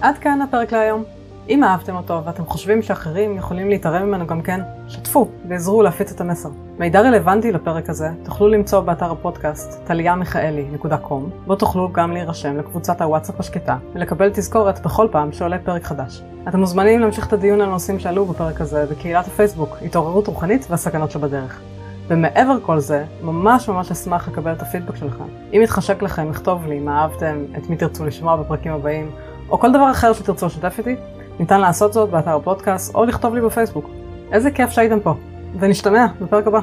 עד 0.00 0.18
כאן 0.18 0.42
הפרק 0.42 0.72
להיום. 0.72 1.19
אם 1.50 1.64
אהבתם 1.64 1.96
אותו 1.96 2.24
ואתם 2.24 2.46
חושבים 2.46 2.82
שאחרים 2.82 3.36
יכולים 3.36 3.68
להתערב 3.68 4.02
ממנו 4.02 4.26
גם 4.26 4.42
כן, 4.42 4.60
שתפו 4.88 5.28
ועזרו 5.48 5.82
להפיץ 5.82 6.12
את 6.12 6.20
המסר. 6.20 6.48
מידע 6.78 7.00
רלוונטי 7.00 7.52
לפרק 7.52 7.90
הזה 7.90 8.08
תוכלו 8.24 8.48
למצוא 8.48 8.80
באתר 8.80 9.10
הפודקאסט 9.10 9.86
טליאמיכאלי.com, 9.86 11.46
בו 11.46 11.56
תוכלו 11.56 11.92
גם 11.92 12.12
להירשם 12.12 12.56
לקבוצת 12.56 13.00
הוואטסאפ 13.00 13.40
השקטה 13.40 13.76
ולקבל 13.94 14.30
תזכורת 14.32 14.80
בכל 14.80 15.08
פעם 15.10 15.32
שעולה 15.32 15.58
פרק 15.58 15.84
חדש. 15.84 16.22
אתם 16.48 16.60
מוזמנים 16.60 17.00
להמשיך 17.00 17.26
את 17.26 17.32
הדיון 17.32 17.60
על 17.60 17.68
הנושאים 17.68 17.98
שעלו 17.98 18.26
בפרק 18.26 18.60
הזה 18.60 18.86
בקהילת 18.90 19.26
הפייסבוק 19.26 19.76
התעוררות 19.82 20.26
רוחנית 20.26 20.66
והסכנות 20.70 21.10
שבדרך. 21.10 21.60
ומעבר 22.08 22.58
כל 22.62 22.78
זה, 22.78 23.04
ממש 23.22 23.68
ממש 23.68 23.90
אשמח 23.90 24.28
לקבל 24.28 24.52
את 24.52 24.62
הפידבק 24.62 24.96
שלכם. 24.96 25.24
אם 25.52 25.60
יתחשק 25.64 26.02
לכם 26.02 26.30
לכתוב 26.30 26.66
לי 26.66 26.80
מה 26.80 27.02
אהבתם, 27.02 27.44
את 27.58 27.70
מי 27.70 27.76
תרצו 27.76 28.04
לשמוע 28.04 28.36
בפרקים 28.36 28.72
הבאים, 28.72 29.10
או 29.50 29.58
כל 29.58 29.72
דבר 29.72 29.90
אחר 29.90 30.12
שתרצו 30.12 30.46
לשתף 30.46 30.74
איתי, 30.78 30.96
ניתן 31.40 31.60
לעשות 31.60 31.92
זאת 31.92 32.10
באתר 32.10 32.36
הפודקאסט 32.36 32.94
או 32.94 33.04
לכתוב 33.04 33.34
לי 33.34 33.40
בפייסבוק. 33.40 33.90
איזה 34.32 34.50
כיף 34.50 34.70
שהייתם 34.70 35.00
פה, 35.00 35.14
ונשתמע 35.60 36.06
בפרק 36.20 36.46
הבא. 36.46 36.60